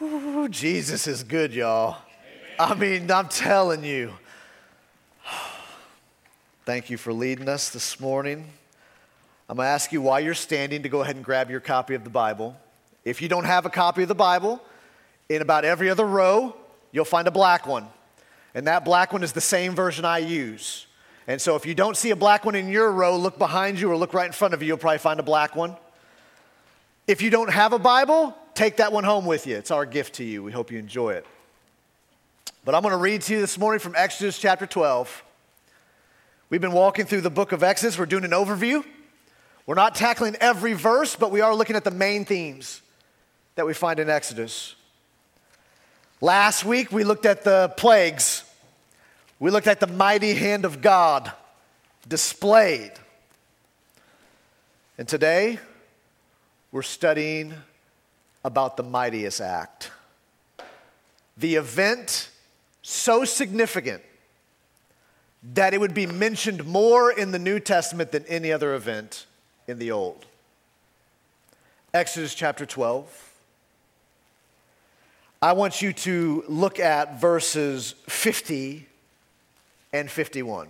Whew, 0.00 0.48
Jesus 0.48 1.06
is 1.06 1.22
good, 1.22 1.52
y'all. 1.52 1.98
I 2.58 2.74
mean, 2.74 3.10
I'm 3.10 3.28
telling 3.28 3.84
you. 3.84 4.14
Thank 6.64 6.88
you 6.88 6.96
for 6.96 7.12
leading 7.12 7.50
us 7.50 7.68
this 7.68 8.00
morning. 8.00 8.46
I'm 9.46 9.56
going 9.56 9.66
to 9.66 9.70
ask 9.70 9.92
you 9.92 10.00
while 10.00 10.18
you're 10.18 10.32
standing 10.32 10.84
to 10.84 10.88
go 10.88 11.02
ahead 11.02 11.16
and 11.16 11.24
grab 11.24 11.50
your 11.50 11.60
copy 11.60 11.94
of 11.94 12.04
the 12.04 12.08
Bible. 12.08 12.56
If 13.04 13.20
you 13.20 13.28
don't 13.28 13.44
have 13.44 13.66
a 13.66 13.68
copy 13.68 14.00
of 14.00 14.08
the 14.08 14.14
Bible, 14.14 14.62
in 15.28 15.42
about 15.42 15.66
every 15.66 15.90
other 15.90 16.06
row, 16.06 16.56
you'll 16.92 17.04
find 17.04 17.28
a 17.28 17.30
black 17.30 17.66
one. 17.66 17.86
And 18.54 18.66
that 18.68 18.86
black 18.86 19.12
one 19.12 19.22
is 19.22 19.34
the 19.34 19.42
same 19.42 19.74
version 19.74 20.06
I 20.06 20.20
use. 20.20 20.86
And 21.26 21.38
so 21.42 21.56
if 21.56 21.66
you 21.66 21.74
don't 21.74 21.94
see 21.94 22.10
a 22.10 22.16
black 22.16 22.46
one 22.46 22.54
in 22.54 22.70
your 22.70 22.90
row, 22.90 23.18
look 23.18 23.38
behind 23.38 23.78
you 23.78 23.92
or 23.92 23.98
look 23.98 24.14
right 24.14 24.28
in 24.28 24.32
front 24.32 24.54
of 24.54 24.62
you, 24.62 24.68
you'll 24.68 24.78
probably 24.78 24.96
find 24.96 25.20
a 25.20 25.22
black 25.22 25.54
one. 25.54 25.76
If 27.06 27.20
you 27.20 27.28
don't 27.28 27.52
have 27.52 27.74
a 27.74 27.78
Bible, 27.78 28.34
take 28.54 28.76
that 28.76 28.92
one 28.92 29.04
home 29.04 29.26
with 29.26 29.46
you. 29.46 29.56
It's 29.56 29.70
our 29.70 29.86
gift 29.86 30.16
to 30.16 30.24
you. 30.24 30.42
We 30.42 30.52
hope 30.52 30.70
you 30.70 30.78
enjoy 30.78 31.10
it. 31.12 31.26
But 32.64 32.74
I'm 32.74 32.82
going 32.82 32.92
to 32.92 32.98
read 32.98 33.22
to 33.22 33.34
you 33.34 33.40
this 33.40 33.58
morning 33.58 33.80
from 33.80 33.94
Exodus 33.96 34.38
chapter 34.38 34.66
12. 34.66 35.24
We've 36.50 36.60
been 36.60 36.72
walking 36.72 37.06
through 37.06 37.22
the 37.22 37.30
book 37.30 37.52
of 37.52 37.62
Exodus. 37.62 37.98
We're 37.98 38.06
doing 38.06 38.24
an 38.24 38.32
overview. 38.32 38.84
We're 39.66 39.76
not 39.76 39.94
tackling 39.94 40.36
every 40.40 40.72
verse, 40.72 41.16
but 41.16 41.30
we 41.30 41.40
are 41.40 41.54
looking 41.54 41.76
at 41.76 41.84
the 41.84 41.90
main 41.90 42.24
themes 42.24 42.82
that 43.54 43.66
we 43.66 43.72
find 43.72 44.00
in 44.00 44.10
Exodus. 44.10 44.74
Last 46.20 46.64
week, 46.64 46.92
we 46.92 47.04
looked 47.04 47.24
at 47.24 47.44
the 47.44 47.72
plagues. 47.76 48.44
We 49.38 49.50
looked 49.50 49.66
at 49.66 49.80
the 49.80 49.86
mighty 49.86 50.34
hand 50.34 50.64
of 50.64 50.82
God 50.82 51.32
displayed. 52.06 52.92
And 54.98 55.08
today, 55.08 55.58
we're 56.72 56.82
studying 56.82 57.54
about 58.44 58.76
the 58.76 58.82
mightiest 58.82 59.40
act. 59.40 59.90
The 61.36 61.56
event 61.56 62.30
so 62.82 63.24
significant 63.24 64.02
that 65.54 65.72
it 65.72 65.80
would 65.80 65.94
be 65.94 66.06
mentioned 66.06 66.66
more 66.66 67.10
in 67.10 67.32
the 67.32 67.38
New 67.38 67.60
Testament 67.60 68.12
than 68.12 68.24
any 68.26 68.52
other 68.52 68.74
event 68.74 69.26
in 69.66 69.78
the 69.78 69.90
Old. 69.90 70.26
Exodus 71.94 72.34
chapter 72.34 72.66
12. 72.66 73.32
I 75.42 75.54
want 75.54 75.80
you 75.80 75.94
to 75.94 76.44
look 76.48 76.78
at 76.78 77.18
verses 77.18 77.94
50 78.08 78.86
and 79.92 80.10
51. 80.10 80.68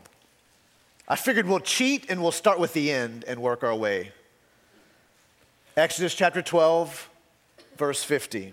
I 1.09 1.17
figured 1.17 1.47
we'll 1.47 1.59
cheat 1.59 2.09
and 2.09 2.23
we'll 2.23 2.31
start 2.31 2.61
with 2.61 2.73
the 2.73 2.93
end 2.93 3.25
and 3.27 3.43
work 3.43 3.65
our 3.65 3.75
way. 3.75 4.13
Exodus 5.77 6.15
chapter 6.15 6.41
12, 6.41 7.10
verse 7.81 8.05
50. 8.05 8.53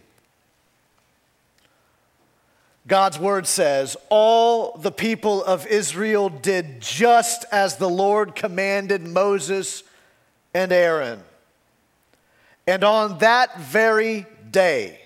God's 2.87 3.19
word 3.19 3.45
says, 3.45 3.97
All 4.09 4.77
the 4.77 4.91
people 4.91 5.43
of 5.43 5.67
Israel 5.67 6.29
did 6.29 6.79
just 6.79 7.43
as 7.51 7.75
the 7.75 7.89
Lord 7.89 8.35
commanded 8.35 9.05
Moses 9.05 9.83
and 10.53 10.71
Aaron. 10.71 11.21
And 12.65 12.85
on 12.85 13.17
that 13.17 13.59
very 13.59 14.25
day, 14.49 15.01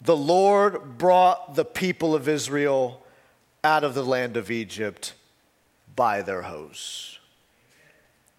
the 0.00 0.16
Lord 0.16 0.98
brought 0.98 1.54
the 1.54 1.64
people 1.64 2.16
of 2.16 2.28
Israel 2.28 3.00
out 3.62 3.84
of 3.84 3.94
the 3.94 4.04
land 4.04 4.36
of 4.36 4.50
Egypt 4.50 5.14
by 5.94 6.20
their 6.22 6.42
hosts. 6.42 7.20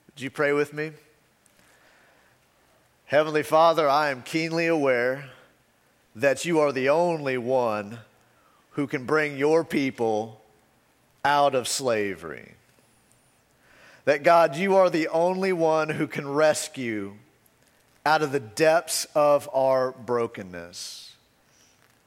Would 0.07 0.19
you 0.19 0.29
pray 0.29 0.51
with 0.51 0.73
me? 0.73 0.91
Heavenly 3.11 3.43
Father, 3.43 3.89
I 3.89 4.09
am 4.09 4.21
keenly 4.21 4.67
aware 4.67 5.25
that 6.15 6.45
you 6.45 6.61
are 6.61 6.71
the 6.71 6.87
only 6.87 7.37
one 7.37 7.99
who 8.69 8.87
can 8.87 9.03
bring 9.03 9.37
your 9.37 9.65
people 9.65 10.41
out 11.25 11.53
of 11.53 11.67
slavery. 11.67 12.53
That 14.05 14.23
God, 14.23 14.55
you 14.55 14.77
are 14.77 14.89
the 14.89 15.09
only 15.09 15.51
one 15.51 15.89
who 15.89 16.07
can 16.07 16.25
rescue 16.25 17.15
out 18.05 18.21
of 18.21 18.31
the 18.31 18.39
depths 18.39 19.03
of 19.13 19.49
our 19.53 19.91
brokenness. 19.91 21.13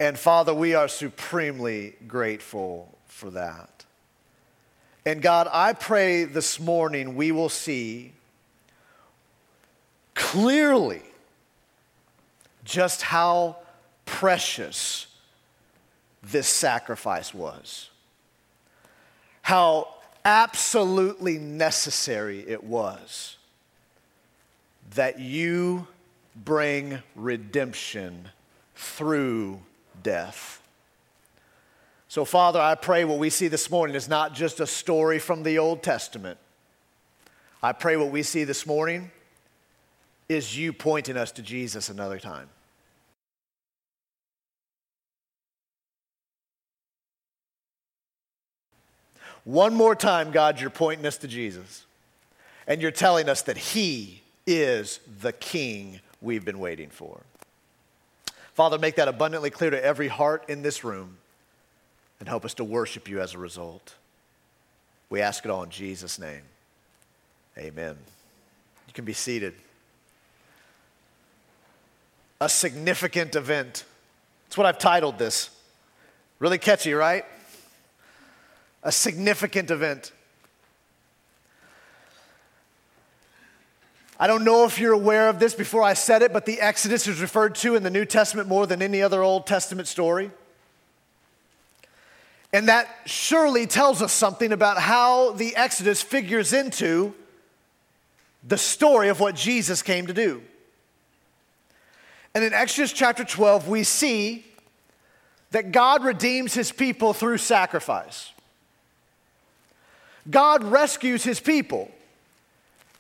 And 0.01 0.19
Father, 0.19 0.55
we 0.55 0.75
are 0.75 0.89
supremely 0.89 1.97
grateful 2.09 2.97
for 3.09 3.29
that. 3.33 3.85
And 5.05 5.21
God, 5.21 5.49
I 5.53 5.75
pray 5.75 6.25
this 6.25 6.59
morning 6.59 7.15
we 7.15 7.31
will 7.31 7.51
see 7.51 8.15
clearly 10.15 11.03
just 12.65 13.03
how 13.03 13.57
precious 14.07 15.07
this 16.23 16.49
sacrifice 16.49 17.35
was, 17.35 17.91
how 19.43 19.89
absolutely 20.25 21.39
necessary 21.39 22.41
it 22.49 22.65
was 22.65 23.37
that 24.95 25.19
you 25.19 25.87
bring 26.37 27.03
redemption 27.15 28.29
through 28.75 29.61
death. 30.03 30.63
So, 32.09 32.25
Father, 32.25 32.61
I 32.61 32.75
pray 32.75 33.05
what 33.05 33.19
we 33.19 33.29
see 33.29 33.49
this 33.49 33.71
morning 33.71 33.97
is 33.97 34.09
not 34.09 34.35
just 34.35 34.61
a 34.61 34.67
story 34.67 35.19
from 35.19 35.43
the 35.43 35.59
Old 35.59 35.83
Testament. 35.83 36.39
I 37.63 37.73
pray 37.73 37.97
what 37.97 38.11
we 38.11 38.23
see 38.23 38.45
this 38.45 38.67
morning 38.67 39.11
is 40.29 40.57
you 40.57 40.73
pointing 40.73 41.17
us 41.17 41.33
to 41.33 41.43
Jesus 41.43 41.89
another 41.89 42.19
time. 42.19 42.49
One 49.45 49.75
more 49.75 49.95
time, 49.95 50.31
God, 50.31 50.59
you're 50.59 50.71
pointing 50.71 51.07
us 51.07 51.19
to 51.19 51.29
Jesus. 51.29 51.85
And 52.67 52.81
you're 52.81 52.91
telling 52.91 53.29
us 53.29 53.43
that 53.43 53.59
He 53.59 54.23
is 54.47 55.01
the 55.21 55.33
King 55.33 56.01
we've 56.23 56.45
been 56.45 56.59
waiting 56.59 56.89
for. 56.89 57.21
Father, 58.55 58.79
make 58.79 58.97
that 58.97 59.09
abundantly 59.09 59.51
clear 59.51 59.71
to 59.71 59.85
every 59.85 60.09
heart 60.09 60.45
in 60.49 60.63
this 60.63 60.83
room 60.83 61.19
and 62.21 62.29
help 62.29 62.45
us 62.45 62.55
to 62.55 62.65
worship 62.65 63.09
you 63.09 63.21
as 63.21 63.35
a 63.35 63.39
result. 63.39 63.95
We 65.11 65.21
ask 65.21 65.45
it 65.45 65.51
all 65.51 65.63
in 65.63 65.71
Jesus' 65.71 66.19
name. 66.19 66.43
Amen. 67.59 67.97
You 68.87 68.95
can 68.95 69.05
be 69.05 69.13
seated. 69.13 69.55
A 72.45 72.49
significant 72.51 73.37
event. 73.37 73.87
That's 74.45 74.59
what 74.59 74.67
I've 74.67 74.77
titled 74.77 75.19
this. 75.19 75.49
Really 76.41 76.59
catchy, 76.59 76.93
right? 76.93 77.25
A 78.83 78.93
significant 78.93 79.71
event. 79.71 80.13
I 84.21 84.27
don't 84.27 84.45
know 84.45 84.67
if 84.67 84.79
you're 84.79 84.93
aware 84.93 85.31
of 85.31 85.39
this 85.39 85.55
before 85.55 85.83
I 85.83 85.95
said 85.95 86.21
it, 86.21 86.35
but 86.35 86.45
the 86.45 86.61
Exodus 86.61 87.07
is 87.07 87.23
referred 87.23 87.55
to 87.57 87.77
in 87.77 87.83
the 87.83 87.89
New 87.89 88.05
Testament 88.05 88.47
more 88.47 88.67
than 88.67 88.83
any 88.83 89.01
other 89.01 89.23
Old 89.23 89.47
Testament 89.47 89.89
story. 89.89 90.31
And 92.53 92.69
that 92.69 92.95
surely 93.07 93.67
tells 93.67 94.03
us 94.03 94.13
something 94.13 94.53
about 94.53 94.77
how 94.77 95.33
the 95.33 95.57
Exodus 95.57 96.03
figures 96.03 96.53
into 96.53 97.15
the 98.47 98.59
story 98.59 99.09
of 99.09 99.19
what 99.19 99.35
Jesus 99.35 99.81
came 99.81 100.09
to 100.09 100.13
do. 100.13 100.43
And 102.35 102.45
in 102.45 102.53
Exodus 102.53 102.93
chapter 102.93 103.25
12, 103.25 103.69
we 103.69 103.85
see 103.85 104.45
that 105.53 105.71
God 105.71 106.03
redeems 106.03 106.53
his 106.53 106.73
people 106.73 107.13
through 107.13 107.39
sacrifice. 107.39 108.33
God 110.29 110.65
rescues 110.65 111.23
his 111.23 111.39
people 111.39 111.91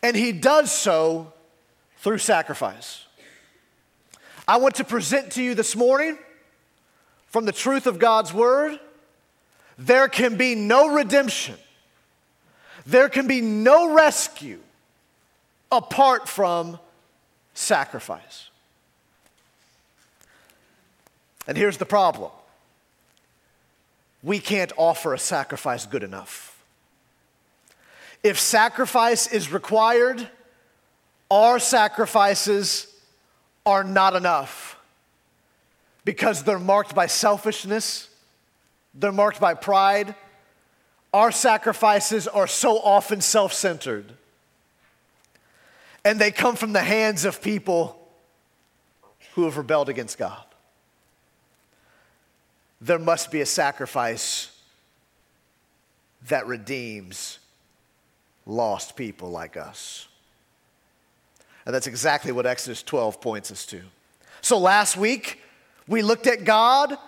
and 0.02 0.14
he 0.14 0.32
does 0.32 0.70
so 0.70 1.32
through 1.98 2.18
sacrifice. 2.18 3.06
I 4.46 4.58
want 4.58 4.74
to 4.76 4.84
present 4.84 5.32
to 5.32 5.42
you 5.42 5.54
this 5.54 5.75
morning 5.75 6.19
from 7.28 7.46
the 7.46 7.52
truth 7.52 7.87
of 7.87 7.98
God's 7.98 8.32
word 8.32 8.78
there 9.76 10.06
can 10.08 10.37
be 10.37 10.54
no 10.54 10.94
redemption, 10.94 11.56
there 12.87 13.08
can 13.08 13.26
be 13.26 13.40
no 13.40 13.92
rescue 13.92 14.60
apart 15.72 16.28
from 16.28 16.78
sacrifice. 17.54 18.50
And 21.46 21.56
here's 21.56 21.76
the 21.76 21.87
problem 21.87 22.31
we 24.23 24.38
can't 24.38 24.73
offer 24.76 25.12
a 25.12 25.19
sacrifice 25.19 25.85
good 25.87 26.02
enough. 26.02 26.62
If 28.23 28.41
sacrifice 28.41 29.26
is 29.26 29.52
required, 29.52 30.26
our 31.31 31.58
sacrifices 31.58 32.87
are 33.67 33.85
not 33.85 34.17
enough 34.17 34.79
because 36.05 36.43
they're 36.43 36.58
marked 36.58 36.94
by 36.94 37.06
selfishness, 37.06 38.08
they're 38.94 39.12
marked 39.12 39.40
by 39.40 39.55
pride. 39.55 40.14
Our 41.12 41.31
sacrifices 41.31 42.26
are 42.26 42.47
so 42.47 42.79
often 42.81 43.20
self 43.20 43.52
centered, 43.52 44.12
and 46.05 46.19
they 46.19 46.31
come 46.31 46.56
from 46.56 46.73
the 46.73 46.82
hands 46.82 47.25
of 47.25 47.40
people 47.40 48.00
who 49.35 49.44
have 49.44 49.56
rebelled 49.56 49.88
against 49.88 50.19
God. 50.19 50.44
There 52.84 52.98
must 52.98 53.31
be 53.31 53.40
a 53.40 53.46
sacrifice 53.46 54.50
that 56.28 56.46
redeems 56.46 57.38
lost 58.44 58.94
people 58.94 59.31
like 59.31 59.56
us. 59.56 60.06
And 61.64 61.75
that's 61.75 61.86
exactly 61.86 62.31
what 62.31 62.44
Exodus 62.44 62.82
12 62.82 63.22
points 63.22 63.50
us 63.50 63.64
to. 63.66 63.81
So 64.42 64.58
last 64.58 64.98
week, 64.98 65.40
we 65.88 66.02
looked 66.02 66.26
at 66.26 66.44
God 66.44 66.98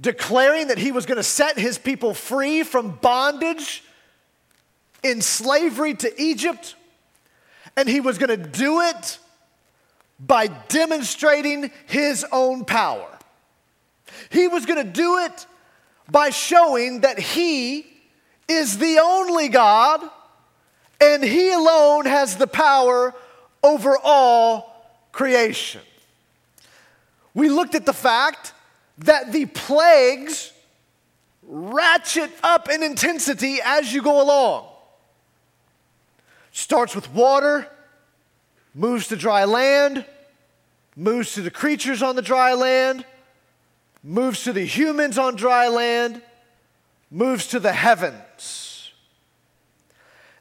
declaring 0.00 0.68
that 0.68 0.78
he 0.78 0.92
was 0.92 1.04
going 1.04 1.18
to 1.18 1.22
set 1.22 1.58
his 1.58 1.76
people 1.76 2.14
free 2.14 2.62
from 2.62 2.92
bondage 2.92 3.84
in 5.02 5.20
slavery 5.20 5.92
to 5.92 6.22
Egypt, 6.22 6.74
and 7.76 7.86
he 7.86 8.00
was 8.00 8.16
going 8.16 8.30
to 8.30 8.48
do 8.48 8.80
it 8.80 9.18
by 10.18 10.46
demonstrating 10.46 11.70
his 11.86 12.24
own 12.32 12.64
power. 12.64 13.11
He 14.30 14.48
was 14.48 14.66
going 14.66 14.84
to 14.84 14.90
do 14.90 15.18
it 15.18 15.46
by 16.10 16.30
showing 16.30 17.00
that 17.00 17.18
he 17.18 17.86
is 18.48 18.78
the 18.78 18.98
only 19.02 19.48
God 19.48 20.00
and 21.00 21.22
he 21.22 21.52
alone 21.52 22.06
has 22.06 22.36
the 22.36 22.46
power 22.46 23.14
over 23.62 23.96
all 24.02 24.72
creation. 25.10 25.80
We 27.34 27.48
looked 27.48 27.74
at 27.74 27.86
the 27.86 27.92
fact 27.92 28.52
that 28.98 29.32
the 29.32 29.46
plagues 29.46 30.52
ratchet 31.42 32.30
up 32.42 32.68
in 32.68 32.82
intensity 32.82 33.58
as 33.64 33.92
you 33.92 34.02
go 34.02 34.22
along. 34.22 34.66
Starts 36.52 36.94
with 36.94 37.10
water, 37.12 37.66
moves 38.74 39.08
to 39.08 39.16
dry 39.16 39.44
land, 39.44 40.04
moves 40.94 41.32
to 41.34 41.40
the 41.40 41.50
creatures 41.50 42.02
on 42.02 42.14
the 42.14 42.22
dry 42.22 42.52
land, 42.52 43.04
moves 44.02 44.44
to 44.44 44.52
the 44.52 44.64
humans 44.64 45.18
on 45.18 45.36
dry 45.36 45.68
land, 45.68 46.20
moves 47.10 47.48
to 47.48 47.60
the 47.60 47.72
heavens. 47.72 48.90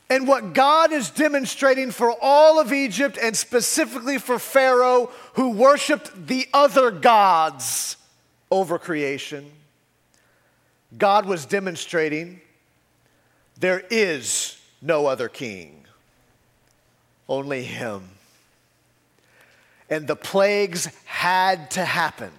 And 0.10 0.28
what 0.28 0.54
God 0.54 0.92
is 0.92 1.10
demonstrating 1.10 1.92
for 1.92 2.14
all 2.22 2.60
of 2.60 2.74
Egypt 2.74 3.18
and 3.22 3.36
specifically 3.36 4.18
for 4.18 4.40
Pharaoh, 4.40 5.10
who 5.34 5.52
worshiped 5.52 6.28
the 6.28 6.48
other 6.54 6.92
gods 6.92 7.96
over 8.50 8.78
creation, 8.78 9.50
God 10.98 11.26
was 11.26 11.46
demonstrating 11.46 12.42
there 13.58 13.84
is 13.90 14.60
no 14.82 15.06
other 15.06 15.30
king, 15.30 15.86
only 17.30 17.64
Him. 17.64 18.10
And 19.90 20.08
the 20.08 20.16
plagues 20.16 20.88
had 21.06 21.72
to 21.72 21.86
happen 21.86 22.32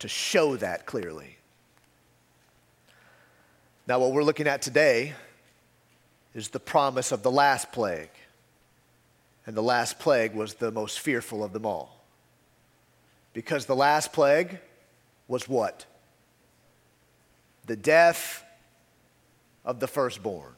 to 0.00 0.08
show 0.08 0.56
that 0.56 0.86
clearly. 0.86 1.36
Now, 3.86 3.98
what 3.98 4.12
we're 4.12 4.24
looking 4.24 4.46
at 4.46 4.62
today 4.62 5.14
is 6.34 6.48
the 6.48 6.60
promise 6.60 7.12
of 7.12 7.22
the 7.22 7.30
last 7.30 7.72
plague. 7.72 8.10
And 9.46 9.56
the 9.56 9.62
last 9.62 9.98
plague 9.98 10.34
was 10.34 10.54
the 10.54 10.70
most 10.70 11.00
fearful 11.00 11.42
of 11.42 11.52
them 11.52 11.66
all. 11.66 12.00
Because 13.32 13.66
the 13.66 13.76
last 13.76 14.12
plague 14.12 14.58
was 15.28 15.48
what? 15.48 15.86
The 17.66 17.76
death 17.76 18.44
of 19.64 19.80
the 19.80 19.86
firstborn. 19.86 20.52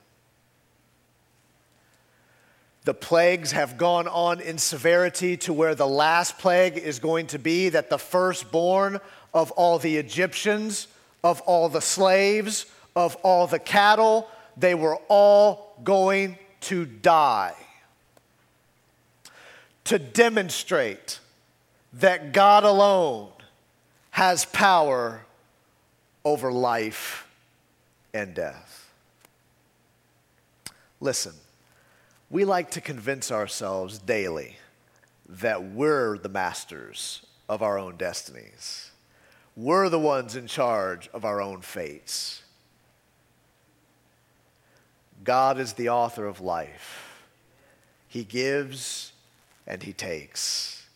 The 2.85 2.94
plagues 2.94 3.53
have 3.53 3.79
gone 3.79 4.09
on 4.09 4.41
in 4.41 4.59
severity 4.59 5.37
to 5.39 5.53
where 5.53 5.75
the 5.75 5.87
last 5.87 6.39
plague 6.39 6.77
is 6.77 6.99
going 6.99 7.29
to 7.29 7.39
be 7.39 7.69
that 7.69 7.91
the 7.91 7.99
firstborn 7.99 8.99
of 9.34 9.50
all 9.52 9.79
the 9.79 9.96
Egyptians, 9.96 10.88
of 11.25 11.40
all 11.43 11.69
the 11.69 11.81
slaves, 11.81 12.67
of 12.94 13.17
all 13.17 13.46
the 13.46 13.58
cattle, 13.58 14.29
they 14.56 14.75
were 14.75 14.96
all 15.08 15.75
going 15.82 16.38
to 16.61 16.84
die. 16.84 17.55
To 19.84 19.99
demonstrate 19.99 21.19
that 21.94 22.32
God 22.32 22.64
alone 22.64 23.31
has 24.11 24.44
power 24.44 25.23
over 26.25 26.52
life 26.52 27.26
and 28.14 28.34
death. 28.34 28.93
Listen, 31.00 31.32
we 32.31 32.44
like 32.44 32.70
to 32.70 32.81
convince 32.81 33.32
ourselves 33.32 33.99
daily 33.99 34.56
that 35.29 35.64
we're 35.64 36.17
the 36.19 36.29
masters 36.29 37.26
of 37.49 37.62
our 37.62 37.76
own 37.76 37.96
destinies. 37.96 38.92
We're 39.56 39.88
the 39.88 39.99
ones 39.99 40.34
in 40.34 40.46
charge 40.46 41.08
of 41.12 41.25
our 41.25 41.40
own 41.43 41.60
fates. 41.60 42.43
God 45.25 45.58
is 45.60 45.75
the 45.75 45.90
author 45.90 46.26
of 46.26 46.40
life. 46.40 47.25
He 48.08 48.25
gives 48.25 49.12
and 49.66 49.82
He 49.82 49.93
takes. 49.93 50.87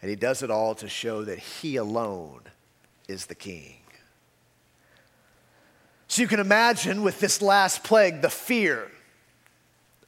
And 0.00 0.10
He 0.10 0.16
does 0.16 0.42
it 0.42 0.50
all 0.50 0.74
to 0.76 0.88
show 0.88 1.24
that 1.24 1.38
He 1.38 1.76
alone 1.76 2.42
is 3.08 3.26
the 3.26 3.34
King. 3.34 3.76
So 6.06 6.20
you 6.20 6.28
can 6.28 6.40
imagine 6.40 7.02
with 7.02 7.20
this 7.20 7.40
last 7.40 7.82
plague 7.82 8.20
the 8.20 8.28
fear 8.28 8.90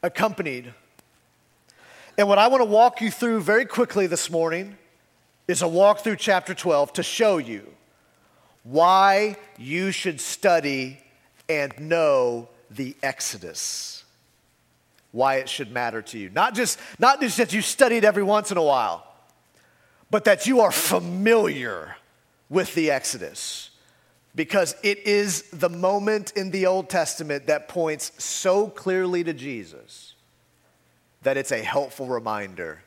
accompanied. 0.03 0.75
And 2.19 2.29
what 2.29 2.39
I 2.39 2.49
want 2.49 2.61
to 2.61 2.69
walk 2.69 3.01
you 3.01 3.11
through 3.11 3.41
very 3.41 3.65
quickly 3.65 4.07
this 4.07 4.31
morning 4.31 4.77
is 5.49 5.63
a 5.63 5.69
walk 5.69 6.01
through 6.01 6.17
chapter 6.17 6.55
12 6.55 6.93
to 6.95 7.03
show 7.03 7.39
you 7.39 7.74
why 8.65 9.37
you 9.59 9.93
should 9.93 10.21
study 10.21 10.99
and 11.49 11.79
know 11.79 12.49
the 12.71 12.97
Exodus. 13.03 14.05
Why 15.13 15.37
it 15.37 15.49
should 15.49 15.71
matter 15.71 16.03
to 16.03 16.19
you. 16.19 16.31
Not 16.31 16.55
just, 16.55 16.81
not 16.99 17.21
just 17.21 17.37
that 17.37 17.53
you 17.53 17.63
studied 17.63 18.05
every 18.05 18.25
once 18.25 18.51
in 18.51 18.57
a 18.57 18.63
while, 18.63 19.07
but 20.11 20.25
that 20.25 20.47
you 20.47 20.61
are 20.61 20.73
familiar 20.73 21.97
with 22.49 22.75
the 22.75 22.91
Exodus. 22.91 23.71
Because 24.35 24.75
it 24.83 24.99
is 25.07 25.43
the 25.51 25.69
moment 25.69 26.33
in 26.33 26.51
the 26.51 26.67
Old 26.67 26.89
Testament 26.89 27.47
that 27.47 27.69
points 27.69 28.11
so 28.23 28.67
clearly 28.69 29.23
to 29.23 29.33
Jesus 29.33 30.15
that 31.23 31.37
it's 31.37 31.53
a 31.53 31.63
helpful 31.63 32.07
reminder 32.07 32.83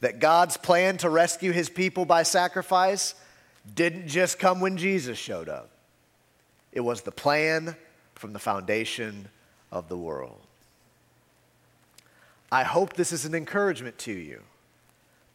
that 0.00 0.20
God's 0.20 0.56
plan 0.56 0.96
to 0.98 1.10
rescue 1.10 1.52
his 1.52 1.68
people 1.68 2.04
by 2.04 2.22
sacrifice 2.22 3.14
didn't 3.74 4.08
just 4.08 4.38
come 4.38 4.60
when 4.60 4.76
Jesus 4.76 5.18
showed 5.18 5.48
up, 5.48 5.70
it 6.72 6.80
was 6.80 7.02
the 7.02 7.12
plan 7.12 7.76
from 8.14 8.32
the 8.32 8.38
foundation 8.38 9.28
of 9.70 9.88
the 9.88 9.96
world. 9.96 10.40
I 12.50 12.64
hope 12.64 12.94
this 12.94 13.12
is 13.12 13.24
an 13.24 13.34
encouragement 13.34 13.98
to 13.98 14.12
you 14.12 14.42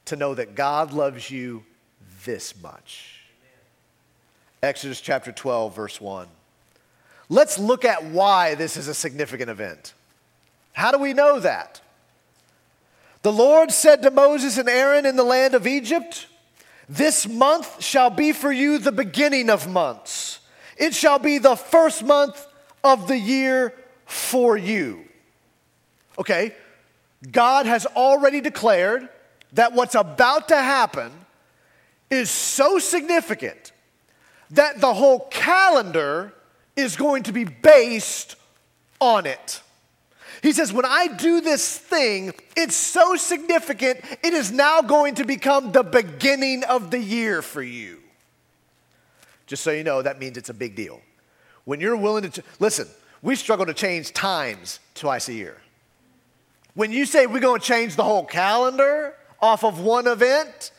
to 0.05 0.15
know 0.15 0.35
that 0.35 0.55
God 0.55 0.93
loves 0.93 1.31
you 1.31 1.63
this 2.25 2.61
much. 2.61 3.21
Exodus 4.61 5.01
chapter 5.01 5.31
12, 5.31 5.75
verse 5.75 6.01
1. 6.01 6.27
Let's 7.29 7.59
look 7.59 7.85
at 7.85 8.05
why 8.05 8.55
this 8.55 8.77
is 8.77 8.87
a 8.87 8.93
significant 8.93 9.49
event. 9.49 9.93
How 10.73 10.91
do 10.91 10.97
we 10.97 11.13
know 11.13 11.39
that? 11.39 11.81
The 13.23 13.33
Lord 13.33 13.71
said 13.71 14.03
to 14.03 14.11
Moses 14.11 14.57
and 14.57 14.69
Aaron 14.69 15.05
in 15.05 15.15
the 15.15 15.23
land 15.23 15.53
of 15.53 15.67
Egypt, 15.67 16.27
This 16.89 17.27
month 17.27 17.83
shall 17.83 18.09
be 18.09 18.31
for 18.31 18.51
you 18.51 18.77
the 18.79 18.91
beginning 18.91 19.49
of 19.49 19.67
months. 19.67 20.39
It 20.77 20.93
shall 20.93 21.19
be 21.19 21.37
the 21.37 21.55
first 21.55 22.03
month 22.03 22.45
of 22.83 23.07
the 23.07 23.17
year 23.17 23.73
for 24.05 24.57
you. 24.57 25.05
Okay, 26.17 26.55
God 27.31 27.65
has 27.65 27.85
already 27.85 28.41
declared 28.41 29.09
that 29.53 29.73
what's 29.73 29.95
about 29.95 30.47
to 30.49 30.57
happen 30.57 31.11
is 32.09 32.29
so 32.29 32.79
significant 32.79 33.71
that 34.51 34.79
the 34.79 34.93
whole 34.93 35.27
calendar 35.29 36.33
is 36.75 36.95
going 36.95 37.23
to 37.23 37.33
be 37.33 37.43
based 37.43 38.35
on 39.01 39.25
it. 39.25 39.61
He 40.41 40.51
says, 40.51 40.71
When 40.71 40.85
I 40.85 41.07
do 41.07 41.41
this 41.41 41.77
thing, 41.77 42.33
it's 42.55 42.75
so 42.75 43.15
significant, 43.15 43.99
it 44.23 44.33
is 44.33 44.51
now 44.51 44.81
going 44.81 45.15
to 45.15 45.25
become 45.25 45.71
the 45.71 45.83
beginning 45.83 46.63
of 46.63 46.91
the 46.91 46.99
year 46.99 47.41
for 47.41 47.61
you. 47.61 47.99
Just 49.45 49.63
so 49.63 49.71
you 49.71 49.83
know, 49.83 50.01
that 50.01 50.19
means 50.19 50.37
it's 50.37 50.49
a 50.49 50.53
big 50.53 50.75
deal. 50.75 51.01
When 51.65 51.79
you're 51.79 51.97
willing 51.97 52.29
to, 52.29 52.43
listen, 52.59 52.87
we 53.21 53.35
struggle 53.35 53.65
to 53.65 53.73
change 53.73 54.13
times 54.13 54.79
twice 54.93 55.29
a 55.29 55.33
year. 55.33 55.57
When 56.75 56.91
you 56.91 57.05
say 57.05 57.25
we're 57.25 57.39
going 57.39 57.59
to 57.59 57.65
change 57.65 57.95
the 57.95 58.03
whole 58.03 58.25
calendar 58.25 59.15
off 59.41 59.63
of 59.63 59.79
one 59.79 60.07
event, 60.07 60.71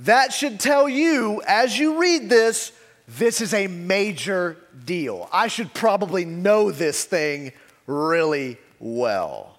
that 0.00 0.32
should 0.32 0.60
tell 0.60 0.88
you 0.88 1.42
as 1.46 1.78
you 1.78 2.00
read 2.00 2.28
this, 2.28 2.72
this 3.06 3.40
is 3.40 3.52
a 3.52 3.66
major 3.66 4.56
deal. 4.84 5.28
I 5.32 5.48
should 5.48 5.74
probably 5.74 6.24
know 6.24 6.70
this 6.70 7.04
thing 7.04 7.52
really 7.86 8.58
well. 8.78 9.54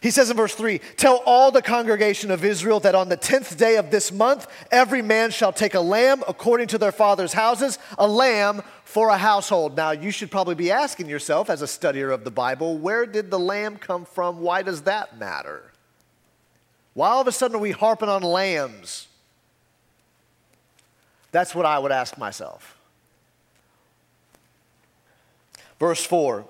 He 0.00 0.10
says 0.10 0.30
in 0.30 0.36
verse 0.36 0.54
3 0.54 0.78
Tell 0.96 1.22
all 1.26 1.50
the 1.50 1.62
congregation 1.62 2.30
of 2.30 2.44
Israel 2.44 2.80
that 2.80 2.94
on 2.94 3.08
the 3.08 3.16
10th 3.16 3.56
day 3.56 3.76
of 3.76 3.90
this 3.90 4.12
month, 4.12 4.46
every 4.70 5.02
man 5.02 5.30
shall 5.30 5.52
take 5.52 5.74
a 5.74 5.80
lamb 5.80 6.22
according 6.28 6.68
to 6.68 6.78
their 6.78 6.92
father's 6.92 7.32
houses, 7.32 7.78
a 7.98 8.06
lamb 8.06 8.62
for 8.84 9.08
a 9.08 9.18
household. 9.18 9.76
Now, 9.76 9.90
you 9.90 10.10
should 10.10 10.30
probably 10.30 10.54
be 10.54 10.70
asking 10.70 11.08
yourself, 11.08 11.50
as 11.50 11.62
a 11.62 11.66
studier 11.66 12.12
of 12.12 12.24
the 12.24 12.30
Bible, 12.30 12.78
where 12.78 13.06
did 13.06 13.30
the 13.30 13.38
lamb 13.38 13.76
come 13.76 14.04
from? 14.04 14.40
Why 14.40 14.62
does 14.62 14.82
that 14.82 15.18
matter? 15.18 15.72
Why 16.94 17.08
all 17.08 17.20
of 17.20 17.26
a 17.26 17.32
sudden 17.32 17.56
are 17.56 17.60
we 17.60 17.72
harping 17.72 18.08
on 18.08 18.22
lambs? 18.22 19.08
That's 21.32 21.54
what 21.54 21.66
I 21.66 21.78
would 21.78 21.92
ask 21.92 22.16
myself. 22.16 22.78
Verse 25.78 26.04
4 26.04 26.46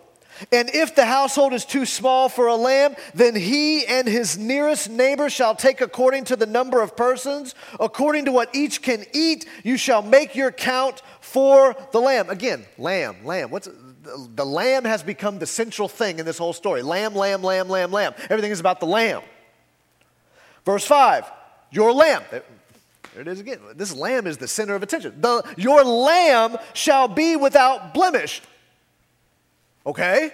and 0.52 0.70
if 0.72 0.94
the 0.94 1.06
household 1.06 1.52
is 1.52 1.64
too 1.64 1.86
small 1.86 2.28
for 2.28 2.46
a 2.46 2.56
lamb, 2.56 2.94
then 3.14 3.34
he 3.34 3.86
and 3.86 4.06
his 4.06 4.38
nearest 4.38 4.90
neighbor 4.90 5.30
shall 5.30 5.54
take 5.54 5.80
according 5.80 6.24
to 6.24 6.36
the 6.36 6.46
number 6.46 6.80
of 6.80 6.96
persons, 6.96 7.54
according 7.80 8.24
to 8.26 8.32
what 8.32 8.54
each 8.54 8.82
can 8.82 9.04
eat, 9.12 9.46
you 9.64 9.76
shall 9.76 10.02
make 10.02 10.34
your 10.34 10.50
count 10.50 11.02
for 11.20 11.76
the 11.92 12.00
lamb. 12.00 12.30
Again, 12.30 12.64
lamb, 12.78 13.24
lamb. 13.24 13.50
What's 13.50 13.68
the, 14.06 14.46
lamb 14.46 14.84
has 14.84 15.02
become 15.02 15.38
the 15.38 15.46
central 15.46 15.88
thing 15.88 16.18
in 16.18 16.26
this 16.26 16.38
whole 16.38 16.52
story. 16.52 16.82
Lamb, 16.82 17.14
lamb, 17.14 17.42
lamb, 17.42 17.68
lamb, 17.68 17.90
lamb. 17.90 18.14
Everything 18.30 18.52
is 18.52 18.60
about 18.60 18.80
the 18.80 18.86
lamb. 18.86 19.22
Verse 20.64 20.84
5, 20.84 21.30
your 21.70 21.92
lamb. 21.92 22.22
There 22.30 22.42
it 23.18 23.28
is 23.28 23.40
again. 23.40 23.60
This 23.74 23.94
lamb 23.94 24.26
is 24.26 24.36
the 24.36 24.48
center 24.48 24.74
of 24.74 24.82
attention. 24.82 25.20
The, 25.20 25.42
your 25.56 25.84
lamb 25.84 26.56
shall 26.74 27.08
be 27.08 27.36
without 27.36 27.94
blemish. 27.94 28.42
Okay? 29.86 30.32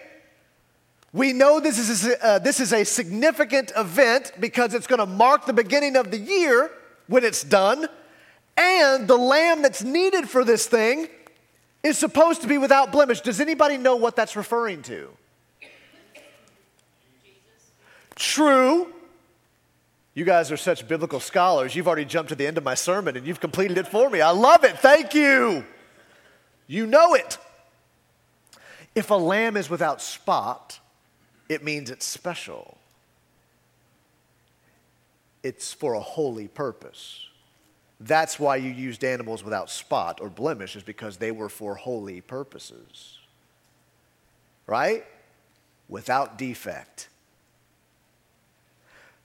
We 1.12 1.34
know 1.34 1.60
this 1.60 1.78
is, 1.78 2.06
a, 2.06 2.24
uh, 2.24 2.38
this 2.38 2.58
is 2.58 2.72
a 2.72 2.84
significant 2.84 3.70
event 3.76 4.32
because 4.40 4.72
it's 4.72 4.86
going 4.86 4.98
to 4.98 5.06
mark 5.06 5.44
the 5.44 5.52
beginning 5.52 5.96
of 5.96 6.10
the 6.10 6.18
year 6.18 6.70
when 7.06 7.22
it's 7.22 7.44
done. 7.44 7.86
And 8.56 9.06
the 9.06 9.16
lamb 9.16 9.60
that's 9.62 9.82
needed 9.82 10.28
for 10.28 10.44
this 10.44 10.66
thing 10.66 11.08
is 11.82 11.98
supposed 11.98 12.40
to 12.42 12.48
be 12.48 12.56
without 12.56 12.92
blemish. 12.92 13.20
Does 13.20 13.40
anybody 13.40 13.76
know 13.76 13.96
what 13.96 14.16
that's 14.16 14.36
referring 14.36 14.82
to? 14.82 15.10
True. 18.14 18.92
You 20.14 20.24
guys 20.24 20.52
are 20.52 20.56
such 20.56 20.86
biblical 20.86 21.20
scholars. 21.20 21.74
You've 21.74 21.88
already 21.88 22.04
jumped 22.04 22.28
to 22.30 22.34
the 22.34 22.46
end 22.46 22.56
of 22.56 22.64
my 22.64 22.74
sermon 22.74 23.16
and 23.16 23.26
you've 23.26 23.40
completed 23.40 23.78
it 23.78 23.88
for 23.88 24.08
me. 24.08 24.20
I 24.20 24.30
love 24.30 24.64
it. 24.64 24.78
Thank 24.78 25.14
you. 25.14 25.64
You 26.66 26.86
know 26.86 27.14
it. 27.14 27.38
If 28.94 29.10
a 29.10 29.14
lamb 29.14 29.56
is 29.56 29.70
without 29.70 30.02
spot, 30.02 30.78
it 31.48 31.64
means 31.64 31.90
it's 31.90 32.04
special. 32.04 32.76
It's 35.42 35.72
for 35.72 35.94
a 35.94 36.00
holy 36.00 36.48
purpose. 36.48 37.26
That's 37.98 38.38
why 38.38 38.56
you 38.56 38.70
used 38.70 39.04
animals 39.04 39.44
without 39.44 39.70
spot 39.70 40.20
or 40.20 40.28
blemish, 40.28 40.76
is 40.76 40.82
because 40.82 41.16
they 41.16 41.30
were 41.30 41.48
for 41.48 41.74
holy 41.74 42.20
purposes. 42.20 43.18
Right? 44.66 45.04
Without 45.88 46.36
defect. 46.36 47.08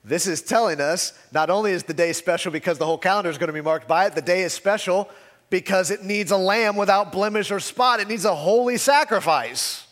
This 0.04 0.26
is 0.26 0.40
telling 0.40 0.80
us 0.80 1.12
not 1.32 1.50
only 1.50 1.72
is 1.72 1.82
the 1.82 1.94
day 1.94 2.12
special 2.12 2.50
because 2.50 2.78
the 2.78 2.86
whole 2.86 2.98
calendar 2.98 3.30
is 3.30 3.36
going 3.36 3.48
to 3.48 3.52
be 3.52 3.60
marked 3.60 3.88
by 3.88 4.06
it, 4.06 4.14
the 4.14 4.22
day 4.22 4.42
is 4.42 4.52
special 4.52 5.10
because 5.50 5.90
it 5.90 6.02
needs 6.02 6.30
a 6.30 6.36
lamb 6.36 6.76
without 6.76 7.12
blemish 7.12 7.50
or 7.50 7.60
spot. 7.60 8.00
It 8.00 8.08
needs 8.08 8.24
a 8.24 8.34
holy 8.34 8.76
sacrifice. 8.76 9.86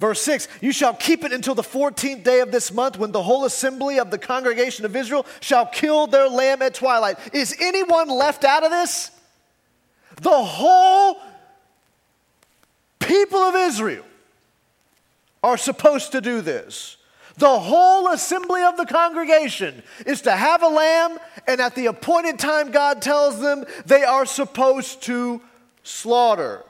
Verse 0.00 0.22
6 0.22 0.48
You 0.60 0.72
shall 0.72 0.94
keep 0.94 1.24
it 1.24 1.32
until 1.32 1.54
the 1.54 1.62
14th 1.62 2.24
day 2.24 2.40
of 2.40 2.50
this 2.50 2.72
month 2.72 2.98
when 2.98 3.12
the 3.12 3.22
whole 3.22 3.44
assembly 3.44 3.98
of 3.98 4.10
the 4.10 4.18
congregation 4.18 4.84
of 4.84 4.96
Israel 4.96 5.26
shall 5.40 5.66
kill 5.66 6.06
their 6.06 6.28
lamb 6.28 6.62
at 6.62 6.74
twilight. 6.74 7.18
Is 7.34 7.54
anyone 7.60 8.08
left 8.08 8.44
out 8.44 8.64
of 8.64 8.70
this? 8.70 9.10
The 10.22 10.30
whole 10.30 11.18
people 12.98 13.38
of 13.38 13.54
Israel 13.54 14.04
are 15.42 15.56
supposed 15.56 16.12
to 16.12 16.20
do 16.20 16.40
this. 16.40 16.96
The 17.36 17.58
whole 17.58 18.08
assembly 18.08 18.62
of 18.62 18.76
the 18.76 18.86
congregation 18.86 19.82
is 20.04 20.22
to 20.22 20.32
have 20.32 20.62
a 20.62 20.68
lamb, 20.68 21.18
and 21.46 21.60
at 21.60 21.74
the 21.74 21.86
appointed 21.86 22.38
time, 22.38 22.70
God 22.70 23.00
tells 23.00 23.40
them 23.40 23.64
they 23.86 24.04
are 24.04 24.26
supposed 24.26 25.02
to 25.04 25.40
slaughter 25.82 26.64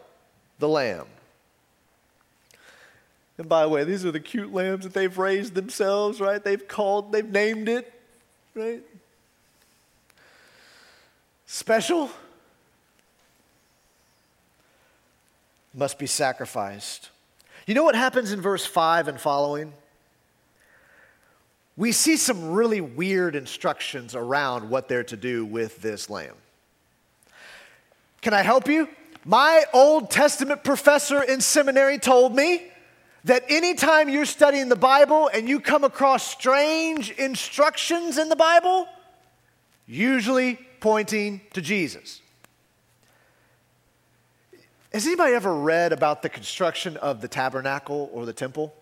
the 0.58 0.68
lamb. 0.68 1.06
And 3.38 3.48
by 3.48 3.62
the 3.62 3.70
way, 3.70 3.84
these 3.84 4.04
are 4.04 4.12
the 4.12 4.20
cute 4.20 4.52
lambs 4.52 4.84
that 4.84 4.92
they've 4.92 5.16
raised 5.16 5.54
themselves, 5.54 6.20
right? 6.20 6.44
They've 6.44 6.68
called, 6.68 7.10
they've 7.10 7.28
named 7.28 7.68
it, 7.70 7.90
right? 8.54 8.82
Special 11.46 12.10
must 15.74 15.98
be 15.98 16.06
sacrificed. 16.06 17.08
You 17.66 17.74
know 17.74 17.84
what 17.84 17.94
happens 17.94 18.32
in 18.32 18.40
verse 18.40 18.66
5 18.66 19.08
and 19.08 19.20
following? 19.20 19.72
We 21.80 21.92
see 21.92 22.18
some 22.18 22.50
really 22.50 22.82
weird 22.82 23.34
instructions 23.34 24.14
around 24.14 24.68
what 24.68 24.86
they're 24.86 25.02
to 25.02 25.16
do 25.16 25.46
with 25.46 25.80
this 25.80 26.10
lamb. 26.10 26.34
Can 28.20 28.34
I 28.34 28.42
help 28.42 28.68
you? 28.68 28.86
My 29.24 29.64
Old 29.72 30.10
Testament 30.10 30.62
professor 30.62 31.22
in 31.22 31.40
seminary 31.40 31.98
told 31.98 32.36
me 32.36 32.64
that 33.24 33.44
anytime 33.48 34.10
you're 34.10 34.26
studying 34.26 34.68
the 34.68 34.76
Bible 34.76 35.30
and 35.32 35.48
you 35.48 35.58
come 35.58 35.82
across 35.82 36.30
strange 36.30 37.12
instructions 37.12 38.18
in 38.18 38.28
the 38.28 38.36
Bible, 38.36 38.86
usually 39.86 40.58
pointing 40.80 41.40
to 41.54 41.62
Jesus. 41.62 42.20
Has 44.92 45.06
anybody 45.06 45.32
ever 45.32 45.54
read 45.54 45.94
about 45.94 46.20
the 46.20 46.28
construction 46.28 46.98
of 46.98 47.22
the 47.22 47.28
tabernacle 47.28 48.10
or 48.12 48.26
the 48.26 48.34
temple? 48.34 48.74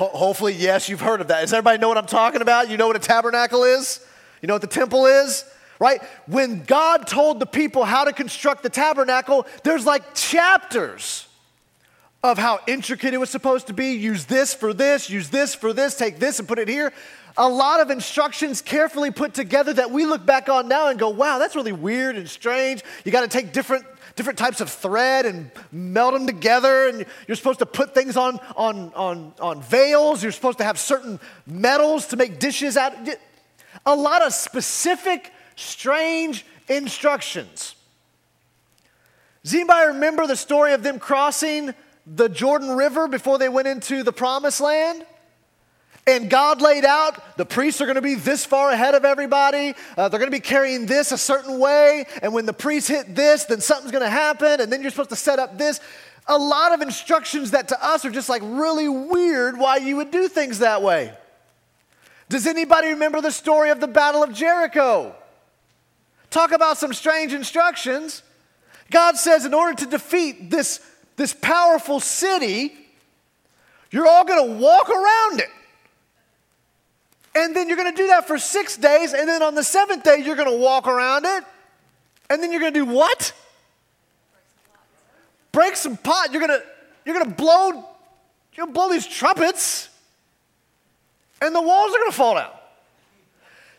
Ho- 0.00 0.08
hopefully, 0.08 0.54
yes, 0.54 0.88
you've 0.88 1.02
heard 1.02 1.20
of 1.20 1.28
that. 1.28 1.42
Does 1.42 1.52
everybody 1.52 1.76
know 1.76 1.88
what 1.88 1.98
I'm 1.98 2.06
talking 2.06 2.40
about? 2.40 2.70
You 2.70 2.78
know 2.78 2.86
what 2.86 2.96
a 2.96 3.00
tabernacle 3.00 3.64
is? 3.64 4.02
You 4.40 4.46
know 4.46 4.54
what 4.54 4.62
the 4.62 4.66
temple 4.66 5.04
is? 5.04 5.44
Right? 5.78 6.02
When 6.26 6.62
God 6.64 7.06
told 7.06 7.38
the 7.38 7.44
people 7.44 7.84
how 7.84 8.04
to 8.04 8.12
construct 8.14 8.62
the 8.62 8.70
tabernacle, 8.70 9.46
there's 9.62 9.84
like 9.84 10.14
chapters 10.14 11.28
of 12.22 12.38
how 12.38 12.60
intricate 12.66 13.12
it 13.12 13.18
was 13.18 13.28
supposed 13.28 13.66
to 13.66 13.74
be. 13.74 13.92
Use 13.92 14.24
this 14.24 14.54
for 14.54 14.72
this, 14.72 15.10
use 15.10 15.28
this 15.28 15.54
for 15.54 15.74
this, 15.74 15.96
take 15.96 16.18
this 16.18 16.38
and 16.38 16.48
put 16.48 16.58
it 16.58 16.68
here. 16.68 16.94
A 17.36 17.46
lot 17.46 17.80
of 17.80 17.90
instructions 17.90 18.62
carefully 18.62 19.10
put 19.10 19.34
together 19.34 19.74
that 19.74 19.90
we 19.90 20.06
look 20.06 20.24
back 20.24 20.48
on 20.48 20.66
now 20.66 20.88
and 20.88 20.98
go, 20.98 21.10
wow, 21.10 21.36
that's 21.36 21.54
really 21.54 21.72
weird 21.72 22.16
and 22.16 22.26
strange. 22.26 22.82
You 23.04 23.12
got 23.12 23.20
to 23.20 23.28
take 23.28 23.52
different 23.52 23.84
different 24.20 24.38
types 24.38 24.60
of 24.60 24.68
thread 24.68 25.24
and 25.24 25.50
melt 25.72 26.12
them 26.12 26.26
together. 26.26 26.88
And 26.88 27.06
you're 27.26 27.38
supposed 27.38 27.60
to 27.60 27.66
put 27.66 27.94
things 27.94 28.18
on, 28.18 28.38
on, 28.54 28.92
on, 28.94 29.32
on 29.40 29.62
veils. 29.62 30.22
You're 30.22 30.30
supposed 30.30 30.58
to 30.58 30.64
have 30.64 30.78
certain 30.78 31.18
metals 31.46 32.08
to 32.08 32.18
make 32.18 32.38
dishes 32.38 32.76
out. 32.76 32.92
A 33.86 33.96
lot 33.96 34.20
of 34.20 34.34
specific, 34.34 35.32
strange 35.56 36.44
instructions. 36.68 37.74
Does 39.42 39.54
anybody 39.54 39.86
remember 39.86 40.26
the 40.26 40.36
story 40.36 40.74
of 40.74 40.82
them 40.82 40.98
crossing 40.98 41.72
the 42.06 42.28
Jordan 42.28 42.76
River 42.76 43.08
before 43.08 43.38
they 43.38 43.48
went 43.48 43.68
into 43.68 44.02
the 44.02 44.12
promised 44.12 44.60
land? 44.60 45.06
And 46.06 46.30
God 46.30 46.62
laid 46.62 46.84
out 46.84 47.36
the 47.36 47.44
priests 47.44 47.80
are 47.80 47.84
going 47.84 47.96
to 47.96 48.02
be 48.02 48.14
this 48.14 48.44
far 48.44 48.70
ahead 48.70 48.94
of 48.94 49.04
everybody. 49.04 49.74
Uh, 49.96 50.08
they're 50.08 50.18
going 50.18 50.30
to 50.30 50.36
be 50.36 50.40
carrying 50.40 50.86
this 50.86 51.12
a 51.12 51.18
certain 51.18 51.58
way. 51.58 52.06
And 52.22 52.32
when 52.32 52.46
the 52.46 52.52
priests 52.52 52.88
hit 52.88 53.14
this, 53.14 53.44
then 53.44 53.60
something's 53.60 53.92
going 53.92 54.02
to 54.02 54.10
happen. 54.10 54.60
And 54.60 54.72
then 54.72 54.80
you're 54.82 54.90
supposed 54.90 55.10
to 55.10 55.16
set 55.16 55.38
up 55.38 55.58
this. 55.58 55.78
A 56.26 56.38
lot 56.38 56.72
of 56.72 56.80
instructions 56.80 57.52
that 57.52 57.68
to 57.68 57.84
us 57.84 58.04
are 58.04 58.10
just 58.10 58.28
like 58.28 58.42
really 58.44 58.88
weird 58.88 59.58
why 59.58 59.76
you 59.76 59.96
would 59.96 60.10
do 60.10 60.26
things 60.28 60.60
that 60.60 60.82
way. 60.82 61.12
Does 62.28 62.46
anybody 62.46 62.88
remember 62.88 63.20
the 63.20 63.32
story 63.32 63.70
of 63.70 63.80
the 63.80 63.88
Battle 63.88 64.22
of 64.22 64.32
Jericho? 64.32 65.14
Talk 66.30 66.52
about 66.52 66.78
some 66.78 66.92
strange 66.92 67.32
instructions. 67.32 68.22
God 68.90 69.16
says, 69.16 69.44
in 69.44 69.52
order 69.52 69.74
to 69.84 69.86
defeat 69.86 70.50
this, 70.50 70.80
this 71.16 71.34
powerful 71.34 72.00
city, 72.00 72.72
you're 73.90 74.06
all 74.06 74.24
going 74.24 74.48
to 74.48 74.56
walk 74.56 74.88
around 74.88 75.40
it. 75.40 75.50
And 77.34 77.54
then 77.54 77.68
you're 77.68 77.76
going 77.76 77.94
to 77.94 78.02
do 78.02 78.08
that 78.08 78.26
for 78.26 78.38
six 78.38 78.76
days. 78.76 79.12
And 79.14 79.28
then 79.28 79.42
on 79.42 79.54
the 79.54 79.62
seventh 79.62 80.02
day, 80.02 80.22
you're 80.24 80.36
going 80.36 80.50
to 80.50 80.56
walk 80.56 80.86
around 80.88 81.26
it. 81.26 81.44
And 82.28 82.42
then 82.42 82.50
you're 82.50 82.60
going 82.60 82.74
to 82.74 82.80
do 82.80 82.86
what? 82.86 83.32
Break 85.52 85.76
some 85.76 85.96
pot. 85.96 86.32
You're 86.32 86.46
going 86.46 86.60
to, 86.60 86.66
you're 87.04 87.14
going 87.14 87.28
to 87.28 87.34
blow, 87.34 87.68
you're 87.70 88.66
going 88.66 88.68
to 88.68 88.72
blow 88.72 88.90
these 88.90 89.06
trumpets. 89.06 89.88
And 91.40 91.54
the 91.54 91.62
walls 91.62 91.92
are 91.92 91.98
going 91.98 92.10
to 92.10 92.16
fall 92.16 92.34
down. 92.34 92.50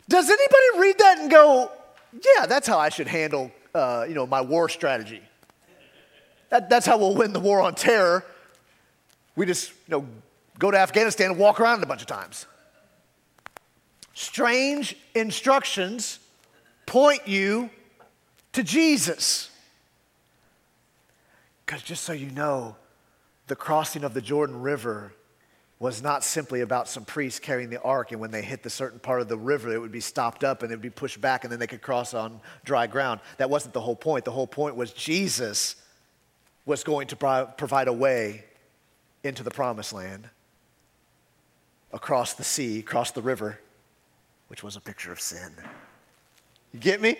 Does 0.08 0.28
anybody 0.28 0.78
read 0.78 0.98
that 0.98 1.18
and 1.20 1.30
go, 1.30 1.70
yeah, 2.12 2.46
that's 2.46 2.66
how 2.66 2.78
I 2.78 2.88
should 2.88 3.06
handle, 3.06 3.50
uh, 3.74 4.04
you 4.08 4.14
know, 4.14 4.26
my 4.26 4.40
war 4.40 4.68
strategy? 4.68 5.22
That, 6.50 6.68
that's 6.68 6.84
how 6.84 6.98
we'll 6.98 7.14
win 7.14 7.32
the 7.32 7.40
war 7.40 7.62
on 7.62 7.74
terror. 7.74 8.24
We 9.36 9.46
just, 9.46 9.70
you 9.70 9.92
know, 9.92 10.06
go 10.58 10.70
to 10.70 10.78
Afghanistan 10.78 11.30
and 11.30 11.38
walk 11.38 11.60
around 11.60 11.78
it 11.78 11.84
a 11.84 11.86
bunch 11.86 12.02
of 12.02 12.08
times. 12.08 12.46
Strange 14.14 14.96
instructions 15.14 16.18
point 16.86 17.26
you 17.26 17.70
to 18.52 18.62
Jesus. 18.62 19.50
Because 21.64 21.82
just 21.82 22.04
so 22.04 22.12
you 22.12 22.30
know, 22.30 22.76
the 23.46 23.56
crossing 23.56 24.04
of 24.04 24.14
the 24.14 24.20
Jordan 24.20 24.60
River 24.60 25.12
was 25.78 26.00
not 26.00 26.22
simply 26.22 26.60
about 26.60 26.86
some 26.86 27.04
priests 27.04 27.40
carrying 27.40 27.68
the 27.68 27.80
ark, 27.82 28.12
and 28.12 28.20
when 28.20 28.30
they 28.30 28.42
hit 28.42 28.62
the 28.62 28.70
certain 28.70 29.00
part 29.00 29.20
of 29.20 29.28
the 29.28 29.36
river, 29.36 29.72
it 29.74 29.80
would 29.80 29.90
be 29.90 30.00
stopped 30.00 30.44
up 30.44 30.62
and 30.62 30.70
it 30.70 30.76
would 30.76 30.82
be 30.82 30.90
pushed 30.90 31.20
back, 31.20 31.42
and 31.42 31.52
then 31.52 31.58
they 31.58 31.66
could 31.66 31.82
cross 31.82 32.14
on 32.14 32.40
dry 32.64 32.86
ground. 32.86 33.20
That 33.38 33.50
wasn't 33.50 33.74
the 33.74 33.80
whole 33.80 33.96
point. 33.96 34.24
The 34.24 34.30
whole 34.30 34.46
point 34.46 34.76
was 34.76 34.92
Jesus 34.92 35.74
was 36.66 36.84
going 36.84 37.08
to 37.08 37.16
pro- 37.16 37.46
provide 37.46 37.88
a 37.88 37.92
way 37.92 38.44
into 39.24 39.42
the 39.42 39.50
promised 39.50 39.92
land 39.92 40.28
across 41.92 42.34
the 42.34 42.44
sea, 42.44 42.78
across 42.78 43.10
the 43.10 43.22
river, 43.22 43.58
which 44.52 44.62
was 44.62 44.76
a 44.76 44.80
picture 44.82 45.10
of 45.10 45.18
sin. 45.18 45.50
You 46.74 46.78
get 46.78 47.00
me? 47.00 47.16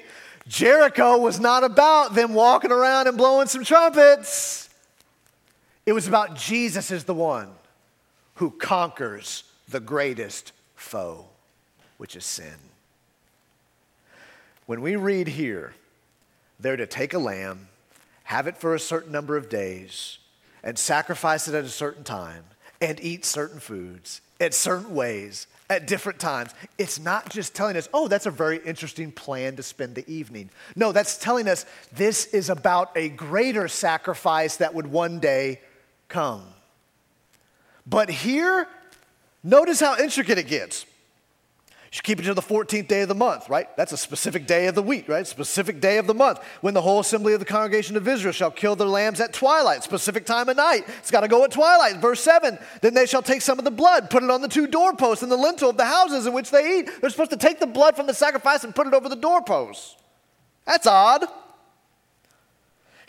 Jericho 0.49 1.17
was 1.17 1.41
not 1.41 1.65
about 1.65 2.15
them 2.15 2.35
walking 2.35 2.71
around 2.71 3.07
and 3.07 3.17
blowing 3.17 3.49
some 3.49 3.65
trumpets. 3.65 4.69
It 5.87 5.95
was 5.95 6.07
about 6.07 6.37
Jesus 6.37 6.91
as 6.91 7.05
the 7.05 7.15
one 7.15 7.49
who 8.35 8.51
conquers 8.51 9.45
the 9.67 9.81
greatest 9.81 10.53
foe, 10.75 11.25
which 11.97 12.17
is 12.17 12.27
sin. 12.27 12.53
When 14.67 14.83
we 14.83 14.97
read 14.97 15.29
here, 15.29 15.73
they're 16.61 16.77
to 16.77 16.87
take 16.87 17.15
a 17.15 17.19
lamb, 17.19 17.69
have 18.25 18.47
it 18.47 18.59
for 18.59 18.75
a 18.75 18.79
certain 18.79 19.11
number 19.11 19.39
of 19.39 19.49
days, 19.49 20.19
and 20.63 20.79
sacrifice 20.79 21.49
it 21.49 21.55
at 21.55 21.65
a 21.65 21.71
certain 21.71 22.05
time, 22.05 22.45
and 22.79 23.03
eat 23.03 23.25
certain 23.25 23.59
foods 23.59 24.21
at 24.39 24.53
certain 24.53 24.95
ways 24.95 25.47
at 25.71 25.87
different 25.87 26.19
times. 26.19 26.51
It's 26.79 26.99
not 26.99 27.31
just 27.31 27.55
telling 27.55 27.77
us, 27.77 27.89
oh, 27.95 28.09
that's 28.09 28.27
a 28.27 28.31
very 28.31 28.59
interesting 28.59 29.13
plan 29.13 29.57
to 29.57 29.63
spend 29.63 29.95
the 29.95 30.11
evening. 30.11 30.51
No, 30.77 30.93
that's 30.93 31.17
telling 31.17 31.49
us 31.49 31.65
this 31.93 32.27
is 32.27 32.51
about 32.51 32.91
a 32.97 33.09
greater 33.09 33.69
sacrifice 33.69 34.57
that 34.57 34.75
would 34.75 34.87
one 34.87 35.19
day 35.19 35.61
come. 36.09 36.45
But 37.87 38.11
here, 38.11 38.69
notice 39.43 39.81
how 39.81 39.99
intricate 39.99 40.39
it 40.39 40.47
gets. 40.47 40.87
Should 41.93 42.05
keep 42.05 42.21
it 42.21 42.23
to 42.23 42.33
the 42.33 42.41
14th 42.41 42.89
day 42.89 43.03
of 43.03 43.09
the 43.09 43.15
month, 43.15 43.51
right? 43.51 43.69
That's 43.77 43.93
a 43.93 43.99
specific 43.99 44.47
day 44.47 44.67
of 44.67 44.75
the 44.75 44.83
week, 44.83 45.11
right? 45.11 45.27
Specific 45.27 45.79
day 45.79 45.99
of 45.99 46.07
the 46.07 46.15
month. 46.15 46.39
When 46.63 46.73
the 46.73 46.81
whole 46.81 47.01
assembly 47.01 47.35
of 47.35 47.39
the 47.39 47.45
congregation 47.45 47.99
of 47.99 48.09
Israel 48.09 48.33
shall 48.33 48.51
kill 48.51 48.75
their 48.75 48.89
lambs 48.89 49.21
at 49.21 49.35
twilight, 49.35 49.85
specific 49.85 50.25
time 50.25 50.49
of 50.49 50.57
night. 50.57 50.85
It's 51.01 51.11
got 51.11 51.21
to 51.21 51.29
go 51.29 51.45
at 51.45 51.51
twilight. 51.51 51.99
Verse 51.99 52.21
7 52.21 52.59
Then 52.81 52.95
they 52.95 53.05
shall 53.05 53.21
take 53.21 53.43
some 53.43 53.59
of 53.59 53.67
the 53.67 53.71
blood, 53.71 54.09
put 54.09 54.23
it 54.23 54.31
on 54.31 54.41
the 54.41 54.49
two 54.49 54.67
doorposts 54.67 55.23
and 55.23 55.31
the 55.31 55.37
lintel 55.37 55.69
of 55.69 55.77
the 55.77 55.85
houses 55.85 56.27
in 56.27 56.33
which 56.33 56.51
they 56.51 56.79
eat. 56.79 56.91
They're 57.03 57.11
supposed 57.11 57.31
to 57.33 57.37
take 57.37 57.61
the 57.61 57.67
blood 57.67 57.95
from 57.95 58.07
the 58.07 58.15
sacrifice 58.15 58.65
and 58.65 58.75
put 58.75 58.87
it 58.87 58.95
over 58.95 59.11
the 59.11 59.15
doorposts. 59.15 59.97
That's 60.65 60.87
odd. 60.87 61.27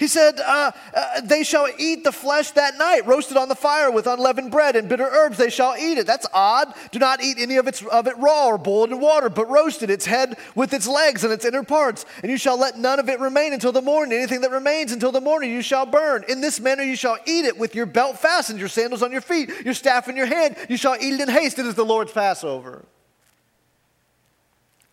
He 0.04 0.08
said, 0.08 0.42
uh, 0.42 0.74
uh, 0.94 1.22
They 1.22 1.46
shall 1.46 1.70
eat 1.78 2.04
the 2.04 2.12
flesh 2.12 2.52
that 2.52 2.78
night, 2.78 3.08
roasted 3.08 3.38
on 3.38 3.48
the 3.48 3.56
fire 3.56 3.90
with 3.90 4.06
unleavened 4.06 4.52
bread 4.52 4.76
and 4.76 4.90
bitter 4.90 5.08
herbs. 5.08 5.38
They 5.38 5.50
shall 5.50 5.78
eat 5.78 5.98
it. 5.98 6.06
That's 6.06 6.28
odd. 6.34 6.74
Do 6.92 7.00
not 7.00 7.24
eat 7.24 7.38
any 7.40 7.56
of, 7.56 7.70
its, 7.70 7.82
of 7.86 8.06
it 8.08 8.18
raw 8.18 8.48
or 8.48 8.58
boiled 8.58 8.92
in 8.92 9.00
water, 9.00 9.30
but 9.30 9.50
roasted, 9.50 9.90
its 9.90 10.06
head 10.06 10.38
with 10.56 10.74
its 10.74 10.90
legs 10.90 11.24
and 11.24 11.32
its 11.32 11.46
inner 11.46 11.64
parts. 11.64 12.06
And 12.22 12.30
you 12.30 12.38
shall 12.38 12.60
let 12.60 12.78
none 12.78 13.00
of 13.00 13.08
it 13.08 13.22
remain 13.22 13.54
until 13.54 13.72
the 13.72 13.82
morning. 13.82 14.18
Anything 14.18 14.42
that 14.42 14.52
remains 14.52 14.92
until 14.92 15.14
the 15.14 15.22
morning 15.22 15.52
you 15.52 15.62
shall 15.62 15.86
burn. 15.86 16.26
In 16.28 16.42
this 16.42 16.60
manner 16.60 16.84
you 16.84 16.98
shall 16.98 17.18
eat 17.26 17.46
it 17.46 17.58
with 17.58 17.74
your 17.74 17.86
belt 17.86 18.20
fastened, 18.20 18.60
your 18.60 18.68
sandals 18.68 19.04
on 19.04 19.14
your 19.14 19.22
feet, 19.22 19.52
your 19.64 19.74
staff 19.74 20.10
in 20.10 20.18
your 20.18 20.26
hand. 20.26 20.58
You 20.68 20.76
shall 20.76 20.98
eat 21.00 21.14
it 21.14 21.22
in 21.22 21.30
haste. 21.30 21.60
It 21.60 21.66
is 21.66 21.76
the 21.76 21.86
Lord's 21.86 22.12
Passover. 22.12 22.84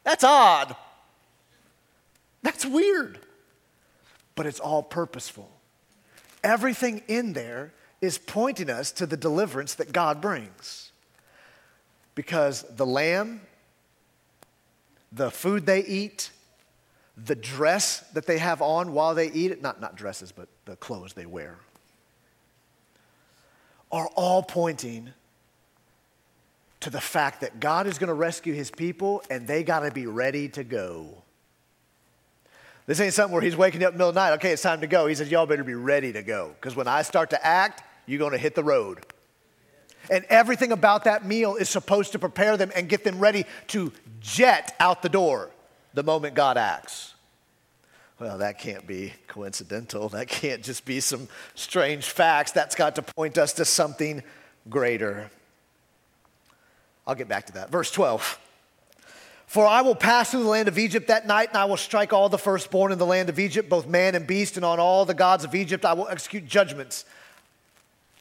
That's 0.04 0.22
odd. 0.22 0.76
That's 2.44 2.64
weird 2.64 3.18
but 4.40 4.46
it's 4.46 4.58
all 4.58 4.82
purposeful. 4.82 5.50
Everything 6.42 7.02
in 7.08 7.34
there 7.34 7.74
is 8.00 8.16
pointing 8.16 8.70
us 8.70 8.90
to 8.90 9.04
the 9.04 9.14
deliverance 9.14 9.74
that 9.74 9.92
God 9.92 10.22
brings. 10.22 10.92
Because 12.14 12.62
the 12.74 12.86
lamb, 12.86 13.42
the 15.12 15.30
food 15.30 15.66
they 15.66 15.84
eat, 15.84 16.30
the 17.18 17.34
dress 17.34 18.00
that 18.14 18.24
they 18.24 18.38
have 18.38 18.62
on 18.62 18.94
while 18.94 19.14
they 19.14 19.30
eat 19.30 19.50
it, 19.50 19.60
not, 19.60 19.78
not 19.78 19.94
dresses, 19.94 20.32
but 20.32 20.48
the 20.64 20.76
clothes 20.76 21.12
they 21.12 21.26
wear, 21.26 21.58
are 23.92 24.08
all 24.14 24.42
pointing 24.42 25.10
to 26.80 26.88
the 26.88 26.98
fact 26.98 27.42
that 27.42 27.60
God 27.60 27.86
is 27.86 27.98
going 27.98 28.08
to 28.08 28.14
rescue 28.14 28.54
his 28.54 28.70
people 28.70 29.22
and 29.28 29.46
they 29.46 29.62
got 29.64 29.80
to 29.80 29.90
be 29.90 30.06
ready 30.06 30.48
to 30.48 30.64
go. 30.64 31.24
This 32.86 33.00
ain't 33.00 33.14
something 33.14 33.32
where 33.32 33.42
he's 33.42 33.56
waking 33.56 33.84
up 33.84 33.92
in 33.92 33.94
the 33.94 33.98
middle 33.98 34.08
of 34.08 34.14
the 34.14 34.20
night. 34.20 34.32
Okay, 34.34 34.52
it's 34.52 34.62
time 34.62 34.80
to 34.80 34.86
go. 34.86 35.06
He 35.06 35.14
says, 35.14 35.30
Y'all 35.30 35.46
better 35.46 35.64
be 35.64 35.74
ready 35.74 36.12
to 36.12 36.22
go. 36.22 36.52
Because 36.60 36.74
when 36.74 36.88
I 36.88 37.02
start 37.02 37.30
to 37.30 37.46
act, 37.46 37.82
you're 38.06 38.18
going 38.18 38.32
to 38.32 38.38
hit 38.38 38.54
the 38.54 38.64
road. 38.64 39.04
And 40.10 40.24
everything 40.28 40.72
about 40.72 41.04
that 41.04 41.24
meal 41.24 41.56
is 41.56 41.68
supposed 41.68 42.12
to 42.12 42.18
prepare 42.18 42.56
them 42.56 42.72
and 42.74 42.88
get 42.88 43.04
them 43.04 43.20
ready 43.20 43.44
to 43.68 43.92
jet 44.20 44.74
out 44.80 45.02
the 45.02 45.08
door 45.08 45.50
the 45.94 46.02
moment 46.02 46.34
God 46.34 46.56
acts. 46.56 47.14
Well, 48.18 48.38
that 48.38 48.58
can't 48.58 48.86
be 48.86 49.14
coincidental. 49.28 50.08
That 50.10 50.28
can't 50.28 50.62
just 50.62 50.84
be 50.84 51.00
some 51.00 51.28
strange 51.54 52.10
facts. 52.10 52.52
That's 52.52 52.74
got 52.74 52.96
to 52.96 53.02
point 53.02 53.38
us 53.38 53.54
to 53.54 53.64
something 53.64 54.22
greater. 54.68 55.30
I'll 57.06 57.14
get 57.14 57.28
back 57.28 57.46
to 57.46 57.52
that. 57.54 57.70
Verse 57.70 57.90
12. 57.90 58.38
For 59.50 59.66
I 59.66 59.80
will 59.80 59.96
pass 59.96 60.30
through 60.30 60.44
the 60.44 60.48
land 60.48 60.68
of 60.68 60.78
Egypt 60.78 61.08
that 61.08 61.26
night, 61.26 61.48
and 61.48 61.58
I 61.58 61.64
will 61.64 61.76
strike 61.76 62.12
all 62.12 62.28
the 62.28 62.38
firstborn 62.38 62.92
in 62.92 62.98
the 62.98 63.04
land 63.04 63.28
of 63.28 63.40
Egypt, 63.40 63.68
both 63.68 63.84
man 63.84 64.14
and 64.14 64.24
beast, 64.24 64.54
and 64.54 64.64
on 64.64 64.78
all 64.78 65.04
the 65.04 65.12
gods 65.12 65.42
of 65.42 65.56
Egypt 65.56 65.84
I 65.84 65.92
will 65.94 66.06
execute 66.06 66.46
judgments. 66.46 67.04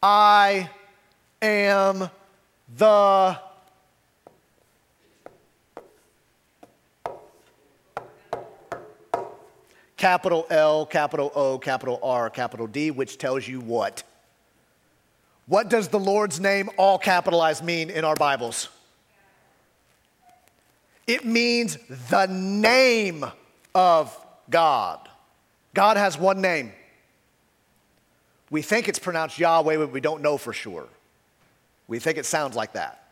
I 0.01 0.71
am 1.39 2.09
the 2.75 3.39
capital 9.97 10.47
L, 10.49 10.87
capital 10.87 11.31
O, 11.35 11.59
capital 11.59 11.99
R, 12.01 12.31
capital 12.31 12.65
D, 12.65 12.89
which 12.89 13.19
tells 13.19 13.47
you 13.47 13.59
what? 13.59 14.01
What 15.45 15.69
does 15.69 15.89
the 15.89 15.99
Lord's 15.99 16.39
name, 16.39 16.71
all 16.75 16.97
capitalized, 16.97 17.63
mean 17.63 17.91
in 17.91 18.03
our 18.03 18.15
Bibles? 18.15 18.69
It 21.09 21.25
means 21.25 21.75
the 22.11 22.27
name 22.27 23.25
of 23.73 24.15
God. 24.47 25.09
God 25.73 25.97
has 25.97 26.19
one 26.19 26.39
name. 26.39 26.71
We 28.51 28.61
think 28.61 28.87
it's 28.87 28.99
pronounced 28.99 29.39
Yahweh, 29.39 29.77
but 29.77 29.91
we 29.91 30.01
don't 30.01 30.21
know 30.21 30.37
for 30.37 30.53
sure. 30.53 30.87
We 31.87 31.97
think 31.97 32.19
it 32.19 32.27
sounds 32.27 32.55
like 32.55 32.73
that. 32.73 33.07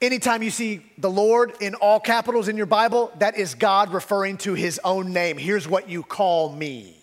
Anytime 0.00 0.44
you 0.44 0.52
see 0.52 0.86
the 0.98 1.10
Lord 1.10 1.52
in 1.58 1.74
all 1.74 1.98
capitals 1.98 2.46
in 2.46 2.56
your 2.56 2.66
Bible, 2.66 3.10
that 3.18 3.36
is 3.36 3.56
God 3.56 3.92
referring 3.92 4.36
to 4.38 4.54
his 4.54 4.80
own 4.84 5.12
name. 5.12 5.38
Here's 5.38 5.66
what 5.66 5.88
you 5.88 6.04
call 6.04 6.52
me. 6.52 6.96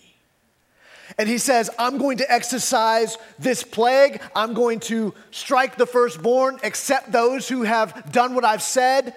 And 1.18 1.28
he 1.28 1.36
says, 1.36 1.68
I'm 1.78 1.98
going 1.98 2.16
to 2.18 2.32
exercise 2.32 3.18
this 3.38 3.62
plague. 3.62 4.22
I'm 4.34 4.54
going 4.54 4.80
to 4.80 5.12
strike 5.32 5.76
the 5.76 5.84
firstborn, 5.84 6.58
except 6.62 7.12
those 7.12 7.46
who 7.46 7.62
have 7.62 8.10
done 8.10 8.34
what 8.34 8.46
I've 8.46 8.62
said. 8.62 9.14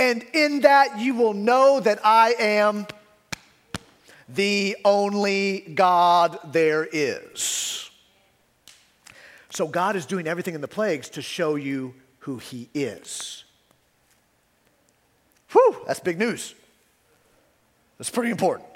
And 0.00 0.24
in 0.32 0.60
that 0.60 0.98
you 0.98 1.14
will 1.14 1.34
know 1.34 1.78
that 1.78 2.00
I 2.02 2.34
am 2.38 2.86
the 4.30 4.78
only 4.82 5.60
God 5.74 6.38
there 6.52 6.88
is. 6.90 7.90
So 9.50 9.68
God 9.68 9.96
is 9.96 10.06
doing 10.06 10.26
everything 10.26 10.54
in 10.54 10.62
the 10.62 10.68
plagues 10.68 11.10
to 11.10 11.22
show 11.22 11.56
you 11.56 11.94
who 12.20 12.38
He 12.38 12.70
is. 12.72 13.44
Whew, 15.52 15.82
that's 15.86 16.00
big 16.00 16.18
news. 16.18 16.54
That's 17.98 18.08
pretty 18.08 18.30
important. 18.30 18.70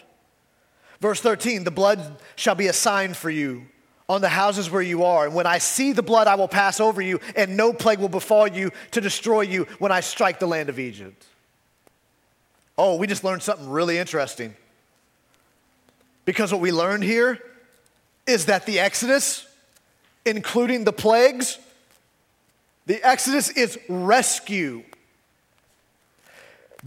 Verse 1.00 1.22
13 1.22 1.64
the 1.64 1.70
blood 1.70 2.18
shall 2.36 2.54
be 2.54 2.66
a 2.66 2.72
sign 2.74 3.14
for 3.14 3.30
you 3.30 3.64
on 4.08 4.20
the 4.20 4.28
houses 4.28 4.70
where 4.70 4.82
you 4.82 5.04
are. 5.04 5.26
And 5.26 5.34
when 5.34 5.46
I 5.46 5.58
see 5.58 5.92
the 5.92 6.02
blood, 6.02 6.26
I 6.26 6.34
will 6.34 6.48
pass 6.48 6.80
over 6.80 7.00
you, 7.00 7.20
and 7.36 7.56
no 7.56 7.72
plague 7.72 7.98
will 7.98 8.08
befall 8.08 8.46
you 8.46 8.70
to 8.90 9.00
destroy 9.00 9.42
you 9.42 9.64
when 9.78 9.92
I 9.92 10.00
strike 10.00 10.38
the 10.38 10.46
land 10.46 10.68
of 10.68 10.78
Egypt. 10.78 11.24
Oh, 12.76 12.96
we 12.96 13.06
just 13.06 13.24
learned 13.24 13.42
something 13.42 13.68
really 13.68 13.98
interesting. 13.98 14.54
Because 16.24 16.52
what 16.52 16.60
we 16.60 16.72
learned 16.72 17.04
here 17.04 17.38
is 18.26 18.46
that 18.46 18.66
the 18.66 18.80
Exodus, 18.80 19.46
including 20.24 20.84
the 20.84 20.92
plagues, 20.92 21.58
the 22.86 23.02
Exodus 23.06 23.50
is 23.50 23.78
rescue. 23.88 24.82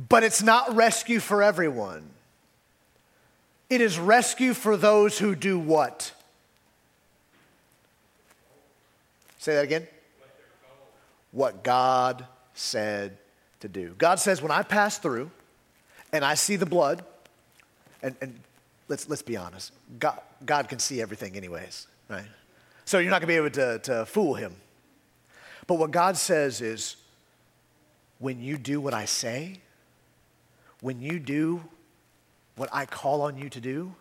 But 0.10 0.24
it's 0.24 0.44
not 0.44 0.76
rescue 0.76 1.20
for 1.20 1.42
everyone. 1.42 2.10
It 3.70 3.82
is 3.82 3.98
rescue 3.98 4.54
for 4.54 4.78
those 4.78 5.18
who 5.18 5.36
do 5.36 5.58
what? 5.58 6.12
Say 9.48 9.56
that 9.56 9.64
again. 9.64 9.88
What 11.32 11.64
God 11.64 12.28
said 12.54 13.18
to 13.62 13.70
do. 13.70 13.96
God 13.98 14.20
says, 14.20 14.42
when 14.42 14.52
I 14.52 14.62
pass 14.62 14.98
through 14.98 15.32
and 16.12 16.26
I 16.26 16.34
see 16.34 16.58
the 16.58 16.66
blood, 16.66 17.06
and, 18.04 18.14
and 18.20 18.38
let's, 18.90 19.08
let's 19.08 19.22
be 19.22 19.38
honest, 19.38 19.72
God, 20.00 20.20
God 20.46 20.68
can 20.68 20.80
see 20.80 21.02
everything, 21.02 21.38
anyways, 21.38 21.88
right? 22.10 22.26
So 22.84 23.00
you're 23.00 23.10
not 23.10 23.22
going 23.22 23.28
to 23.30 23.42
be 23.42 23.48
able 23.48 23.52
to, 23.52 23.80
to 23.90 24.06
fool 24.06 24.34
him. 24.34 24.54
But 25.66 25.76
what 25.76 25.92
God 25.92 26.18
says 26.18 26.60
is, 26.60 26.98
when 28.20 28.42
you 28.42 28.58
do 28.58 28.82
what 28.82 28.94
I 28.94 29.06
say, 29.06 29.62
when 30.82 31.00
you 31.00 31.20
do 31.20 31.64
what 32.58 32.68
I 32.74 32.86
call 32.86 33.22
on 33.22 33.38
you 33.38 33.50
to 33.52 33.62
do, 33.62 33.96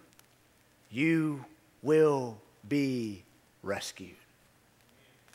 you 0.90 1.44
will 1.84 2.36
be 2.68 3.22
rescued. 3.62 4.16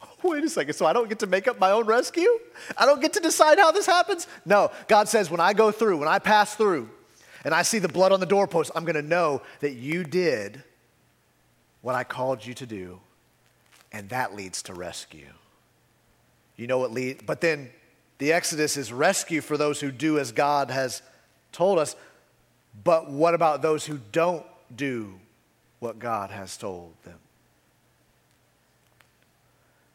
Wait 0.23 0.43
a 0.43 0.49
second, 0.49 0.73
so 0.73 0.85
I 0.85 0.93
don't 0.93 1.09
get 1.09 1.19
to 1.19 1.27
make 1.27 1.47
up 1.47 1.59
my 1.59 1.71
own 1.71 1.85
rescue? 1.85 2.29
I 2.77 2.85
don't 2.85 3.01
get 3.01 3.13
to 3.13 3.19
decide 3.19 3.57
how 3.57 3.71
this 3.71 3.85
happens? 3.85 4.27
No, 4.45 4.71
God 4.87 5.09
says 5.09 5.29
when 5.29 5.39
I 5.39 5.53
go 5.53 5.71
through, 5.71 5.97
when 5.97 6.07
I 6.07 6.19
pass 6.19 6.55
through, 6.55 6.89
and 7.43 7.53
I 7.53 7.63
see 7.63 7.79
the 7.79 7.87
blood 7.87 8.11
on 8.11 8.19
the 8.19 8.25
doorpost, 8.25 8.71
I'm 8.75 8.85
going 8.85 8.95
to 8.95 9.01
know 9.01 9.41
that 9.61 9.73
you 9.73 10.03
did 10.03 10.63
what 11.81 11.95
I 11.95 12.03
called 12.03 12.45
you 12.45 12.53
to 12.55 12.65
do, 12.65 12.99
and 13.91 14.09
that 14.09 14.35
leads 14.35 14.61
to 14.63 14.73
rescue. 14.73 15.33
You 16.55 16.67
know 16.67 16.77
what 16.77 16.91
leads, 16.91 17.23
but 17.23 17.41
then 17.41 17.71
the 18.19 18.33
Exodus 18.33 18.77
is 18.77 18.93
rescue 18.93 19.41
for 19.41 19.57
those 19.57 19.79
who 19.79 19.91
do 19.91 20.19
as 20.19 20.31
God 20.31 20.69
has 20.69 21.01
told 21.51 21.79
us. 21.79 21.95
But 22.83 23.09
what 23.09 23.33
about 23.33 23.63
those 23.63 23.85
who 23.85 23.99
don't 24.11 24.45
do 24.73 25.19
what 25.79 25.97
God 25.97 26.29
has 26.29 26.55
told 26.55 26.93
them? 27.03 27.17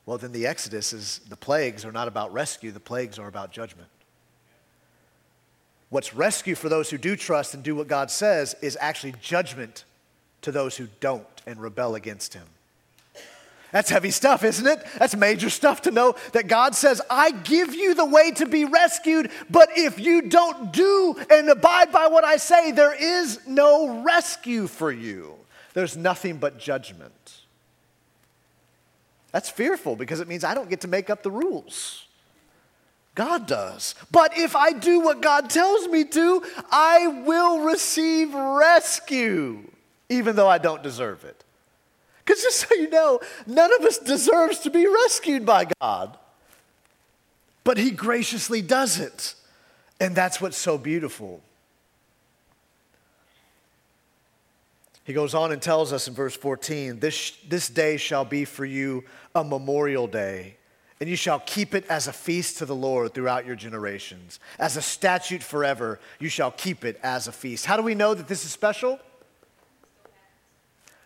Well, 0.07 0.19
then 0.19 0.33
the 0.33 0.47
Exodus 0.47 0.93
is 0.93 1.21
the 1.29 1.37
plagues 1.37 1.85
are 1.85 1.93
not 1.93 2.09
about 2.09 2.33
rescue, 2.33 2.71
the 2.71 2.81
plagues 2.81 3.19
are 3.19 3.27
about 3.27 3.51
judgment. 3.51 3.89
What's 5.89 6.15
rescue 6.15 6.55
for 6.55 6.69
those 6.69 6.91
who 6.91 6.99
do 6.99 7.17
trust 7.17 7.55
and 7.55 7.63
do 7.63 7.75
what 7.75 7.89
God 7.89 8.11
says 8.11 8.55
is 8.63 8.79
actually 8.81 9.15
judgment 9.21 9.85
to 10.43 10.53
those 10.53 10.77
who 10.77 10.89
don't 11.01 11.27
and 11.47 11.61
rebel 11.61 11.95
against 11.95 12.35
Him. 12.35 12.45
That's 13.73 13.91
heavy 13.91 14.13
stuff, 14.13 14.45
isn't 14.45 14.67
it? 14.67 14.85
That's 14.99 15.17
major 15.17 15.51
stuff 15.51 15.83
to 15.83 15.91
know 15.91 16.15
that 16.33 16.47
God 16.47 16.75
says, 16.75 17.03
I 17.11 17.33
give 17.33 17.75
you 17.75 17.95
the 17.95 18.05
way 18.05 18.31
to 18.33 18.47
be 18.47 18.65
rescued, 18.65 19.31
but 19.51 19.71
if 19.77 19.99
you 19.99 20.23
don't 20.23 20.73
do 20.73 21.17
and 21.31 21.49
abide 21.49 21.91
by 21.91 22.07
what 22.07 22.25
I 22.25 22.37
say, 22.37 22.71
there 22.71 22.95
is 22.95 23.41
no 23.47 24.03
rescue 24.03 24.69
for 24.69 24.93
you. 24.93 25.35
There's 25.75 25.97
nothing 25.97 26.39
but 26.39 26.59
judgment. 26.59 27.41
That's 29.37 29.51
fearful 29.51 29.97
because 29.97 30.21
it 30.21 30.29
means 30.29 30.45
I 30.45 30.55
don't 30.55 30.71
get 30.71 30.81
to 30.81 30.89
make 30.89 31.11
up 31.11 31.23
the 31.23 31.31
rules. 31.31 32.07
God 33.15 33.47
does. 33.47 33.95
But 34.11 34.39
if 34.39 34.57
I 34.57 34.73
do 34.73 35.01
what 35.01 35.21
God 35.21 35.51
tells 35.51 35.87
me 35.89 36.05
to, 36.05 36.43
I 36.71 37.23
will 37.27 37.61
receive 37.61 38.33
rescue, 38.33 39.71
even 40.09 40.37
though 40.37 40.49
I 40.49 40.57
don't 40.57 40.83
deserve 40.83 41.23
it. 41.27 41.45
Because 42.25 42.43
just 42.43 42.61
so 42.61 42.75
you 42.77 42.89
know, 42.89 43.21
none 43.47 43.71
of 43.75 43.83
us 43.83 43.99
deserves 43.99 44.61
to 44.61 44.71
be 44.71 44.87
rescued 44.87 45.45
by 45.45 45.67
God. 45.83 46.17
But 47.63 47.77
He 47.77 47.91
graciously 47.91 48.63
does 48.63 48.99
it. 48.99 49.35
And 50.01 50.17
that's 50.17 50.41
what's 50.41 50.57
so 50.57 50.79
beautiful. 50.79 51.43
He 55.07 55.13
goes 55.13 55.35
on 55.35 55.53
and 55.53 55.63
tells 55.63 55.93
us 55.93 56.09
in 56.09 56.15
verse 56.15 56.37
14 56.37 56.99
this, 56.99 57.31
this 57.49 57.69
day 57.69 57.97
shall 57.97 58.25
be 58.25 58.45
for 58.45 58.65
you 58.65 59.05
a 59.37 59.45
memorial 59.45 60.09
day, 60.09 60.57
and 60.99 61.09
you 61.09 61.15
shall 61.15 61.39
keep 61.39 61.77
it 61.77 61.87
as 61.87 62.09
a 62.09 62.13
feast 62.13 62.59
to 62.59 62.67
the 62.67 62.75
Lord 62.75 63.15
throughout 63.15 63.47
your 63.47 63.55
generations. 63.55 64.41
As 64.59 64.77
a 64.77 64.83
statute 64.83 65.45
forever, 65.45 66.01
you 66.19 66.29
shall 66.29 66.51
keep 66.51 66.85
it 66.85 66.99
as 67.05 67.29
a 67.29 67.33
feast. 67.33 67.67
How 67.67 67.77
do 67.77 67.85
we 67.85 67.95
know 67.95 68.15
that 68.15 68.27
this 68.27 68.45
is 68.45 68.51
special? 68.51 68.99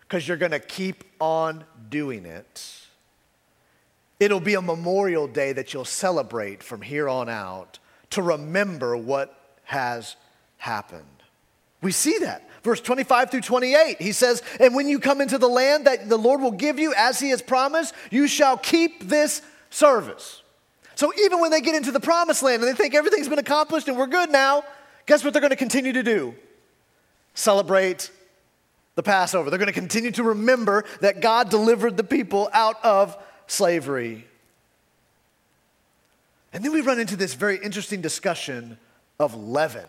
Because 0.00 0.26
you're 0.26 0.38
going 0.38 0.52
to 0.52 0.60
keep 0.60 1.04
on 1.20 1.64
doing 1.90 2.24
it. 2.24 2.76
It'll 4.18 4.40
be 4.40 4.54
a 4.54 4.62
memorial 4.62 5.28
day 5.28 5.52
that 5.52 5.74
you'll 5.74 5.84
celebrate 5.84 6.62
from 6.62 6.80
here 6.80 7.08
on 7.08 7.28
out 7.28 7.78
to 8.10 8.22
remember 8.22 8.96
what 8.96 9.58
has 9.64 10.16
happened. 10.56 11.04
We 11.82 11.92
see 11.92 12.16
that. 12.20 12.49
Verse 12.62 12.80
25 12.80 13.30
through 13.30 13.40
28, 13.40 14.00
he 14.00 14.12
says, 14.12 14.42
And 14.58 14.74
when 14.74 14.86
you 14.86 14.98
come 14.98 15.20
into 15.20 15.38
the 15.38 15.48
land 15.48 15.86
that 15.86 16.08
the 16.08 16.18
Lord 16.18 16.40
will 16.40 16.50
give 16.50 16.78
you 16.78 16.92
as 16.94 17.18
he 17.18 17.30
has 17.30 17.40
promised, 17.40 17.94
you 18.10 18.28
shall 18.28 18.58
keep 18.58 19.08
this 19.08 19.40
service. 19.70 20.42
So 20.94 21.12
even 21.24 21.40
when 21.40 21.50
they 21.50 21.62
get 21.62 21.74
into 21.74 21.92
the 21.92 22.00
promised 22.00 22.42
land 22.42 22.62
and 22.62 22.70
they 22.70 22.76
think 22.76 22.94
everything's 22.94 23.28
been 23.28 23.38
accomplished 23.38 23.88
and 23.88 23.96
we're 23.96 24.06
good 24.06 24.30
now, 24.30 24.62
guess 25.06 25.24
what 25.24 25.32
they're 25.32 25.40
going 25.40 25.50
to 25.50 25.56
continue 25.56 25.94
to 25.94 26.02
do? 26.02 26.34
Celebrate 27.32 28.10
the 28.96 29.02
Passover. 29.02 29.48
They're 29.48 29.58
going 29.58 29.68
to 29.68 29.72
continue 29.72 30.10
to 30.12 30.22
remember 30.22 30.84
that 31.00 31.22
God 31.22 31.48
delivered 31.48 31.96
the 31.96 32.04
people 32.04 32.50
out 32.52 32.84
of 32.84 33.16
slavery. 33.46 34.26
And 36.52 36.62
then 36.62 36.72
we 36.72 36.82
run 36.82 37.00
into 37.00 37.16
this 37.16 37.32
very 37.32 37.56
interesting 37.56 38.02
discussion 38.02 38.76
of 39.18 39.34
leaven. 39.34 39.86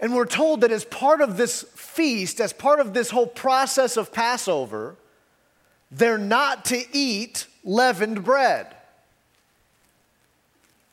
And 0.00 0.14
we're 0.14 0.26
told 0.26 0.60
that 0.60 0.70
as 0.70 0.84
part 0.84 1.20
of 1.20 1.36
this 1.36 1.62
feast, 1.74 2.40
as 2.40 2.52
part 2.52 2.80
of 2.80 2.94
this 2.94 3.10
whole 3.10 3.26
process 3.26 3.96
of 3.96 4.12
Passover, 4.12 4.96
they're 5.90 6.18
not 6.18 6.64
to 6.66 6.84
eat 6.92 7.46
leavened 7.64 8.24
bread. 8.24 8.74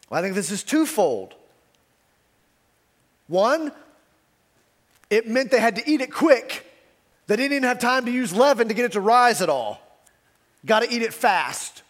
Well, 0.09 0.19
I 0.19 0.23
think 0.23 0.35
this 0.35 0.51
is 0.51 0.63
twofold. 0.63 1.35
One, 3.27 3.71
it 5.09 5.27
meant 5.27 5.51
they 5.51 5.59
had 5.59 5.75
to 5.77 5.89
eat 5.89 6.01
it 6.01 6.11
quick. 6.11 6.65
They 7.27 7.35
didn't 7.35 7.53
even 7.53 7.63
have 7.63 7.79
time 7.79 8.05
to 8.05 8.11
use 8.11 8.33
leaven 8.33 8.67
to 8.67 8.73
get 8.73 8.85
it 8.85 8.91
to 8.93 9.01
rise 9.01 9.41
at 9.41 9.49
all. 9.49 9.81
Got 10.65 10.83
to 10.83 10.93
eat 10.93 11.01
it 11.01 11.13
fast. 11.13 11.83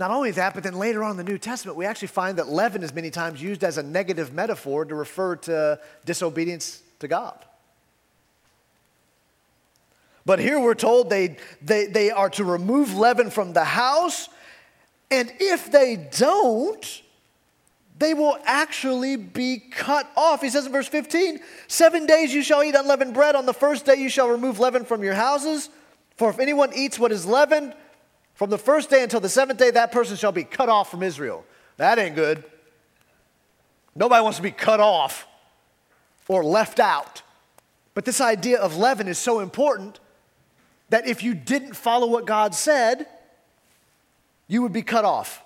Not 0.00 0.10
only 0.10 0.30
that, 0.30 0.54
but 0.54 0.62
then 0.62 0.78
later 0.78 1.04
on 1.04 1.10
in 1.10 1.16
the 1.18 1.30
New 1.30 1.36
Testament, 1.36 1.76
we 1.76 1.84
actually 1.84 2.08
find 2.08 2.38
that 2.38 2.48
leaven 2.48 2.82
is 2.82 2.94
many 2.94 3.10
times 3.10 3.42
used 3.42 3.62
as 3.62 3.76
a 3.76 3.82
negative 3.82 4.32
metaphor 4.32 4.86
to 4.86 4.94
refer 4.94 5.36
to 5.36 5.78
disobedience 6.06 6.82
to 7.00 7.06
God. 7.06 7.44
But 10.24 10.38
here 10.38 10.58
we're 10.58 10.74
told 10.74 11.10
they, 11.10 11.36
they, 11.60 11.84
they 11.84 12.10
are 12.10 12.30
to 12.30 12.44
remove 12.44 12.94
leaven 12.94 13.28
from 13.28 13.52
the 13.52 13.64
house, 13.64 14.30
and 15.10 15.30
if 15.38 15.70
they 15.70 15.96
don't, 15.96 17.02
they 17.98 18.14
will 18.14 18.38
actually 18.46 19.16
be 19.16 19.58
cut 19.58 20.10
off. 20.16 20.40
He 20.40 20.48
says 20.48 20.64
in 20.64 20.72
verse 20.72 20.88
15, 20.88 21.40
Seven 21.68 22.06
days 22.06 22.32
you 22.32 22.42
shall 22.42 22.62
eat 22.62 22.74
unleavened 22.74 23.12
bread. 23.12 23.34
On 23.34 23.44
the 23.44 23.52
first 23.52 23.84
day 23.84 23.96
you 23.96 24.08
shall 24.08 24.30
remove 24.30 24.60
leaven 24.60 24.86
from 24.86 25.04
your 25.04 25.12
houses. 25.12 25.68
For 26.16 26.30
if 26.30 26.38
anyone 26.38 26.70
eats 26.74 26.98
what 26.98 27.12
is 27.12 27.26
leavened, 27.26 27.74
from 28.40 28.48
the 28.48 28.56
first 28.56 28.88
day 28.88 29.02
until 29.02 29.20
the 29.20 29.28
seventh 29.28 29.58
day, 29.58 29.70
that 29.70 29.92
person 29.92 30.16
shall 30.16 30.32
be 30.32 30.44
cut 30.44 30.70
off 30.70 30.90
from 30.90 31.02
Israel. 31.02 31.44
That 31.76 31.98
ain't 31.98 32.14
good. 32.14 32.42
Nobody 33.94 34.22
wants 34.22 34.38
to 34.38 34.42
be 34.42 34.50
cut 34.50 34.80
off 34.80 35.28
or 36.26 36.42
left 36.42 36.80
out. 36.80 37.20
But 37.92 38.06
this 38.06 38.18
idea 38.18 38.58
of 38.58 38.78
leaven 38.78 39.08
is 39.08 39.18
so 39.18 39.40
important 39.40 40.00
that 40.88 41.06
if 41.06 41.22
you 41.22 41.34
didn't 41.34 41.74
follow 41.74 42.06
what 42.06 42.24
God 42.24 42.54
said, 42.54 43.06
you 44.48 44.62
would 44.62 44.72
be 44.72 44.80
cut 44.80 45.04
off. 45.04 45.42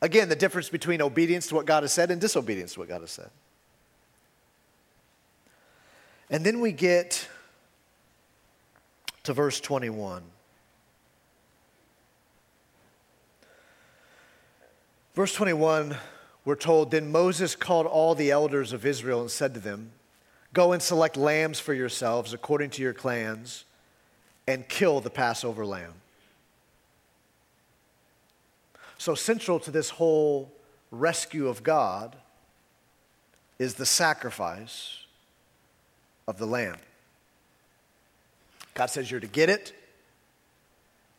Again, 0.00 0.30
the 0.30 0.34
difference 0.34 0.70
between 0.70 1.02
obedience 1.02 1.48
to 1.48 1.54
what 1.54 1.66
God 1.66 1.82
has 1.82 1.92
said 1.92 2.10
and 2.10 2.18
disobedience 2.18 2.72
to 2.72 2.80
what 2.80 2.88
God 2.88 3.02
has 3.02 3.10
said. 3.10 3.28
And 6.30 6.42
then 6.42 6.60
we 6.60 6.72
get 6.72 7.28
to 9.24 9.34
verse 9.34 9.60
21. 9.60 10.22
Verse 15.14 15.34
21, 15.34 15.96
we're 16.44 16.54
told 16.54 16.90
Then 16.90 17.12
Moses 17.12 17.54
called 17.54 17.86
all 17.86 18.14
the 18.14 18.30
elders 18.30 18.72
of 18.72 18.86
Israel 18.86 19.20
and 19.20 19.30
said 19.30 19.54
to 19.54 19.60
them, 19.60 19.90
Go 20.54 20.72
and 20.72 20.82
select 20.82 21.16
lambs 21.16 21.60
for 21.60 21.74
yourselves 21.74 22.32
according 22.32 22.70
to 22.70 22.82
your 22.82 22.94
clans 22.94 23.64
and 24.46 24.68
kill 24.68 25.00
the 25.00 25.10
Passover 25.10 25.64
lamb. 25.64 25.94
So, 28.98 29.14
central 29.14 29.58
to 29.60 29.70
this 29.70 29.90
whole 29.90 30.50
rescue 30.90 31.48
of 31.48 31.62
God 31.62 32.16
is 33.58 33.74
the 33.74 33.86
sacrifice 33.86 35.04
of 36.26 36.38
the 36.38 36.46
lamb. 36.46 36.76
God 38.74 38.86
says 38.86 39.10
you're 39.10 39.20
to 39.20 39.26
get 39.26 39.50
it, 39.50 39.72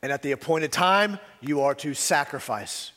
and 0.02 0.12
at 0.12 0.22
the 0.22 0.32
appointed 0.32 0.72
time, 0.72 1.20
you 1.42 1.62
are 1.62 1.76
to 1.76 1.94
sacrifice 1.94 2.92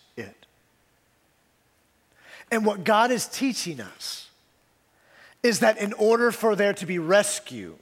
and 2.51 2.65
what 2.65 2.85
God 2.85 3.11
is 3.11 3.27
teaching 3.27 3.81
us 3.81 4.29
is 5.43 5.61
that 5.61 5.79
in 5.79 5.93
order 5.95 6.33
for 6.33 6.57
there 6.57 6.73
to 6.75 6.87
be 6.87 6.99
rescue 6.99 7.77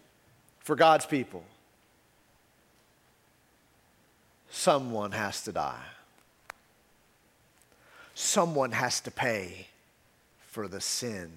for 0.61 0.77
God's 0.77 1.07
people, 1.07 1.45
someone 4.51 5.13
has 5.13 5.43
to 5.43 5.53
die. 5.53 5.83
Someone 8.15 8.73
has 8.73 9.01
to 9.01 9.11
pay 9.11 9.67
for 10.47 10.69
the 10.69 10.81
sin 10.81 11.31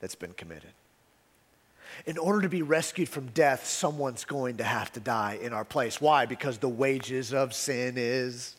that's 0.00 0.14
been 0.14 0.32
committed. 0.32 0.70
In 2.06 2.18
order 2.18 2.42
to 2.42 2.48
be 2.48 2.62
rescued 2.62 3.08
from 3.08 3.26
death, 3.28 3.66
someone's 3.66 4.24
going 4.24 4.56
to 4.58 4.64
have 4.64 4.92
to 4.92 5.00
die 5.00 5.38
in 5.40 5.52
our 5.52 5.64
place. 5.64 6.00
Why? 6.00 6.26
Because 6.26 6.58
the 6.58 6.68
wages 6.68 7.32
of 7.32 7.54
sin 7.54 7.94
is, 7.96 8.56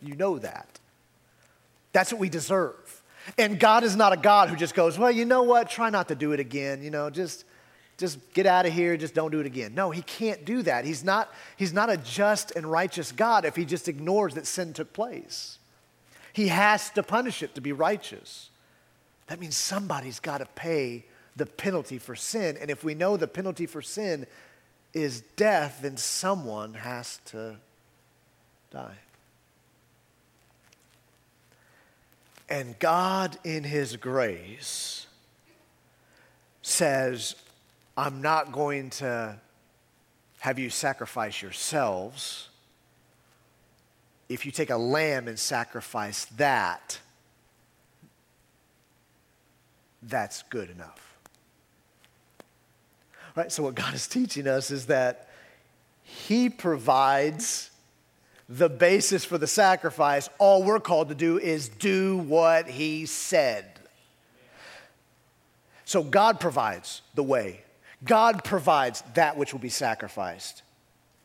you 0.00 0.14
know 0.16 0.38
that. 0.38 0.66
That's 1.92 2.12
what 2.12 2.20
we 2.20 2.28
deserve. 2.28 3.02
And 3.38 3.58
God 3.58 3.84
is 3.84 3.96
not 3.96 4.12
a 4.12 4.16
God 4.16 4.48
who 4.48 4.56
just 4.56 4.74
goes, 4.74 4.98
well, 4.98 5.10
you 5.10 5.24
know 5.24 5.42
what? 5.42 5.70
Try 5.70 5.90
not 5.90 6.08
to 6.08 6.14
do 6.14 6.32
it 6.32 6.40
again. 6.40 6.82
You 6.82 6.90
know, 6.90 7.10
just, 7.10 7.44
just 7.96 8.18
get 8.34 8.46
out 8.46 8.66
of 8.66 8.72
here. 8.72 8.96
Just 8.96 9.14
don't 9.14 9.30
do 9.30 9.40
it 9.40 9.46
again. 9.46 9.74
No, 9.74 9.90
he 9.90 10.02
can't 10.02 10.44
do 10.44 10.62
that. 10.62 10.84
He's 10.84 11.02
not, 11.02 11.32
he's 11.56 11.72
not 11.72 11.90
a 11.90 11.96
just 11.96 12.52
and 12.52 12.70
righteous 12.70 13.12
God 13.12 13.44
if 13.44 13.56
he 13.56 13.64
just 13.64 13.88
ignores 13.88 14.34
that 14.34 14.46
sin 14.46 14.72
took 14.72 14.92
place. 14.92 15.58
He 16.32 16.48
has 16.48 16.90
to 16.90 17.02
punish 17.02 17.42
it 17.42 17.54
to 17.54 17.60
be 17.60 17.72
righteous. 17.72 18.50
That 19.28 19.40
means 19.40 19.56
somebody's 19.56 20.20
got 20.20 20.38
to 20.38 20.46
pay 20.46 21.04
the 21.36 21.46
penalty 21.46 21.98
for 21.98 22.14
sin. 22.14 22.58
And 22.60 22.70
if 22.70 22.84
we 22.84 22.94
know 22.94 23.16
the 23.16 23.28
penalty 23.28 23.66
for 23.66 23.82
sin 23.82 24.26
is 24.92 25.22
death, 25.36 25.80
then 25.82 25.96
someone 25.96 26.74
has 26.74 27.20
to 27.26 27.56
die. 28.70 28.98
And 32.48 32.78
God, 32.78 33.38
in 33.44 33.64
His 33.64 33.96
grace, 33.96 35.06
says, 36.62 37.36
I'm 37.96 38.22
not 38.22 38.52
going 38.52 38.90
to 38.90 39.38
have 40.40 40.58
you 40.58 40.68
sacrifice 40.70 41.40
yourselves. 41.40 42.48
If 44.28 44.44
you 44.44 44.52
take 44.52 44.70
a 44.70 44.76
lamb 44.76 45.28
and 45.28 45.38
sacrifice 45.38 46.26
that, 46.36 46.98
that's 50.02 50.42
good 50.44 50.70
enough. 50.70 51.16
Right? 53.36 53.50
So, 53.50 53.62
what 53.62 53.74
God 53.74 53.94
is 53.94 54.06
teaching 54.06 54.46
us 54.46 54.70
is 54.70 54.86
that 54.86 55.28
He 56.02 56.48
provides 56.50 57.70
the 58.48 58.68
basis 58.68 59.24
for 59.24 59.38
the 59.38 59.46
sacrifice. 59.46 60.28
All 60.38 60.62
we're 60.62 60.80
called 60.80 61.08
to 61.08 61.14
do 61.14 61.38
is 61.38 61.68
do 61.68 62.18
what 62.18 62.68
He 62.68 63.06
said. 63.06 63.66
So, 65.84 66.02
God 66.02 66.40
provides 66.40 67.02
the 67.14 67.22
way, 67.22 67.62
God 68.04 68.44
provides 68.44 69.02
that 69.14 69.36
which 69.36 69.52
will 69.52 69.60
be 69.60 69.68
sacrificed. 69.68 70.62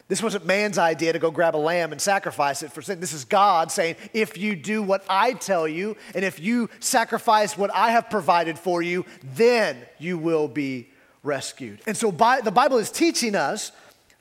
This 0.10 0.24
wasn't 0.24 0.48
man's 0.48 0.80
idea 0.80 1.14
to 1.14 1.20
go 1.20 1.30
grab 1.30 1.56
a 1.56 1.58
lamb 1.58 1.92
and 1.92 2.02
sacrifice 2.02 2.64
it 2.64 2.72
for 2.72 2.82
sin. 2.82 3.00
This 3.00 3.14
is 3.14 3.26
God 3.26 3.72
saying, 3.72 3.96
if 4.12 4.40
you 4.40 4.56
do 4.56 4.82
what 4.82 5.06
I 5.08 5.34
tell 5.34 5.68
you, 5.68 5.96
and 6.16 6.26
if 6.26 6.40
you 6.40 6.68
sacrifice 6.80 7.56
what 7.56 7.72
I 7.76 7.92
have 7.92 8.10
provided 8.10 8.58
for 8.58 8.82
you, 8.82 9.06
then 9.36 9.78
you 10.00 10.18
will 10.18 10.48
be 10.48 10.90
rescued. 11.22 11.80
And 11.86 11.96
so 11.96 12.12
by, 12.12 12.42
the 12.42 12.52
Bible 12.52 12.80
is 12.80 12.90
teaching 12.90 13.36
us 13.36 13.72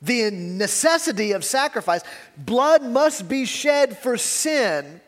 the 0.01 0.31
necessity 0.31 1.33
of 1.33 1.45
sacrifice. 1.45 2.03
Blood 2.37 2.83
must 2.83 3.29
be 3.29 3.45
shed 3.45 3.99
for 3.99 4.17
sin. 4.17 5.01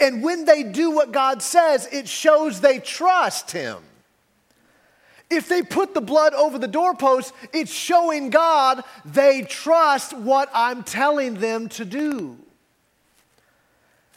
And 0.00 0.22
when 0.22 0.44
they 0.44 0.62
do 0.62 0.90
what 0.90 1.12
God 1.12 1.42
says, 1.42 1.88
it 1.92 2.08
shows 2.08 2.60
they 2.60 2.78
trust 2.78 3.52
Him. 3.52 3.78
If 5.30 5.48
they 5.48 5.62
put 5.62 5.94
the 5.94 6.00
blood 6.00 6.34
over 6.34 6.58
the 6.58 6.68
doorpost, 6.68 7.32
it's 7.52 7.72
showing 7.72 8.30
God 8.30 8.84
they 9.04 9.42
trust 9.42 10.16
what 10.16 10.48
I'm 10.54 10.84
telling 10.84 11.34
them 11.34 11.68
to 11.70 11.84
do. 11.84 12.36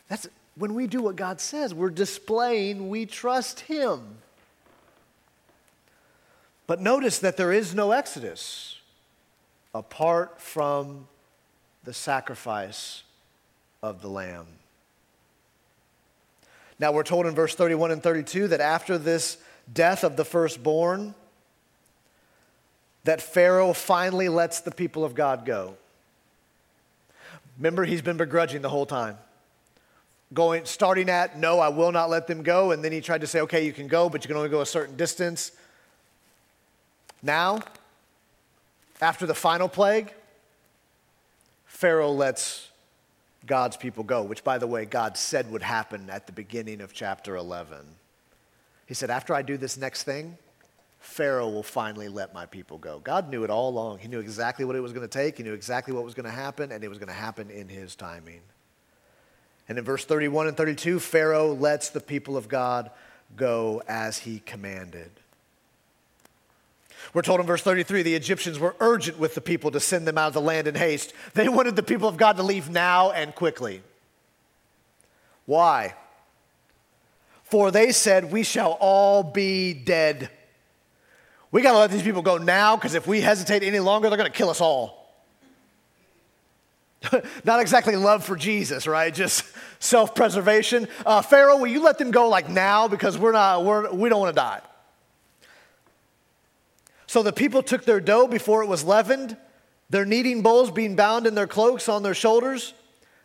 That's 0.08 0.28
when 0.56 0.76
we 0.76 0.88
do 0.88 1.02
what 1.02 1.16
God 1.16 1.40
says, 1.40 1.74
we're 1.74 1.90
displaying 1.90 2.90
we 2.90 3.06
trust 3.06 3.62
Him. 3.62 4.18
But 6.68 6.82
notice 6.82 7.20
that 7.20 7.38
there 7.38 7.52
is 7.52 7.74
no 7.74 7.92
Exodus 7.92 8.79
apart 9.74 10.42
from 10.42 11.08
the 11.84 11.94
sacrifice 11.94 13.04
of 13.82 14.02
the 14.02 14.08
Lamb. 14.08 14.48
Now, 16.80 16.92
we're 16.92 17.04
told 17.04 17.26
in 17.26 17.36
verse 17.36 17.56
31 17.56 17.92
and 17.92 18.02
32 18.02 18.50
that 18.50 18.62
after 18.62 18.98
this 18.98 19.38
death 19.72 20.04
of 20.04 20.16
the 20.16 20.26
firstborn, 20.26 21.14
that 23.04 23.22
Pharaoh 23.22 23.74
finally 23.74 24.30
lets 24.30 24.62
the 24.62 24.72
people 24.72 25.04
of 25.04 25.14
God 25.14 25.46
go. 25.46 25.76
Remember, 27.58 27.84
he's 27.84 28.02
been 28.02 28.18
begrudging 28.18 28.62
the 28.62 28.70
whole 28.70 28.86
time. 28.86 29.18
Going, 30.34 30.66
starting 30.66 31.10
at, 31.10 31.38
no, 31.38 31.60
I 31.60 31.70
will 31.70 31.92
not 31.92 32.10
let 32.10 32.28
them 32.28 32.44
go. 32.44 32.72
And 32.72 32.84
then 32.84 32.92
he 32.92 33.02
tried 33.02 33.22
to 33.22 33.28
say, 33.28 33.42
okay, 33.42 33.66
you 33.66 33.74
can 33.74 33.88
go, 33.88 34.10
but 34.10 34.24
you 34.24 34.28
can 34.28 34.38
only 34.38 34.50
go 34.50 34.62
a 34.62 34.66
certain 34.66 34.96
distance. 34.96 35.52
Now, 37.22 37.60
after 39.02 39.26
the 39.26 39.36
final 39.36 39.70
plague, 39.70 40.14
Pharaoh 41.66 42.12
lets 42.12 42.70
God's 43.46 43.78
people 43.78 44.04
go, 44.04 44.24
which, 44.24 44.44
by 44.44 44.58
the 44.58 44.68
way, 44.68 44.86
God 44.86 45.18
said 45.18 45.50
would 45.52 45.64
happen 45.64 46.10
at 46.10 46.26
the 46.26 46.34
beginning 46.34 46.82
of 46.82 46.94
chapter 46.94 47.36
11. 47.36 47.78
He 48.86 48.94
said, 48.94 49.10
After 49.10 49.34
I 49.34 49.42
do 49.42 49.56
this 49.56 49.78
next 49.78 50.04
thing, 50.04 50.38
Pharaoh 51.00 51.50
will 51.50 51.64
finally 51.64 52.10
let 52.10 52.34
my 52.34 52.46
people 52.46 52.78
go. 52.78 53.00
God 53.00 53.30
knew 53.30 53.44
it 53.44 53.50
all 53.50 53.70
along. 53.70 54.00
He 54.00 54.10
knew 54.10 54.20
exactly 54.20 54.66
what 54.66 54.76
it 54.76 54.82
was 54.82 54.92
going 54.92 55.08
to 55.08 55.18
take, 55.18 55.38
he 55.38 55.44
knew 55.44 55.54
exactly 55.54 55.94
what 55.94 56.04
was 56.04 56.14
going 56.14 56.26
to 56.26 56.32
happen, 56.32 56.72
and 56.72 56.84
it 56.84 56.90
was 56.90 56.98
going 56.98 57.08
to 57.08 57.14
happen 57.14 57.50
in 57.50 57.70
his 57.70 57.96
timing. 57.96 58.42
And 59.70 59.78
in 59.78 59.86
verse 59.86 60.04
31 60.04 60.48
and 60.48 60.58
32, 60.58 61.00
Pharaoh 61.00 61.54
lets 61.54 61.90
the 61.90 62.02
people 62.02 62.36
of 62.36 62.50
God 62.50 62.90
go 63.38 63.82
as 63.88 64.18
he 64.18 64.40
commanded. 64.40 65.12
We're 67.14 67.22
told 67.22 67.40
in 67.40 67.46
verse 67.46 67.62
33 67.62 68.04
the 68.04 68.16
Egyptians 68.16 68.60
were 68.60 68.76
urgent 68.80 69.18
with 69.18 69.36
the 69.36 69.42
people 69.42 69.72
to 69.72 69.80
send 69.80 70.08
them 70.08 70.18
out 70.18 70.28
of 70.28 70.34
the 70.34 70.42
land 70.42 70.68
in 70.68 70.76
haste. 70.76 71.14
They 71.34 71.50
wanted 71.50 71.76
the 71.76 71.84
people 71.84 72.08
of 72.08 72.18
God 72.18 72.38
to 72.38 72.44
leave 72.44 72.70
now 72.70 73.12
and 73.12 73.34
quickly. 73.34 73.82
Why? 75.46 75.96
For 77.44 77.72
they 77.72 77.92
said, 77.92 78.32
We 78.32 78.44
shall 78.44 78.78
all 78.80 79.24
be 79.24 79.74
dead. 79.74 80.30
We 81.52 81.64
got 81.64 81.72
to 81.72 81.80
let 81.80 81.90
these 81.90 82.04
people 82.04 82.22
go 82.22 82.38
now 82.38 82.76
because 82.76 82.94
if 82.94 83.08
we 83.08 83.22
hesitate 83.22 83.64
any 83.64 83.80
longer, 83.80 84.10
they're 84.10 84.18
going 84.18 84.32
to 84.32 84.38
kill 84.38 84.52
us 84.52 84.62
all. 84.62 85.00
Not 87.44 87.60
exactly 87.60 87.96
love 87.96 88.24
for 88.24 88.36
Jesus, 88.36 88.86
right? 88.86 89.12
Just 89.12 89.44
self 89.80 90.14
preservation. 90.14 90.88
Uh, 91.06 91.24
Pharaoh, 91.24 91.58
will 91.58 91.68
you 91.68 91.82
let 91.82 91.98
them 91.98 92.12
go 92.12 92.30
like 92.30 92.50
now 92.50 92.88
because 92.88 93.18
we're 93.18 93.32
not, 93.32 93.66
we're, 93.66 93.92
we 93.92 94.10
don't 94.10 94.20
want 94.20 94.36
to 94.36 94.40
die? 94.40 94.62
So 97.10 97.24
the 97.24 97.34
people 97.34 97.64
took 97.64 97.86
their 97.86 98.00
dough 98.00 98.28
before 98.28 98.62
it 98.62 98.68
was 98.68 98.84
leavened, 98.84 99.36
their 99.90 100.06
kneading 100.06 100.44
bowls 100.44 100.70
being 100.70 100.96
bound 100.96 101.26
in 101.26 101.34
their 101.34 101.48
cloaks 101.48 101.90
on 101.90 102.04
their 102.04 102.14
shoulders. 102.14 102.76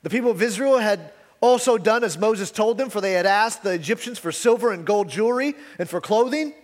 The 0.03 0.09
people 0.09 0.31
of 0.31 0.41
Israel 0.41 0.79
had 0.79 1.13
also 1.43 1.77
done 1.77 2.03
as 2.03 2.17
Moses 2.17 2.51
told 2.51 2.79
them, 2.79 2.89
for 2.89 3.03
they 3.03 3.13
had 3.13 3.27
asked 3.27 3.63
the 3.63 3.75
Egyptians 3.75 4.19
for 4.19 4.33
silver 4.33 4.73
and 4.73 4.87
gold 4.87 5.11
jewelry 5.11 5.55
and 5.79 5.87
for 5.87 6.01
clothing. 6.01 6.55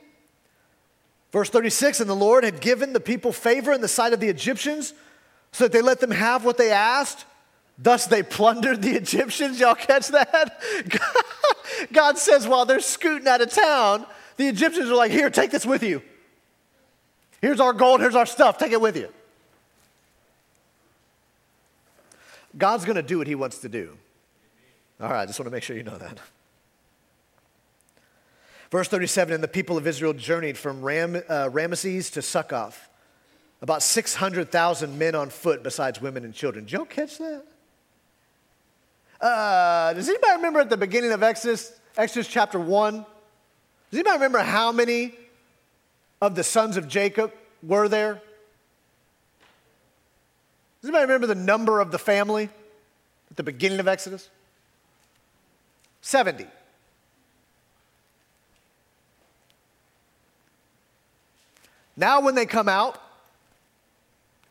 Verse 1.30 1.50
36 1.50 2.00
And 2.00 2.08
the 2.08 2.16
Lord 2.16 2.42
had 2.42 2.58
given 2.62 2.94
the 2.94 3.00
people 3.00 3.32
favor 3.32 3.70
in 3.74 3.82
the 3.82 3.86
sight 3.86 4.14
of 4.14 4.20
the 4.20 4.28
Egyptians, 4.30 4.94
so 5.52 5.64
that 5.64 5.72
they 5.72 5.82
let 5.82 6.00
them 6.00 6.12
have 6.12 6.46
what 6.46 6.56
they 6.56 6.70
asked. 6.70 7.26
Thus 7.76 8.06
they 8.06 8.22
plundered 8.22 8.80
the 8.80 8.92
Egyptians. 8.96 9.60
Y'all 9.60 9.74
catch 9.74 10.08
that? 10.08 10.62
God 11.92 12.16
says 12.16 12.48
while 12.48 12.64
they're 12.64 12.80
scooting 12.80 13.28
out 13.28 13.42
of 13.42 13.50
town, 13.50 14.06
the 14.38 14.46
Egyptians 14.46 14.88
are 14.88 14.96
like, 14.96 15.12
Here, 15.12 15.28
take 15.28 15.50
this 15.50 15.66
with 15.66 15.82
you. 15.82 16.00
Here's 17.40 17.60
our 17.60 17.72
gold, 17.72 18.00
here's 18.00 18.14
our 18.14 18.26
stuff, 18.26 18.58
take 18.58 18.72
it 18.72 18.80
with 18.80 18.96
you. 18.96 19.08
God's 22.56 22.84
gonna 22.84 23.02
do 23.02 23.18
what 23.18 23.26
he 23.26 23.34
wants 23.34 23.58
to 23.58 23.68
do. 23.68 23.96
All 25.00 25.08
right, 25.08 25.22
I 25.22 25.26
just 25.26 25.38
want 25.38 25.46
to 25.46 25.50
make 25.50 25.62
sure 25.62 25.76
you 25.76 25.82
know 25.82 25.96
that. 25.96 26.18
Verse 28.70 28.88
37 28.88 29.34
And 29.34 29.42
the 29.42 29.48
people 29.48 29.76
of 29.76 29.86
Israel 29.86 30.12
journeyed 30.12 30.58
from 30.58 30.82
Ram, 30.82 31.16
uh, 31.16 31.48
Ramesses 31.48 32.12
to 32.12 32.22
Succoth, 32.22 32.88
about 33.62 33.82
600,000 33.82 34.98
men 34.98 35.14
on 35.14 35.30
foot, 35.30 35.62
besides 35.62 36.00
women 36.00 36.24
and 36.24 36.34
children. 36.34 36.64
Did 36.64 36.72
y'all 36.72 36.84
catch 36.84 37.18
that? 37.18 37.44
Uh, 39.20 39.92
does 39.92 40.08
anybody 40.08 40.32
remember 40.36 40.60
at 40.60 40.70
the 40.70 40.76
beginning 40.76 41.12
of 41.12 41.22
Exodus, 41.22 41.78
Exodus 41.96 42.26
chapter 42.26 42.58
1? 42.58 42.94
Does 42.94 43.04
anybody 43.92 44.14
remember 44.14 44.38
how 44.38 44.72
many 44.72 45.14
of 46.20 46.34
the 46.34 46.44
sons 46.44 46.76
of 46.76 46.88
Jacob 46.88 47.32
were 47.62 47.88
there? 47.88 48.20
Does 50.80 50.88
anybody 50.88 51.02
remember 51.02 51.26
the 51.26 51.34
number 51.34 51.80
of 51.80 51.90
the 51.90 51.98
family 51.98 52.48
at 53.30 53.36
the 53.36 53.42
beginning 53.42 53.80
of 53.80 53.88
Exodus? 53.88 54.28
70. 56.00 56.46
Now, 61.96 62.20
when 62.20 62.34
they 62.34 62.46
come 62.46 62.68
out 62.68 62.98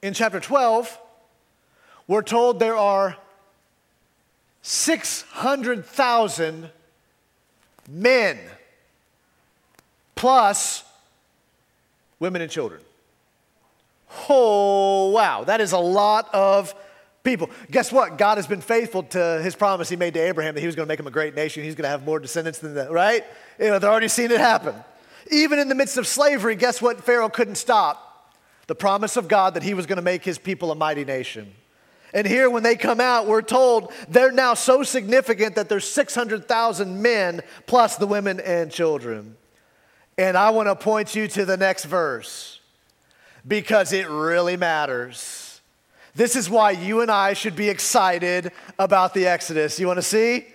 in 0.03 0.13
chapter 0.13 0.39
12, 0.39 0.99
we're 2.07 2.21
told 2.21 2.59
there 2.59 2.75
are 2.75 3.17
600,000 4.61 6.69
men 7.87 8.37
plus 10.15 10.83
women 12.19 12.41
and 12.41 12.51
children. 12.51 12.81
Oh, 14.27 15.09
wow, 15.11 15.43
that 15.43 15.61
is 15.61 15.71
a 15.71 15.79
lot 15.79 16.33
of 16.33 16.73
people. 17.23 17.49
Guess 17.69 17.91
what? 17.91 18.17
God 18.17 18.37
has 18.37 18.47
been 18.47 18.61
faithful 18.61 19.03
to 19.03 19.41
his 19.43 19.55
promise 19.55 19.89
he 19.89 19.95
made 19.95 20.13
to 20.15 20.19
Abraham 20.19 20.55
that 20.55 20.61
he 20.61 20.65
was 20.65 20.75
going 20.75 20.87
to 20.87 20.91
make 20.91 20.99
him 20.99 21.07
a 21.07 21.11
great 21.11 21.35
nation. 21.35 21.63
He's 21.63 21.75
going 21.75 21.83
to 21.83 21.89
have 21.89 22.03
more 22.03 22.19
descendants 22.19 22.59
than 22.59 22.75
that, 22.75 22.91
right? 22.91 23.23
You 23.59 23.67
know, 23.67 23.79
they're 23.79 23.91
already 23.91 24.07
seeing 24.07 24.31
it 24.31 24.39
happen. 24.39 24.75
Even 25.31 25.59
in 25.59 25.69
the 25.69 25.75
midst 25.75 25.97
of 25.97 26.07
slavery, 26.07 26.55
guess 26.55 26.81
what 26.81 27.03
Pharaoh 27.03 27.29
couldn't 27.29 27.55
stop? 27.55 28.33
The 28.67 28.75
promise 28.75 29.17
of 29.17 29.27
God 29.27 29.55
that 29.55 29.63
he 29.63 29.73
was 29.73 29.85
going 29.85 29.97
to 29.97 30.03
make 30.03 30.23
his 30.23 30.37
people 30.39 30.71
a 30.71 30.75
mighty 30.75 31.05
nation. 31.05 31.53
And 32.13 32.25
here, 32.25 32.49
when 32.49 32.63
they 32.63 32.75
come 32.75 32.99
out, 32.99 33.27
we're 33.27 33.43
told 33.43 33.91
they're 34.07 34.31
now 34.31 34.55
so 34.55 34.81
significant 34.81 35.55
that 35.55 35.69
there's 35.69 35.87
600,000 35.87 37.01
men 37.01 37.41
plus 37.67 37.97
the 37.97 38.07
women 38.07 38.39
and 38.39 38.71
children. 38.71 39.35
And 40.19 40.35
I 40.35 40.49
want 40.49 40.67
to 40.67 40.75
point 40.75 41.15
you 41.15 41.29
to 41.29 41.45
the 41.45 41.55
next 41.55 41.85
verse 41.85 42.59
because 43.47 43.93
it 43.93 44.09
really 44.09 44.57
matters. 44.57 45.61
This 46.13 46.35
is 46.35 46.49
why 46.49 46.71
you 46.71 46.99
and 46.99 47.09
I 47.09 47.31
should 47.31 47.55
be 47.55 47.69
excited 47.69 48.51
about 48.77 49.13
the 49.13 49.27
Exodus. 49.27 49.79
You 49.79 49.87
want 49.87 49.95
to 49.95 50.03
see? 50.03 50.45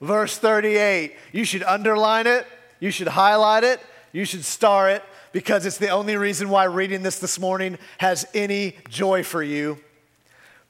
Verse 0.00 0.38
38. 0.38 1.14
You 1.30 1.44
should 1.44 1.62
underline 1.62 2.26
it, 2.26 2.46
you 2.80 2.90
should 2.90 3.06
highlight 3.06 3.64
it, 3.64 3.80
you 4.12 4.24
should 4.24 4.46
star 4.46 4.88
it 4.88 5.02
because 5.32 5.66
it's 5.66 5.76
the 5.76 5.90
only 5.90 6.16
reason 6.16 6.48
why 6.48 6.64
reading 6.64 7.02
this 7.02 7.18
this 7.18 7.38
morning 7.38 7.76
has 7.98 8.24
any 8.32 8.76
joy 8.88 9.22
for 9.22 9.42
you. 9.42 9.78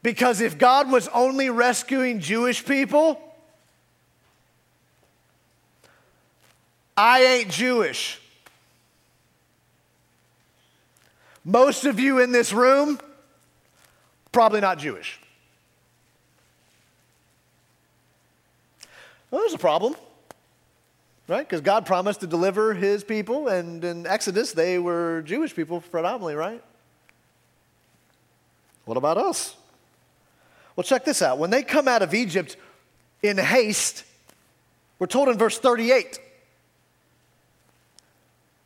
Because 0.03 0.41
if 0.41 0.59
God 0.59 0.91
was 0.91 1.07
only 1.15 1.49
rescuing 1.49 2.19
Jewish 2.19 2.65
people, 2.65 3.21
I 6.97 7.23
ain't 7.23 7.49
Jewish. 7.49 8.19
Most 11.45 11.85
of 11.85 11.99
you 11.99 12.21
in 12.21 12.31
this 12.33 12.53
room, 12.53 13.01
probably 14.31 14.61
not 14.61 14.79
Jewish. 14.79 15.19
Well, 19.31 19.41
there's 19.41 19.55
a 19.55 19.59
problem, 19.59 19.97
right? 21.27 21.49
Because 21.49 21.63
God 21.63 21.87
promised 21.87 22.21
to 22.21 22.27
deliver 22.27 22.75
his 22.75 23.03
people, 23.03 23.49
and 23.49 23.83
in 23.83 24.07
Exodus, 24.07 24.53
they 24.53 24.79
were 24.79 25.23
Jewish 25.23 25.57
people 25.57 25.81
predominantly, 25.81 26.35
right? 26.35 26.63
What 28.85 28.97
about 28.97 29.17
us? 29.17 29.57
Well, 30.77 30.85
check 30.85 31.05
this 31.05 31.23
out. 31.23 31.39
When 31.39 31.51
they 31.51 31.63
come 31.63 31.89
out 31.89 32.03
of 32.03 32.15
Egypt 32.15 32.57
in 33.23 33.39
haste, 33.39 34.05
we're 34.99 35.07
told 35.07 35.29
in 35.29 35.39
verse 35.39 35.59
38. 35.59 36.19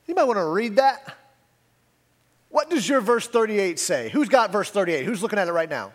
You 0.07 0.15
might 0.15 0.25
want 0.25 0.39
to 0.39 0.45
read 0.45 0.77
that. 0.77 1.17
What 2.49 2.71
does 2.71 2.89
your 2.89 3.01
verse 3.01 3.27
38 3.27 3.79
say? 3.79 4.09
Who's 4.09 4.29
got 4.29 4.53
verse 4.53 4.71
38? 4.71 5.05
Who's 5.05 5.23
looking 5.23 5.39
at 5.39 5.49
it 5.49 5.53
right 5.53 5.69
now? 5.69 5.93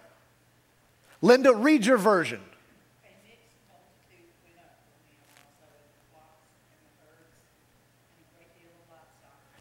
Linda, 1.21 1.53
read 1.53 1.85
your 1.85 1.97
version. 1.97 2.41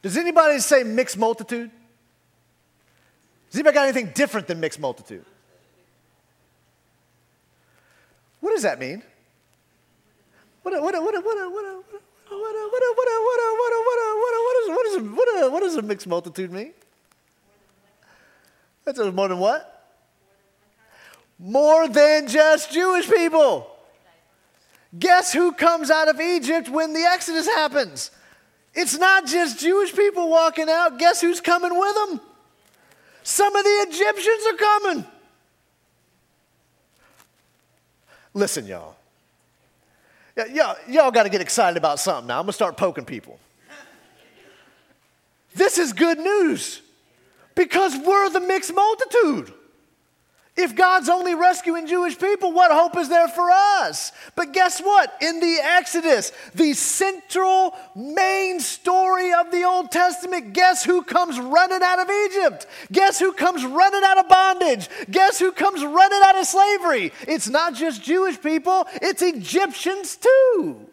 Does 0.02 0.16
anybody 0.16 0.58
say 0.60 0.82
mixed 0.82 1.18
multitude? 1.18 1.70
Does 3.50 3.58
anybody 3.58 3.74
got 3.74 3.84
anything 3.84 4.12
different 4.14 4.46
than 4.46 4.60
mixed 4.60 4.80
multitude? 4.80 5.24
What 8.40 8.52
does 8.52 8.62
that 8.62 8.78
mean? 8.78 9.02
What 10.62 10.74
a, 10.74 10.80
what 10.80 10.94
a, 10.94 11.00
what 11.00 11.14
a, 11.14 11.20
what 11.20 11.36
a, 11.36 11.50
what 11.50 11.64
a, 11.64 11.70
what 11.70 11.76
a, 11.76 11.90
what 12.30 12.82
a, 12.82 12.94
what 12.96 14.00
does 15.62 15.76
a 15.76 15.82
mixed 15.82 16.06
multitude 16.06 16.52
mean? 16.52 16.72
That's 18.84 18.98
more 18.98 19.28
than 19.28 19.38
what? 19.38 19.88
More 21.38 21.88
than 21.88 22.28
just 22.28 22.72
Jewish 22.72 23.08
people. 23.10 23.66
Guess 24.98 25.32
who 25.32 25.52
comes 25.52 25.90
out 25.90 26.08
of 26.08 26.20
Egypt 26.20 26.68
when 26.68 26.92
the 26.92 27.02
Exodus 27.02 27.46
happens? 27.46 28.10
It's 28.74 28.98
not 28.98 29.26
just 29.26 29.58
Jewish 29.58 29.94
people 29.94 30.28
walking 30.28 30.68
out. 30.68 30.98
Guess 30.98 31.20
who's 31.20 31.40
coming 31.40 31.76
with 31.78 31.94
them? 31.94 32.20
Some 33.22 33.54
of 33.54 33.64
the 33.64 33.86
Egyptians 33.88 34.46
are 34.52 34.56
coming. 34.56 35.04
Listen, 38.34 38.66
y'all. 38.66 38.96
Y'all, 40.52 40.76
y'all 40.88 41.10
got 41.10 41.24
to 41.24 41.28
get 41.28 41.40
excited 41.40 41.76
about 41.76 41.98
something 41.98 42.28
now. 42.28 42.38
I'm 42.38 42.44
going 42.44 42.48
to 42.48 42.52
start 42.52 42.76
poking 42.76 43.04
people. 43.04 43.38
This 45.54 45.78
is 45.78 45.92
good 45.92 46.18
news 46.18 46.80
because 47.54 47.96
we're 47.96 48.30
the 48.30 48.40
mixed 48.40 48.74
multitude. 48.74 49.52
If 50.56 50.76
God's 50.76 51.08
only 51.08 51.34
rescuing 51.34 51.86
Jewish 51.86 52.18
people, 52.18 52.52
what 52.52 52.70
hope 52.70 52.96
is 52.96 53.08
there 53.08 53.28
for 53.28 53.50
us? 53.50 54.12
But 54.34 54.52
guess 54.52 54.80
what? 54.80 55.16
In 55.22 55.40
the 55.40 55.58
Exodus, 55.62 56.32
the 56.54 56.74
central 56.74 57.74
main 57.96 58.60
story 58.60 59.32
of 59.32 59.50
the 59.50 59.64
Old 59.64 59.90
Testament, 59.90 60.52
guess 60.52 60.84
who 60.84 61.02
comes 61.02 61.38
running 61.38 61.80
out 61.82 62.00
of 62.00 62.10
Egypt? 62.10 62.66
Guess 62.92 63.18
who 63.18 63.32
comes 63.32 63.64
running 63.64 64.02
out 64.04 64.18
of 64.18 64.28
bondage? 64.28 64.88
Guess 65.10 65.38
who 65.38 65.52
comes 65.52 65.82
running 65.82 66.20
out 66.24 66.36
of 66.36 66.46
slavery? 66.46 67.12
It's 67.26 67.48
not 67.48 67.74
just 67.74 68.02
Jewish 68.02 68.40
people, 68.40 68.86
it's 69.00 69.22
Egyptians 69.22 70.16
too 70.16 70.89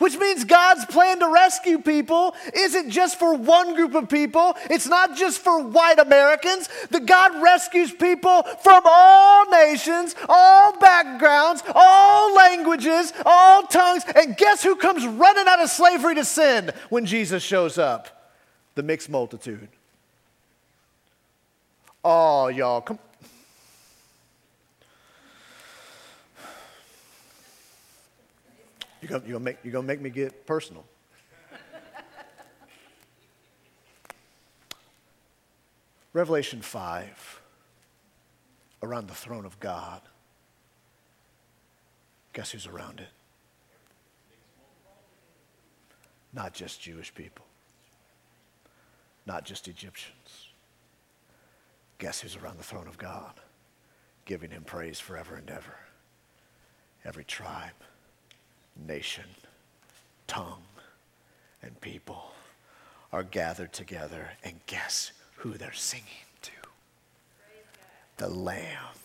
which 0.00 0.18
means 0.18 0.44
God's 0.44 0.84
plan 0.86 1.20
to 1.20 1.28
rescue 1.28 1.78
people 1.78 2.34
isn't 2.52 2.90
just 2.90 3.18
for 3.18 3.34
one 3.34 3.74
group 3.76 3.94
of 3.94 4.08
people, 4.08 4.56
it's 4.68 4.88
not 4.88 5.16
just 5.16 5.40
for 5.40 5.62
white 5.62 5.98
Americans. 5.98 6.68
The 6.90 7.00
God 7.00 7.40
rescues 7.40 7.92
people 7.92 8.42
from 8.62 8.82
all 8.84 9.48
nations, 9.50 10.16
all 10.28 10.76
backgrounds, 10.78 11.62
all 11.74 12.34
languages, 12.34 13.12
all 13.24 13.62
tongues. 13.64 14.02
And 14.16 14.36
guess 14.36 14.62
who 14.62 14.74
comes 14.74 15.06
running 15.06 15.46
out 15.46 15.62
of 15.62 15.70
slavery 15.70 16.14
to 16.16 16.24
sin 16.24 16.72
when 16.88 17.06
Jesus 17.06 17.42
shows 17.42 17.78
up? 17.78 18.32
The 18.74 18.82
mixed 18.82 19.10
multitude. 19.10 19.68
Oh, 22.02 22.48
y'all, 22.48 22.80
come 22.80 22.98
You're 29.00 29.08
going 29.08 29.22
you're 29.26 29.40
make, 29.40 29.58
you're 29.64 29.72
gonna 29.72 29.86
make 29.86 30.00
me 30.00 30.10
get 30.10 30.46
personal. 30.46 30.84
Revelation 36.12 36.60
5, 36.60 37.40
around 38.82 39.08
the 39.08 39.14
throne 39.14 39.46
of 39.46 39.60
God. 39.60 40.00
Guess 42.32 42.50
who's 42.50 42.66
around 42.66 42.98
it? 42.98 43.08
Not 46.32 46.52
just 46.52 46.80
Jewish 46.80 47.14
people, 47.14 47.44
not 49.24 49.44
just 49.44 49.68
Egyptians. 49.68 50.48
Guess 51.98 52.20
who's 52.20 52.36
around 52.36 52.58
the 52.58 52.64
throne 52.64 52.88
of 52.88 52.98
God? 52.98 53.34
Giving 54.24 54.50
him 54.50 54.64
praise 54.64 54.98
forever 54.98 55.36
and 55.36 55.48
ever. 55.48 55.76
Every 57.04 57.24
tribe 57.24 57.74
nation, 58.86 59.24
tongue, 60.26 60.62
and 61.62 61.80
people 61.80 62.32
are 63.12 63.22
gathered 63.22 63.72
together. 63.72 64.30
And 64.44 64.60
guess 64.66 65.12
who 65.36 65.52
they're 65.52 65.72
singing 65.72 66.06
to? 66.42 66.52
The 68.16 68.28
Lamb 68.28 68.96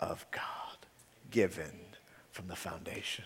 of 0.00 0.26
God, 0.30 0.78
given 1.30 1.72
from 2.30 2.48
the 2.48 2.56
foundation 2.56 3.24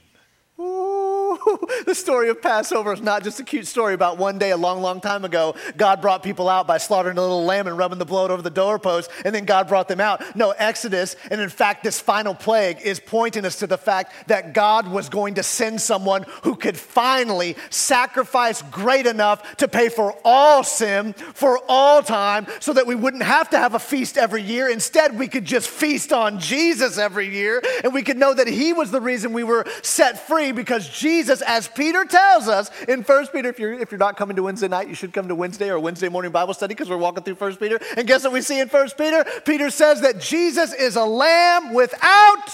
Ooh, 0.61 1.00
the 1.87 1.95
story 1.95 2.29
of 2.29 2.43
Passover 2.43 2.93
is 2.93 3.01
not 3.01 3.23
just 3.23 3.41
a 3.41 3.45
cute 3.45 3.67
story 3.67 3.95
about 3.95 4.19
one 4.19 4.39
day 4.39 4.51
a 4.51 4.57
long, 4.57 4.83
long 4.83 5.01
time 5.01 5.25
ago. 5.25 5.55
God 5.77 6.01
brought 6.01 6.23
people 6.23 6.49
out 6.49 6.67
by 6.67 6.79
slaughtering 6.79 7.19
a 7.19 7.21
little 7.21 7.45
lamb 7.45 7.67
and 7.67 7.77
rubbing 7.79 7.99
the 7.99 8.05
blood 8.05 8.31
over 8.31 8.43
the 8.43 8.51
doorpost, 8.51 9.11
and 9.25 9.35
then 9.35 9.45
God 9.45 9.69
brought 9.69 9.89
them 9.89 10.01
out. 10.01 10.37
No, 10.37 10.51
Exodus, 10.51 11.17
and 11.31 11.41
in 11.41 11.49
fact, 11.49 11.85
this 11.85 12.01
final 12.01 12.35
plague 12.35 12.81
is 12.83 13.01
pointing 13.01 13.45
us 13.45 13.61
to 13.61 13.67
the 13.67 13.79
fact 13.79 14.29
that 14.29 14.55
God 14.55 14.89
was 14.89 15.09
going 15.09 15.35
to 15.35 15.43
send 15.43 15.81
someone 15.81 16.25
who 16.43 16.57
could 16.57 16.77
finally 16.77 17.57
sacrifice 17.71 18.63
great 18.63 19.07
enough 19.07 19.57
to 19.57 19.69
pay 19.69 19.89
for 19.89 20.17
all 20.25 20.65
sin 20.65 21.13
for 21.13 21.61
all 21.69 22.03
time 22.03 22.47
so 22.61 22.73
that 22.73 22.87
we 22.87 22.95
wouldn't 22.95 23.23
have 23.23 23.51
to 23.51 23.59
have 23.59 23.75
a 23.75 23.79
feast 23.79 24.19
every 24.19 24.43
year. 24.43 24.69
Instead, 24.69 25.19
we 25.19 25.29
could 25.29 25.45
just 25.45 25.69
feast 25.69 26.13
on 26.13 26.41
Jesus 26.41 26.99
every 26.99 27.29
year, 27.29 27.63
and 27.85 27.95
we 27.95 28.03
could 28.03 28.17
know 28.17 28.35
that 28.35 28.49
He 28.49 28.73
was 28.73 28.91
the 28.91 29.01
reason 29.01 29.33
we 29.33 29.45
were 29.45 29.65
set 29.83 30.27
free 30.27 30.53
because 30.53 30.89
Jesus 30.89 31.20
Jesus, 31.21 31.43
as 31.43 31.69
Peter 31.69 32.07
tells 32.07 32.49
us 32.49 32.71
in 32.89 33.03
1 33.03 33.27
Peter, 33.27 33.51
if 33.51 33.59
you're, 33.59 33.75
if 33.75 33.93
you're 33.93 33.99
not 33.99 34.17
coming 34.17 34.37
to 34.37 34.43
Wednesday 34.43 34.69
night, 34.69 34.89
you 34.89 34.95
should 34.95 35.13
come 35.13 35.29
to 35.29 35.35
Wednesday 35.35 35.69
or 35.69 35.79
Wednesday 35.79 36.09
morning 36.09 36.33
Bible 36.33 36.55
study 36.55 36.73
because 36.73 36.89
we're 36.89 36.97
walking 36.97 37.23
through 37.23 37.35
1 37.35 37.57
Peter. 37.57 37.79
And 37.99 38.09
guess 38.09 38.25
what 38.25 38.33
we 38.33 38.41
see 38.41 38.59
in 38.59 38.69
1 38.69 38.89
Peter? 38.97 39.23
Peter 39.45 39.69
says 39.69 40.01
that 40.01 40.19
Jesus 40.19 40.73
is 40.73 40.97
a 40.97 41.05
lamb 41.05 41.75
without. 41.75 42.47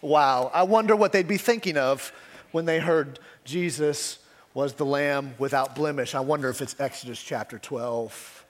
Wow, 0.00 0.50
I 0.52 0.64
wonder 0.64 0.96
what 0.96 1.12
they'd 1.12 1.28
be 1.28 1.36
thinking 1.36 1.76
of 1.76 2.12
when 2.50 2.64
they 2.64 2.80
heard 2.80 3.20
Jesus 3.44 4.18
was 4.52 4.72
the 4.72 4.84
lamb 4.84 5.34
without 5.38 5.76
blemish. 5.76 6.16
I 6.16 6.20
wonder 6.20 6.48
if 6.48 6.60
it's 6.60 6.74
Exodus 6.80 7.22
chapter 7.22 7.56
12. 7.56 8.44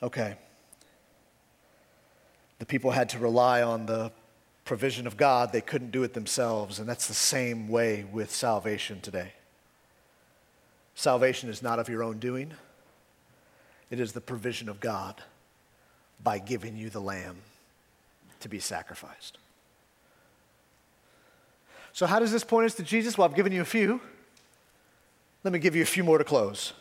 Okay. 0.00 0.36
The 2.60 2.66
people 2.66 2.92
had 2.92 3.08
to 3.08 3.18
rely 3.18 3.62
on 3.62 3.86
the 3.86 4.12
provision 4.70 5.08
of 5.08 5.16
God, 5.16 5.50
they 5.50 5.60
couldn't 5.60 5.90
do 5.90 6.04
it 6.04 6.14
themselves. 6.14 6.78
And 6.78 6.88
that's 6.88 7.08
the 7.08 7.12
same 7.12 7.66
way 7.66 8.04
with 8.12 8.30
salvation 8.30 9.00
today. 9.00 9.32
Salvation 10.94 11.50
is 11.50 11.60
not 11.60 11.80
of 11.80 11.88
your 11.88 12.04
own 12.04 12.20
doing, 12.20 12.52
it 13.90 13.98
is 13.98 14.12
the 14.12 14.20
provision 14.20 14.68
of 14.68 14.78
God 14.78 15.24
by 16.22 16.38
giving 16.38 16.76
you 16.76 16.88
the 16.88 17.00
lamb 17.00 17.38
to 18.38 18.48
be 18.48 18.60
sacrificed. 18.60 19.38
So, 21.92 22.06
how 22.06 22.20
does 22.20 22.30
this 22.30 22.44
point 22.44 22.66
us 22.66 22.76
to 22.76 22.84
Jesus? 22.84 23.18
Well, 23.18 23.28
I've 23.28 23.34
given 23.34 23.50
you 23.50 23.62
a 23.62 23.64
few. 23.64 24.00
Let 25.42 25.52
me 25.52 25.58
give 25.58 25.74
you 25.74 25.82
a 25.82 25.86
few 25.96 26.04
more 26.04 26.18
to 26.18 26.22
close. 26.22 26.74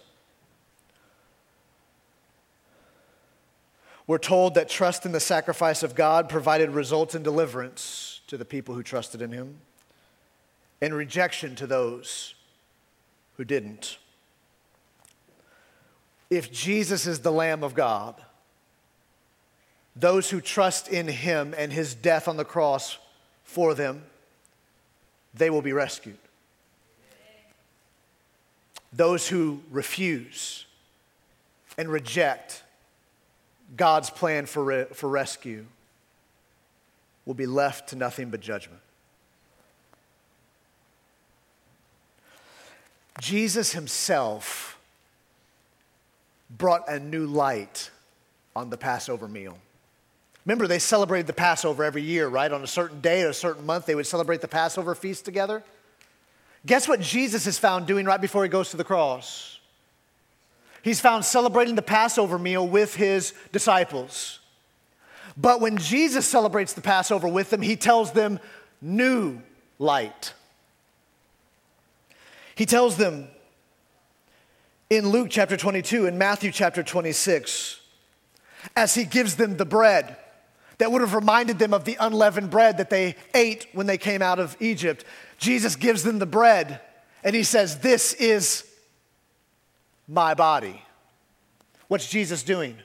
We're 4.10 4.18
told 4.18 4.55
that 4.55 4.70
trust 4.70 5.05
in 5.05 5.12
the 5.12 5.20
sacrifice 5.20 5.84
of 5.84 5.93
God 5.93 6.30
provided 6.30 6.72
results 6.72 7.14
in 7.14 7.22
deliverance 7.22 8.22
to 8.26 8.38
the 8.38 8.43
people 8.43 8.74
who 8.74 8.82
trusted 8.82 9.22
in 9.22 9.32
Him 9.32 9.57
and 10.82 10.95
rejection 10.95 11.55
to 11.57 11.68
those 11.68 12.34
who 13.38 13.43
didn't. 13.43 13.99
If 16.32 16.51
Jesus 16.51 17.05
is 17.05 17.20
the 17.20 17.32
Lamb 17.32 17.64
of 17.64 17.76
God, 17.76 18.20
those 19.95 20.32
who 20.32 20.41
trust 20.41 20.88
in 20.88 21.07
Him 21.07 21.53
and 21.55 21.72
His 21.72 21.93
death 21.93 22.28
on 22.28 22.36
the 22.36 22.43
cross 22.43 22.97
for 23.43 23.76
them, 23.76 24.01
they 25.36 25.51
will 25.51 25.62
be 25.62 25.72
rescued. 25.72 26.18
Those 28.91 29.28
who 29.28 29.62
refuse 29.70 30.66
and 31.78 31.89
reject 31.89 32.64
God's 33.76 34.10
plan 34.10 34.46
for, 34.46 34.64
re- 34.64 34.86
for 34.94 35.10
rescue 35.10 35.66
will 37.26 37.34
be 37.34 37.46
left 37.46 37.90
to 37.90 37.96
nothing 37.96 38.30
but 38.30 38.40
judgment. 38.40 38.82
Jesus 43.20 43.74
himself 43.74 44.80
brought 46.50 46.88
a 46.90 47.00
new 47.00 47.26
light 47.26 47.92
on 48.56 48.70
the 48.70 48.78
Passover 48.78 49.28
meal. 49.28 49.58
Remember, 50.46 50.68
they 50.68 50.80
celebrated 50.80 51.28
the 51.28 51.34
Passover 51.34 51.84
every 51.84 52.02
year, 52.02 52.28
right? 52.28 52.52
On 52.52 52.64
a 52.64 52.68
certain 52.68 53.02
day 53.02 53.24
or 53.24 53.30
a 53.30 53.34
certain 53.34 53.66
month, 53.66 53.86
they 53.86 53.94
would 53.94 54.08
celebrate 54.08 54.42
the 54.42 54.48
Passover 54.48 54.96
feast 54.96 55.26
together. 55.26 55.64
Guess 56.66 56.88
what 56.88 57.02
Jesus 57.02 57.46
is 57.46 57.60
found 57.60 57.86
doing 57.86 58.06
right 58.06 58.20
before 58.20 58.44
he 58.44 58.50
goes 58.50 58.72
to 58.72 58.78
the 58.78 58.84
cross? 58.84 59.59
He's 60.82 61.00
found 61.00 61.26
celebrating 61.26 61.76
the 61.76 61.82
Passover 61.82 62.40
meal 62.40 62.68
with 62.68 62.96
his 62.96 63.34
disciples. 63.52 64.40
But 65.36 65.62
when 65.62 65.78
Jesus 65.78 66.28
celebrates 66.28 66.74
the 66.74 66.82
Passover 66.82 67.28
with 67.28 67.50
them, 67.50 67.62
he 67.62 67.76
tells 67.76 68.12
them 68.12 68.40
new 68.82 69.42
light. 69.78 70.34
He 72.56 72.66
tells 72.66 72.98
them 72.98 73.28
in 74.90 75.10
Luke 75.10 75.28
chapter 75.30 75.56
22 75.56 76.08
and 76.08 76.18
Matthew 76.20 76.52
chapter 76.52 76.84
26, 76.84 77.80
as 78.76 78.96
he 78.96 79.06
gives 79.06 79.36
them 79.36 79.58
the 79.58 79.66
bread 79.66 80.18
that 80.80 80.92
would 80.92 81.02
have 81.02 81.14
reminded 81.14 81.60
them 81.60 81.74
of 81.74 81.86
the 81.86 81.98
unleavened 82.00 82.50
bread 82.50 82.78
that 82.78 82.90
they 82.90 83.16
ate 83.34 83.68
when 83.74 83.86
they 83.86 83.98
came 83.98 84.22
out 84.22 84.40
of 84.40 84.58
Egypt, 84.60 85.06
Jesus 85.38 85.76
gives 85.76 86.04
them 86.04 86.20
the 86.20 86.26
bread 86.26 86.82
and 87.24 87.36
he 87.36 87.44
says, 87.44 87.80
This 87.80 88.14
is 88.14 88.69
my 90.10 90.34
body. 90.34 90.82
What's 91.88 92.10
Jesus 92.10 92.43
doing? 92.43 92.76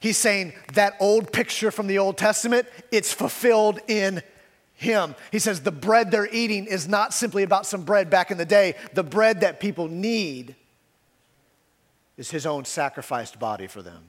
He's 0.00 0.18
saying 0.18 0.54
that 0.72 0.94
old 0.98 1.32
picture 1.32 1.70
from 1.70 1.86
the 1.86 1.98
Old 1.98 2.18
Testament, 2.18 2.66
it's 2.90 3.12
fulfilled 3.12 3.78
in 3.86 4.22
him. 4.74 5.14
He 5.30 5.38
says 5.38 5.60
the 5.60 5.70
bread 5.70 6.10
they're 6.10 6.28
eating 6.32 6.66
is 6.66 6.88
not 6.88 7.14
simply 7.14 7.42
about 7.42 7.66
some 7.66 7.84
bread 7.84 8.10
back 8.10 8.30
in 8.30 8.38
the 8.38 8.44
day. 8.44 8.74
The 8.94 9.02
bread 9.02 9.40
that 9.40 9.60
people 9.60 9.88
need 9.88 10.56
is 12.16 12.30
his 12.30 12.46
own 12.46 12.64
sacrificed 12.64 13.38
body 13.38 13.66
for 13.66 13.82
them, 13.82 14.04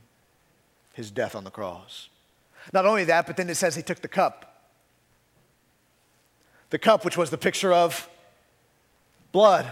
his 0.94 1.12
death 1.12 1.36
on 1.36 1.44
the 1.44 1.52
cross. 1.52 2.10
Not 2.74 2.86
only 2.86 3.04
that, 3.06 3.28
but 3.28 3.38
then 3.38 3.50
it 3.50 3.56
says 3.56 3.76
he 3.76 3.82
took 3.82 4.02
the 4.02 4.08
cup. 4.08 4.64
The 6.72 6.80
cup, 6.80 7.06
which 7.06 7.18
was 7.18 7.30
the 7.30 7.38
picture 7.38 7.72
of 7.72 8.10
blood. 9.32 9.72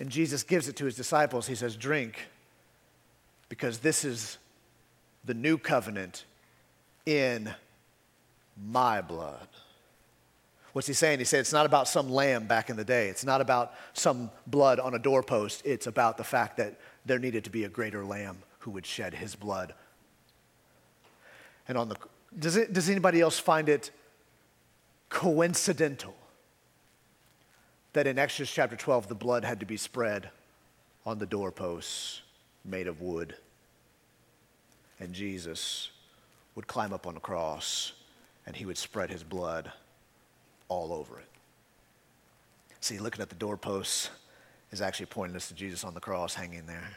And 0.00 0.08
Jesus 0.08 0.42
gives 0.42 0.68
it 0.68 0.76
to 0.76 0.86
his 0.86 0.96
disciples. 0.96 1.46
He 1.46 1.54
says, 1.54 1.76
Drink, 1.76 2.28
because 3.48 3.78
this 3.78 4.04
is 4.04 4.38
the 5.24 5.34
new 5.34 5.58
covenant 5.58 6.24
in 7.04 7.52
my 8.56 9.00
blood. 9.00 9.48
What's 10.72 10.86
he 10.86 10.94
saying? 10.94 11.18
He 11.18 11.24
said 11.24 11.40
it's 11.40 11.52
not 11.52 11.66
about 11.66 11.88
some 11.88 12.08
lamb 12.08 12.46
back 12.46 12.70
in 12.70 12.76
the 12.76 12.84
day. 12.84 13.08
It's 13.08 13.24
not 13.24 13.40
about 13.40 13.74
some 13.92 14.30
blood 14.46 14.78
on 14.78 14.94
a 14.94 14.98
doorpost. 14.98 15.62
It's 15.64 15.86
about 15.86 16.16
the 16.16 16.24
fact 16.24 16.56
that 16.58 16.78
there 17.04 17.18
needed 17.18 17.44
to 17.44 17.50
be 17.50 17.64
a 17.64 17.68
greater 17.68 18.04
lamb 18.04 18.38
who 18.60 18.70
would 18.70 18.86
shed 18.86 19.14
his 19.14 19.34
blood. 19.34 19.74
And 21.66 21.76
on 21.76 21.88
the 21.88 21.96
does, 22.38 22.56
it, 22.56 22.72
does 22.72 22.88
anybody 22.88 23.20
else 23.20 23.38
find 23.38 23.68
it 23.68 23.90
coincidental 25.08 26.14
that 27.92 28.06
in 28.06 28.18
Exodus 28.18 28.52
chapter 28.52 28.76
12, 28.76 29.08
the 29.08 29.14
blood 29.14 29.44
had 29.44 29.60
to 29.60 29.66
be 29.66 29.76
spread 29.76 30.30
on 31.04 31.18
the 31.18 31.26
doorposts 31.26 32.22
made 32.64 32.86
of 32.86 33.00
wood. 33.00 33.34
And 34.98 35.12
Jesus 35.12 35.90
would 36.54 36.66
climb 36.66 36.92
up 36.92 37.06
on 37.06 37.14
the 37.14 37.20
cross 37.20 37.92
and 38.46 38.54
he 38.54 38.66
would 38.66 38.78
spread 38.78 39.10
his 39.10 39.22
blood 39.22 39.70
all 40.68 40.92
over 40.92 41.18
it. 41.18 41.26
See, 42.80 42.98
looking 42.98 43.20
at 43.20 43.28
the 43.28 43.34
doorposts 43.34 44.10
is 44.70 44.80
actually 44.80 45.06
pointing 45.06 45.36
us 45.36 45.48
to 45.48 45.54
Jesus 45.54 45.84
on 45.84 45.94
the 45.94 46.00
cross 46.00 46.34
hanging 46.34 46.66
there. 46.66 46.96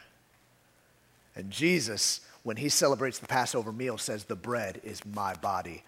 And 1.36 1.50
Jesus, 1.50 2.20
when 2.42 2.56
he 2.56 2.68
celebrates 2.68 3.18
the 3.18 3.26
Passover 3.26 3.72
meal, 3.72 3.98
says, 3.98 4.24
The 4.24 4.36
bread 4.36 4.80
is 4.84 5.04
my 5.04 5.34
body, 5.34 5.82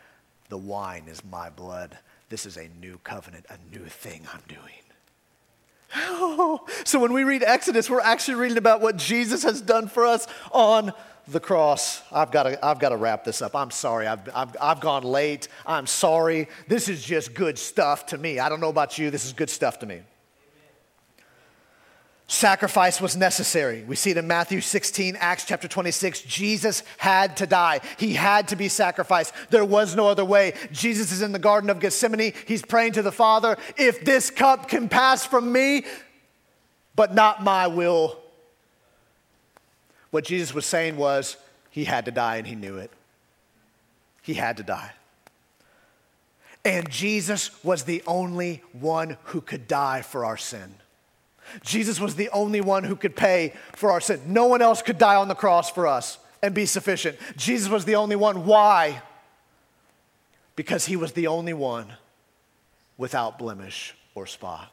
the 0.48 0.58
wine 0.58 1.04
is 1.08 1.24
my 1.24 1.50
blood. 1.50 1.96
This 2.28 2.44
is 2.44 2.56
a 2.56 2.68
new 2.80 2.98
covenant, 3.04 3.46
a 3.48 3.58
new 3.76 3.84
thing 3.86 4.26
I'm 4.32 4.42
doing. 4.48 4.85
so 6.84 6.98
when 6.98 7.12
we 7.12 7.24
read 7.24 7.42
Exodus, 7.42 7.88
we're 7.88 8.00
actually 8.00 8.34
reading 8.34 8.58
about 8.58 8.80
what 8.80 8.96
Jesus 8.96 9.42
has 9.42 9.60
done 9.60 9.88
for 9.88 10.06
us 10.06 10.26
on 10.52 10.92
the 11.28 11.40
cross. 11.40 12.02
I've 12.12 12.30
got 12.30 12.44
to, 12.44 12.64
I've 12.64 12.78
got 12.78 12.90
to 12.90 12.96
wrap 12.96 13.24
this 13.24 13.42
up. 13.42 13.56
I'm 13.56 13.70
sorry. 13.70 14.06
I've, 14.06 14.28
I've, 14.34 14.56
I've 14.60 14.80
gone 14.80 15.02
late. 15.02 15.48
I'm 15.66 15.86
sorry. 15.86 16.48
This 16.68 16.88
is 16.88 17.02
just 17.02 17.34
good 17.34 17.58
stuff 17.58 18.06
to 18.06 18.18
me. 18.18 18.38
I 18.38 18.48
don't 18.48 18.60
know 18.60 18.68
about 18.68 18.98
you. 18.98 19.10
This 19.10 19.24
is 19.24 19.32
good 19.32 19.50
stuff 19.50 19.78
to 19.80 19.86
me. 19.86 20.02
Sacrifice 22.28 23.00
was 23.00 23.16
necessary. 23.16 23.84
We 23.84 23.94
see 23.94 24.10
it 24.10 24.16
in 24.16 24.26
Matthew 24.26 24.60
16, 24.60 25.16
Acts 25.16 25.44
chapter 25.44 25.68
26. 25.68 26.22
Jesus 26.22 26.82
had 26.98 27.36
to 27.36 27.46
die. 27.46 27.80
He 27.98 28.14
had 28.14 28.48
to 28.48 28.56
be 28.56 28.68
sacrificed. 28.68 29.32
There 29.50 29.64
was 29.64 29.94
no 29.94 30.08
other 30.08 30.24
way. 30.24 30.54
Jesus 30.72 31.12
is 31.12 31.22
in 31.22 31.30
the 31.30 31.38
Garden 31.38 31.70
of 31.70 31.78
Gethsemane. 31.78 32.32
He's 32.46 32.62
praying 32.62 32.92
to 32.92 33.02
the 33.02 33.12
Father, 33.12 33.56
if 33.76 34.04
this 34.04 34.30
cup 34.30 34.68
can 34.68 34.88
pass 34.88 35.24
from 35.24 35.52
me, 35.52 35.84
but 36.96 37.14
not 37.14 37.44
my 37.44 37.68
will. 37.68 38.18
What 40.10 40.24
Jesus 40.24 40.52
was 40.52 40.66
saying 40.66 40.96
was, 40.96 41.36
he 41.70 41.84
had 41.84 42.06
to 42.06 42.10
die 42.10 42.36
and 42.36 42.46
he 42.46 42.56
knew 42.56 42.78
it. 42.78 42.90
He 44.22 44.34
had 44.34 44.56
to 44.56 44.64
die. 44.64 44.92
And 46.64 46.90
Jesus 46.90 47.62
was 47.62 47.84
the 47.84 48.02
only 48.04 48.64
one 48.72 49.16
who 49.24 49.40
could 49.40 49.68
die 49.68 50.02
for 50.02 50.24
our 50.24 50.36
sin. 50.36 50.74
Jesus 51.62 52.00
was 52.00 52.14
the 52.14 52.28
only 52.30 52.60
one 52.60 52.84
who 52.84 52.96
could 52.96 53.16
pay 53.16 53.54
for 53.72 53.90
our 53.90 54.00
sin. 54.00 54.20
No 54.26 54.46
one 54.46 54.62
else 54.62 54.82
could 54.82 54.98
die 54.98 55.16
on 55.16 55.28
the 55.28 55.34
cross 55.34 55.70
for 55.70 55.86
us 55.86 56.18
and 56.42 56.54
be 56.54 56.66
sufficient. 56.66 57.18
Jesus 57.36 57.68
was 57.68 57.84
the 57.84 57.96
only 57.96 58.16
one. 58.16 58.44
Why? 58.46 59.02
Because 60.54 60.86
he 60.86 60.96
was 60.96 61.12
the 61.12 61.26
only 61.26 61.52
one 61.52 61.92
without 62.96 63.38
blemish 63.38 63.94
or 64.14 64.26
spot. 64.26 64.72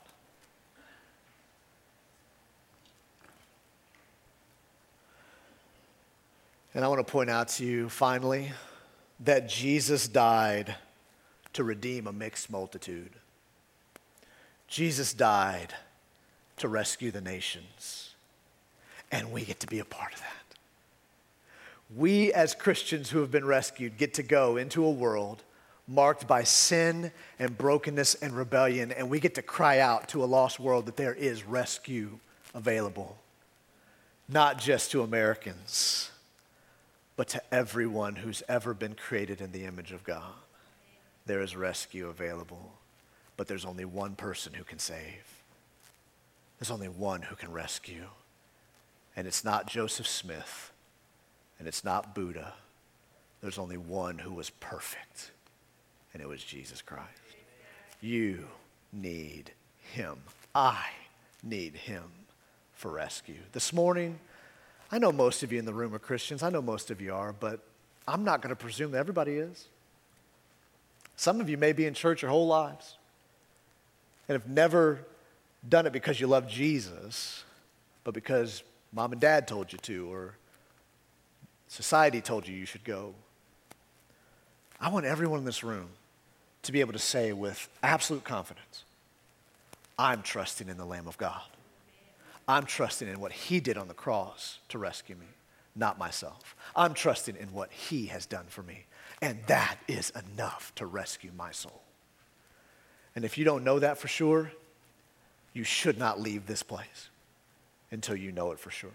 And 6.74 6.84
I 6.84 6.88
want 6.88 7.06
to 7.06 7.12
point 7.12 7.30
out 7.30 7.50
to 7.50 7.66
you 7.66 7.88
finally 7.88 8.52
that 9.20 9.48
Jesus 9.48 10.08
died 10.08 10.76
to 11.54 11.64
redeem 11.64 12.08
a 12.08 12.14
mixed 12.14 12.50
multitude. 12.50 13.12
Jesus 14.68 15.14
died 15.14 15.76
to 16.58 16.68
rescue 16.68 17.12
the 17.12 17.22
nations, 17.22 18.16
and 19.12 19.32
we 19.32 19.44
get 19.44 19.60
to 19.62 19.68
be 19.68 19.80
a 19.80 19.86
part 19.86 20.14
of 20.14 20.20
that. 20.20 20.28
We, 21.96 22.34
as 22.34 22.56
Christians 22.56 23.10
who 23.10 23.20
have 23.20 23.32
been 23.32 23.46
rescued, 23.46 23.98
get 23.98 24.16
to 24.16 24.24
go 24.24 24.58
into 24.58 24.86
a 24.86 24.92
world 24.92 25.44
marked 25.88 26.28
by 26.28 26.44
sin 26.44 27.12
and 27.40 27.58
brokenness 27.58 28.16
and 28.16 28.36
rebellion, 28.36 28.92
and 28.92 29.10
we 29.10 29.20
get 29.20 29.36
to 29.36 29.42
cry 29.42 29.80
out 29.80 30.08
to 30.10 30.24
a 30.24 30.26
lost 30.26 30.60
world 30.60 30.86
that 30.86 30.96
there 30.96 31.14
is 31.14 31.44
rescue 31.44 32.20
available, 32.54 33.18
not 34.30 34.58
just 34.58 34.92
to 34.92 35.02
Americans, 35.02 36.10
but 37.16 37.28
to 37.28 37.42
everyone 37.54 38.16
who's 38.16 38.42
ever 38.48 38.74
been 38.74 38.96
created 38.96 39.42
in 39.42 39.52
the 39.52 39.66
image 39.66 39.92
of 39.92 40.04
God. 40.04 40.34
There 41.26 41.42
is 41.42 41.56
rescue 41.56 42.08
available, 42.08 42.74
but 43.38 43.48
there's 43.48 43.66
only 43.66 43.86
one 43.86 44.16
person 44.16 44.54
who 44.54 44.64
can 44.64 44.80
save. 44.80 45.33
There's 46.64 46.72
only 46.72 46.88
one 46.88 47.24
who 47.24 47.36
can 47.36 47.52
rescue, 47.52 48.06
and 49.18 49.28
it's 49.28 49.44
not 49.44 49.68
Joseph 49.68 50.08
Smith, 50.08 50.72
and 51.60 51.68
it's 51.68 51.84
not 51.84 52.16
Buddha. 52.16 52.54
There's 53.42 53.58
only 53.58 53.76
one 53.76 54.18
who 54.18 54.32
was 54.32 54.50
perfect 54.50 55.32
and 56.14 56.24
it 56.24 56.26
was 56.26 56.42
Jesus 56.42 56.82
Christ. 56.82 57.10
You 58.00 58.48
need 58.94 59.52
him. 59.92 60.20
I 60.56 60.86
need 61.44 61.76
him 61.76 62.04
for 62.76 62.92
rescue. 62.92 63.42
This 63.52 63.74
morning, 63.74 64.18
I 64.90 65.00
know 65.00 65.12
most 65.12 65.44
of 65.44 65.52
you 65.52 65.60
in 65.60 65.66
the 65.66 65.74
room 65.74 65.94
are 65.94 66.00
Christians. 66.00 66.44
I 66.44 66.50
know 66.50 66.62
most 66.62 66.92
of 66.92 67.02
you 67.02 67.14
are, 67.14 67.34
but 67.34 67.60
I'm 68.08 68.24
not 68.24 68.42
going 68.42 68.56
to 68.56 68.62
presume 68.62 68.92
that 68.92 69.00
everybody 69.00 69.34
is. 69.34 69.68
Some 71.18 71.42
of 71.42 71.50
you 71.50 71.58
may 71.58 71.74
be 71.74 71.86
in 71.86 71.94
church 71.94 72.22
your 72.22 72.32
whole 72.32 72.48
lives 72.48 72.96
and 74.30 74.42
have 74.42 74.50
never 74.50 75.06
done 75.68 75.86
it 75.86 75.94
because 75.94 76.20
you 76.20 76.28
love 76.28 76.48
Jesus, 76.48 77.44
but 78.04 78.14
because 78.14 78.64
mom 78.92 79.12
and 79.12 79.22
dad 79.22 79.48
told 79.48 79.72
you 79.72 79.80
to, 79.80 80.12
or 80.12 80.36
society 81.68 82.22
told 82.22 82.48
you 82.48 82.56
you 82.56 82.66
should 82.66 82.84
go. 82.84 83.14
I 84.80 84.90
want 84.90 85.06
everyone 85.06 85.40
in 85.40 85.46
this 85.46 85.64
room 85.64 85.90
to 86.64 86.72
be 86.72 86.82
able 86.82 86.94
to 86.94 87.00
say 87.00 87.34
with 87.34 87.70
absolute 87.82 88.24
confidence, 88.24 88.84
I'm 89.98 90.22
trusting 90.22 90.70
in 90.70 90.78
the 90.78 90.86
Lamb 90.86 91.08
of 91.08 91.18
God. 91.18 91.42
I'm 92.48 92.66
trusting 92.66 93.08
in 93.08 93.20
what 93.20 93.32
He 93.32 93.60
did 93.60 93.78
on 93.78 93.88
the 93.88 93.94
cross 93.94 94.60
to 94.70 94.78
rescue 94.78 95.16
me, 95.16 95.28
not 95.76 95.98
myself. 95.98 96.56
I'm 96.76 96.94
trusting 96.94 97.38
in 97.38 97.54
what 97.54 97.72
He 97.72 98.08
has 98.08 98.26
done 98.26 98.46
for 98.50 98.64
me. 98.64 98.86
And 99.22 99.40
that 99.48 99.78
is 99.88 100.12
enough 100.34 100.74
to 100.76 100.86
rescue 100.86 101.32
my 101.38 101.52
soul. 101.52 101.82
And 103.16 103.24
if 103.24 103.38
you 103.38 103.46
don't 103.46 103.64
know 103.64 103.80
that 103.80 103.98
for 103.98 104.08
sure, 104.08 104.52
you 105.54 105.64
should 105.64 105.98
not 105.98 106.20
leave 106.20 106.46
this 106.46 106.64
place 106.64 107.10
until 107.92 108.16
you 108.16 108.32
know 108.32 108.52
it 108.52 108.60
for 108.60 108.72
sure. 108.72 108.92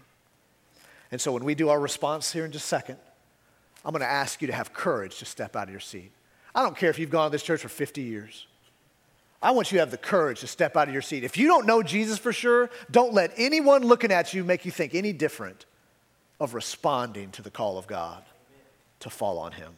And 1.11 1.19
so 1.19 1.31
when 1.31 1.43
we 1.43 1.55
do 1.55 1.69
our 1.69 1.79
response 1.79 2.31
here 2.31 2.45
in 2.45 2.51
just 2.51 2.65
a 2.65 2.67
second, 2.67 2.97
I'm 3.83 3.91
going 3.91 4.01
to 4.01 4.07
ask 4.07 4.41
you 4.41 4.47
to 4.47 4.53
have 4.53 4.73
courage 4.73 5.19
to 5.19 5.25
step 5.25 5.55
out 5.55 5.63
of 5.63 5.71
your 5.71 5.79
seat. 5.79 6.11
I 6.53 6.63
don't 6.63 6.75
care 6.75 6.89
if 6.89 6.99
you've 6.99 7.09
gone 7.09 7.29
to 7.29 7.31
this 7.31 7.43
church 7.43 7.61
for 7.61 7.69
50 7.69 8.01
years. 8.01 8.45
I 9.41 9.51
want 9.51 9.71
you 9.71 9.77
to 9.77 9.79
have 9.79 9.91
the 9.91 9.97
courage 9.97 10.41
to 10.41 10.47
step 10.47 10.75
out 10.75 10.87
of 10.89 10.93
your 10.93 11.01
seat. 11.01 11.23
If 11.23 11.37
you 11.37 11.47
don't 11.47 11.65
know 11.65 11.81
Jesus 11.81 12.19
for 12.19 12.33
sure, 12.33 12.69
don't 12.91 13.13
let 13.13 13.31
anyone 13.37 13.83
looking 13.83 14.11
at 14.11 14.33
you 14.33 14.43
make 14.43 14.65
you 14.65 14.71
think 14.71 14.93
any 14.93 15.13
different 15.13 15.65
of 16.39 16.53
responding 16.53 17.31
to 17.31 17.41
the 17.41 17.49
call 17.49 17.77
of 17.77 17.87
God 17.87 18.23
to 18.99 19.09
fall 19.09 19.39
on 19.39 19.53
Him. 19.53 19.71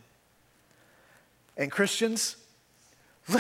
And 1.57 1.71
Christians, 1.71 2.37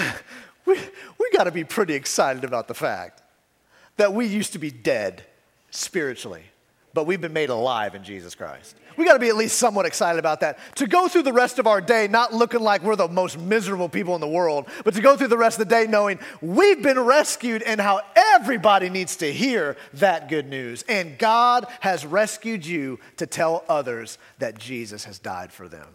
we, 0.65 0.77
we 1.19 1.31
got 1.33 1.45
to 1.45 1.51
be 1.51 1.63
pretty 1.63 1.95
excited 1.95 2.43
about 2.43 2.67
the 2.67 2.75
fact 2.75 3.23
that 4.01 4.13
we 4.13 4.25
used 4.25 4.53
to 4.53 4.59
be 4.59 4.71
dead 4.71 5.23
spiritually 5.69 6.43
but 6.93 7.05
we've 7.05 7.21
been 7.21 7.33
made 7.33 7.49
alive 7.49 7.95
in 7.95 8.03
Jesus 8.03 8.35
Christ. 8.35 8.75
We 8.97 9.05
got 9.05 9.13
to 9.13 9.19
be 9.19 9.29
at 9.29 9.37
least 9.37 9.57
somewhat 9.57 9.85
excited 9.85 10.19
about 10.19 10.41
that. 10.41 10.59
To 10.75 10.87
go 10.87 11.07
through 11.07 11.23
the 11.23 11.33
rest 11.33 11.59
of 11.59 11.67
our 11.67 11.79
day 11.79 12.07
not 12.07 12.33
looking 12.33 12.59
like 12.59 12.83
we're 12.83 12.97
the 12.97 13.07
most 13.07 13.39
miserable 13.39 13.87
people 13.87 14.13
in 14.15 14.21
the 14.21 14.27
world, 14.27 14.67
but 14.83 14.93
to 14.95 15.01
go 15.01 15.15
through 15.15 15.29
the 15.29 15.37
rest 15.37 15.59
of 15.59 15.69
the 15.69 15.73
day 15.73 15.87
knowing 15.87 16.19
we've 16.41 16.83
been 16.83 16.99
rescued 16.99 17.63
and 17.63 17.79
how 17.79 18.01
everybody 18.15 18.89
needs 18.89 19.15
to 19.17 19.31
hear 19.31 19.77
that 19.93 20.27
good 20.27 20.47
news. 20.47 20.83
And 20.89 21.17
God 21.17 21.65
has 21.79 22.05
rescued 22.05 22.65
you 22.65 22.99
to 23.17 23.25
tell 23.25 23.63
others 23.69 24.17
that 24.39 24.57
Jesus 24.57 25.05
has 25.05 25.17
died 25.17 25.53
for 25.53 25.69
them. 25.69 25.87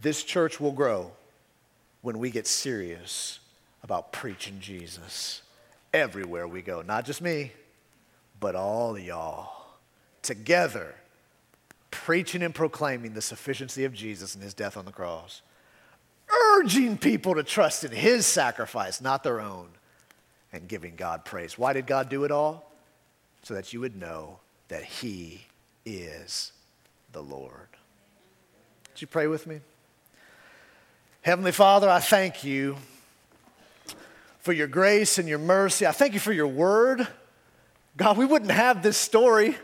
This 0.00 0.22
church 0.22 0.58
will 0.58 0.72
grow 0.72 1.12
when 2.00 2.18
we 2.18 2.30
get 2.30 2.46
serious 2.46 3.40
about 3.82 4.12
preaching 4.12 4.58
Jesus 4.60 5.42
everywhere 5.92 6.46
we 6.46 6.62
go, 6.62 6.82
not 6.82 7.04
just 7.04 7.20
me 7.20 7.52
but 8.40 8.54
all 8.54 8.98
y'all 8.98 9.52
together 10.22 10.94
preaching 11.90 12.42
and 12.42 12.54
proclaiming 12.54 13.12
the 13.12 13.22
sufficiency 13.22 13.84
of 13.84 13.92
Jesus 13.92 14.34
and 14.34 14.42
his 14.42 14.54
death 14.54 14.76
on 14.76 14.86
the 14.86 14.92
cross, 14.92 15.42
urging 16.56 16.96
people 16.96 17.34
to 17.34 17.42
trust 17.42 17.84
in 17.84 17.90
his 17.90 18.26
sacrifice, 18.26 19.00
not 19.00 19.22
their 19.22 19.40
own, 19.40 19.68
and 20.52 20.66
giving 20.66 20.96
God 20.96 21.24
praise. 21.24 21.58
Why 21.58 21.72
did 21.72 21.86
God 21.86 22.08
do 22.08 22.24
it 22.24 22.30
all? 22.30 22.72
So 23.42 23.54
that 23.54 23.72
you 23.72 23.80
would 23.80 23.96
know 23.96 24.38
that 24.68 24.84
he 24.84 25.46
is 25.84 26.52
the 27.12 27.22
Lord. 27.22 27.68
Would 28.88 29.00
you 29.00 29.06
pray 29.06 29.26
with 29.26 29.46
me? 29.46 29.60
Heavenly 31.22 31.52
Father, 31.52 31.88
I 31.88 32.00
thank 32.00 32.44
you 32.44 32.76
for 34.40 34.52
your 34.52 34.66
grace 34.66 35.18
and 35.18 35.28
your 35.28 35.38
mercy. 35.38 35.86
I 35.86 35.92
thank 35.92 36.14
you 36.14 36.20
for 36.20 36.32
your 36.32 36.46
word. 36.46 37.06
God, 37.96 38.16
we 38.16 38.24
wouldn't 38.24 38.50
have 38.50 38.82
this 38.82 38.96
story 38.96 39.56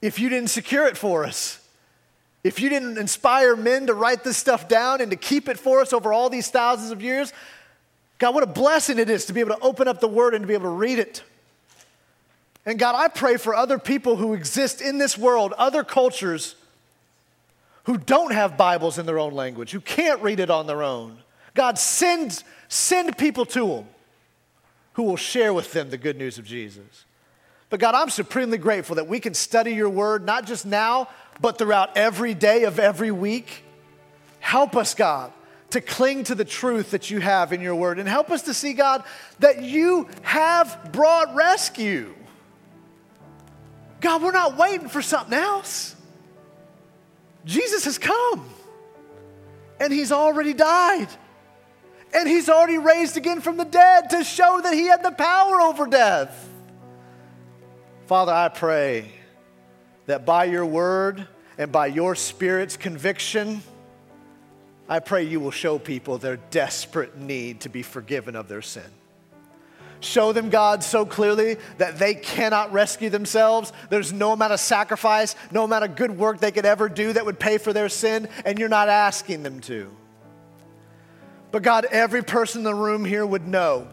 if 0.00 0.18
you 0.18 0.28
didn't 0.28 0.50
secure 0.50 0.86
it 0.86 0.96
for 0.96 1.24
us. 1.24 1.60
If 2.44 2.60
you 2.60 2.68
didn't 2.68 2.98
inspire 2.98 3.56
men 3.56 3.88
to 3.88 3.94
write 3.94 4.24
this 4.24 4.36
stuff 4.36 4.68
down 4.68 5.00
and 5.00 5.10
to 5.10 5.16
keep 5.16 5.48
it 5.48 5.58
for 5.58 5.80
us 5.80 5.92
over 5.92 6.12
all 6.12 6.30
these 6.30 6.48
thousands 6.50 6.90
of 6.90 7.02
years, 7.02 7.32
God, 8.18 8.34
what 8.34 8.42
a 8.42 8.46
blessing 8.46 8.98
it 8.98 9.10
is 9.10 9.26
to 9.26 9.32
be 9.32 9.40
able 9.40 9.54
to 9.54 9.60
open 9.60 9.86
up 9.86 10.00
the 10.00 10.08
Word 10.08 10.34
and 10.34 10.42
to 10.42 10.48
be 10.48 10.54
able 10.54 10.64
to 10.64 10.76
read 10.76 10.98
it. 10.98 11.22
And 12.64 12.78
God, 12.78 12.94
I 12.94 13.08
pray 13.08 13.36
for 13.36 13.54
other 13.54 13.78
people 13.78 14.16
who 14.16 14.34
exist 14.34 14.80
in 14.80 14.98
this 14.98 15.18
world, 15.18 15.52
other 15.58 15.84
cultures 15.84 16.54
who 17.84 17.96
don't 17.98 18.32
have 18.32 18.56
Bibles 18.56 18.98
in 18.98 19.06
their 19.06 19.18
own 19.18 19.34
language, 19.34 19.70
who 19.70 19.80
can't 19.80 20.22
read 20.22 20.40
it 20.40 20.50
on 20.50 20.66
their 20.66 20.82
own. 20.82 21.18
God, 21.54 21.78
send, 21.78 22.42
send 22.68 23.16
people 23.18 23.44
to 23.46 23.66
them 23.66 23.86
who 24.98 25.04
will 25.04 25.16
share 25.16 25.54
with 25.54 25.72
them 25.72 25.90
the 25.90 25.96
good 25.96 26.18
news 26.18 26.38
of 26.38 26.44
Jesus. 26.44 27.04
But 27.70 27.78
God, 27.78 27.94
I'm 27.94 28.10
supremely 28.10 28.58
grateful 28.58 28.96
that 28.96 29.06
we 29.06 29.20
can 29.20 29.32
study 29.32 29.72
your 29.72 29.88
word, 29.88 30.26
not 30.26 30.44
just 30.44 30.66
now, 30.66 31.08
but 31.40 31.56
throughout 31.56 31.96
every 31.96 32.34
day 32.34 32.64
of 32.64 32.80
every 32.80 33.12
week. 33.12 33.62
Help 34.40 34.74
us, 34.74 34.94
God, 34.96 35.32
to 35.70 35.80
cling 35.80 36.24
to 36.24 36.34
the 36.34 36.44
truth 36.44 36.90
that 36.90 37.12
you 37.12 37.20
have 37.20 37.52
in 37.52 37.60
your 37.60 37.76
word 37.76 38.00
and 38.00 38.08
help 38.08 38.32
us 38.32 38.42
to 38.42 38.54
see, 38.54 38.72
God, 38.72 39.04
that 39.38 39.62
you 39.62 40.08
have 40.22 40.90
brought 40.90 41.32
rescue. 41.32 42.12
God, 44.00 44.20
we're 44.20 44.32
not 44.32 44.56
waiting 44.56 44.88
for 44.88 45.00
something 45.00 45.38
else. 45.38 45.94
Jesus 47.44 47.84
has 47.84 47.98
come 47.98 48.50
and 49.78 49.92
he's 49.92 50.10
already 50.10 50.54
died. 50.54 51.06
And 52.14 52.28
he's 52.28 52.48
already 52.48 52.78
raised 52.78 53.16
again 53.16 53.40
from 53.40 53.56
the 53.56 53.64
dead 53.64 54.10
to 54.10 54.24
show 54.24 54.60
that 54.62 54.72
he 54.72 54.86
had 54.86 55.02
the 55.02 55.10
power 55.10 55.60
over 55.60 55.86
death. 55.86 56.48
Father, 58.06 58.32
I 58.32 58.48
pray 58.48 59.12
that 60.06 60.24
by 60.24 60.44
your 60.44 60.64
word 60.64 61.28
and 61.58 61.70
by 61.70 61.88
your 61.88 62.14
spirit's 62.14 62.76
conviction, 62.76 63.62
I 64.88 65.00
pray 65.00 65.24
you 65.24 65.38
will 65.40 65.50
show 65.50 65.78
people 65.78 66.16
their 66.16 66.38
desperate 66.50 67.18
need 67.18 67.60
to 67.60 67.68
be 67.68 67.82
forgiven 67.82 68.34
of 68.34 68.48
their 68.48 68.62
sin. 68.62 68.90
Show 70.00 70.32
them, 70.32 70.48
God, 70.48 70.82
so 70.84 71.04
clearly 71.04 71.56
that 71.78 71.98
they 71.98 72.14
cannot 72.14 72.72
rescue 72.72 73.10
themselves. 73.10 73.72
There's 73.90 74.12
no 74.12 74.32
amount 74.32 74.52
of 74.52 74.60
sacrifice, 74.60 75.34
no 75.50 75.64
amount 75.64 75.84
of 75.84 75.96
good 75.96 76.16
work 76.16 76.38
they 76.38 76.52
could 76.52 76.64
ever 76.64 76.88
do 76.88 77.12
that 77.12 77.26
would 77.26 77.38
pay 77.38 77.58
for 77.58 77.72
their 77.72 77.88
sin, 77.88 78.28
and 78.44 78.58
you're 78.58 78.68
not 78.68 78.88
asking 78.88 79.42
them 79.42 79.60
to. 79.62 79.90
But 81.50 81.62
God, 81.62 81.86
every 81.86 82.22
person 82.22 82.60
in 82.60 82.64
the 82.64 82.74
room 82.74 83.04
here 83.04 83.24
would 83.24 83.46
know 83.46 83.88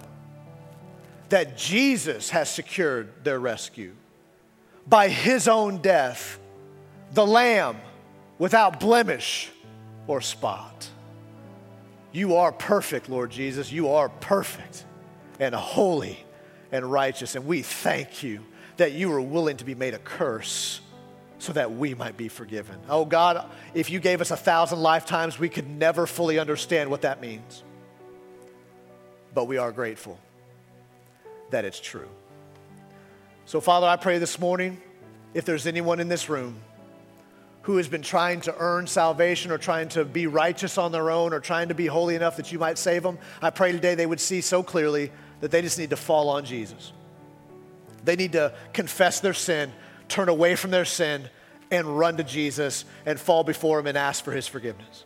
that 1.29 1.57
Jesus 1.57 2.29
has 2.29 2.49
secured 2.49 3.23
their 3.23 3.39
rescue 3.39 3.93
by 4.87 5.09
his 5.09 5.47
own 5.47 5.77
death, 5.77 6.39
the 7.13 7.25
Lamb 7.25 7.77
without 8.37 8.79
blemish 8.79 9.49
or 10.07 10.21
spot. 10.21 10.89
You 12.11 12.35
are 12.35 12.51
perfect, 12.51 13.09
Lord 13.09 13.31
Jesus. 13.31 13.71
You 13.71 13.89
are 13.89 14.09
perfect 14.09 14.85
and 15.39 15.55
holy 15.55 16.23
and 16.71 16.89
righteous. 16.89 17.35
And 17.35 17.45
we 17.45 17.61
thank 17.61 18.23
you 18.23 18.45
that 18.77 18.91
you 18.91 19.09
were 19.09 19.21
willing 19.21 19.57
to 19.57 19.65
be 19.65 19.75
made 19.75 19.93
a 19.93 19.99
curse 19.99 20.81
so 21.45 21.53
that 21.53 21.71
we 21.71 21.93
might 21.93 22.17
be 22.17 22.27
forgiven. 22.27 22.79
Oh 22.89 23.05
God, 23.05 23.47
if 23.73 23.89
you 23.89 23.99
gave 23.99 24.19
us 24.19 24.31
a 24.31 24.37
thousand 24.37 24.79
lifetimes, 24.79 25.37
we 25.37 25.47
could 25.47 25.69
never 25.69 26.07
fully 26.07 26.39
understand 26.39 26.89
what 26.89 27.03
that 27.03 27.21
means. 27.21 27.63
But 29.33 29.45
we 29.45 29.57
are 29.57 29.71
grateful 29.71 30.19
that 31.51 31.63
it's 31.63 31.79
true. 31.79 32.09
So, 33.45 33.61
Father, 33.61 33.85
I 33.85 33.95
pray 33.95 34.17
this 34.17 34.39
morning 34.39 34.81
if 35.35 35.45
there's 35.45 35.67
anyone 35.67 35.99
in 35.99 36.07
this 36.07 36.29
room 36.29 36.57
who 37.61 37.77
has 37.77 37.87
been 37.87 38.01
trying 38.01 38.41
to 38.41 38.55
earn 38.57 38.87
salvation 38.87 39.51
or 39.51 39.59
trying 39.59 39.89
to 39.89 40.03
be 40.03 40.25
righteous 40.25 40.79
on 40.79 40.91
their 40.91 41.11
own 41.11 41.31
or 41.31 41.39
trying 41.39 41.67
to 41.67 41.75
be 41.75 41.85
holy 41.85 42.15
enough 42.15 42.37
that 42.37 42.51
you 42.51 42.57
might 42.57 42.79
save 42.79 43.03
them, 43.03 43.19
I 43.41 43.51
pray 43.51 43.71
today 43.71 43.93
they 43.93 44.05
would 44.05 44.19
see 44.19 44.41
so 44.41 44.63
clearly 44.63 45.11
that 45.41 45.51
they 45.51 45.61
just 45.61 45.77
need 45.77 45.91
to 45.91 45.95
fall 45.95 46.29
on 46.29 46.45
Jesus. 46.45 46.91
They 48.03 48.15
need 48.15 48.33
to 48.33 48.53
confess 48.71 49.19
their 49.19 49.33
sin, 49.33 49.73
turn 50.07 50.29
away 50.29 50.55
from 50.55 50.71
their 50.71 50.85
sin, 50.85 51.29
and 51.71 51.97
run 51.97 52.17
to 52.17 52.23
Jesus 52.23 52.85
and 53.05 53.19
fall 53.19 53.43
before 53.43 53.79
Him 53.79 53.87
and 53.87 53.97
ask 53.97 54.23
for 54.23 54.31
His 54.31 54.47
forgiveness. 54.47 55.05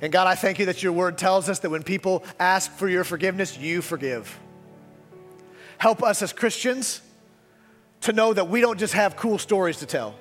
And 0.00 0.12
God, 0.12 0.26
I 0.26 0.34
thank 0.34 0.58
you 0.58 0.66
that 0.66 0.82
your 0.82 0.92
word 0.92 1.16
tells 1.16 1.48
us 1.48 1.60
that 1.60 1.70
when 1.70 1.82
people 1.82 2.24
ask 2.38 2.70
for 2.72 2.88
your 2.88 3.04
forgiveness, 3.04 3.56
you 3.56 3.80
forgive. 3.80 4.38
Help 5.78 6.02
us 6.02 6.22
as 6.22 6.32
Christians 6.32 7.00
to 8.02 8.12
know 8.12 8.32
that 8.32 8.48
we 8.48 8.60
don't 8.60 8.78
just 8.78 8.94
have 8.94 9.16
cool 9.16 9.38
stories 9.38 9.78
to 9.78 9.86
tell. 9.86 10.14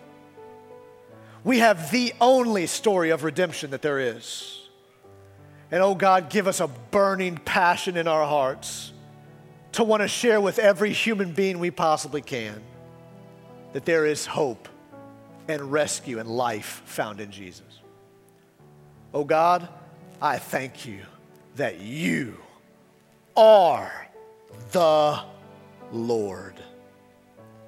We 1.43 1.59
have 1.59 1.91
the 1.91 2.13
only 2.21 2.67
story 2.67 3.09
of 3.09 3.23
redemption 3.23 3.71
that 3.71 3.81
there 3.81 3.99
is. 3.99 4.61
And 5.69 5.81
oh 5.81 5.95
God, 5.95 6.29
give 6.29 6.47
us 6.47 6.61
a 6.61 6.67
burning 6.67 7.37
passion 7.37 7.97
in 7.97 8.07
our 8.07 8.25
hearts 8.25 8.93
to 9.73 9.83
want 9.83 10.01
to 10.01 10.07
share 10.07 10.39
with 10.39 10.59
every 10.59 10.93
human 10.93 11.33
being 11.33 11.59
we 11.59 11.71
possibly 11.71 12.21
can 12.21 12.61
that 13.73 13.85
there 13.85 14.05
is 14.05 14.25
hope 14.25 14.69
and 15.47 15.71
rescue 15.71 16.19
and 16.19 16.29
life 16.29 16.81
found 16.85 17.19
in 17.19 17.31
Jesus. 17.31 17.61
Oh 19.13 19.23
God, 19.23 19.67
I 20.21 20.37
thank 20.37 20.85
you 20.85 21.01
that 21.57 21.79
you 21.79 22.37
are 23.35 24.07
the 24.71 25.19
Lord. 25.91 26.55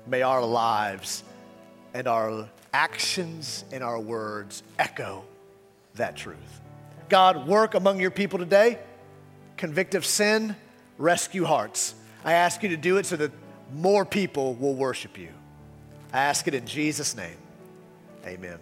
May 0.07 0.21
our 0.21 0.43
lives 0.43 1.23
and 1.93 2.07
our 2.07 2.47
actions 2.73 3.65
and 3.71 3.83
our 3.83 3.99
words 3.99 4.63
echo 4.77 5.23
that 5.95 6.15
truth. 6.15 6.61
God, 7.09 7.47
work 7.47 7.73
among 7.73 7.99
your 7.99 8.11
people 8.11 8.39
today, 8.39 8.79
convict 9.57 9.95
of 9.95 10.05
sin, 10.05 10.55
rescue 10.97 11.45
hearts. 11.45 11.95
I 12.23 12.33
ask 12.33 12.63
you 12.63 12.69
to 12.69 12.77
do 12.77 12.97
it 12.97 13.05
so 13.05 13.15
that 13.17 13.31
more 13.73 14.05
people 14.05 14.55
will 14.55 14.73
worship 14.73 15.17
you. 15.17 15.29
I 16.15 16.19
ask 16.19 16.47
it 16.47 16.53
in 16.53 16.65
Jesus' 16.65 17.13
name. 17.17 17.35
Amen. 18.25 18.57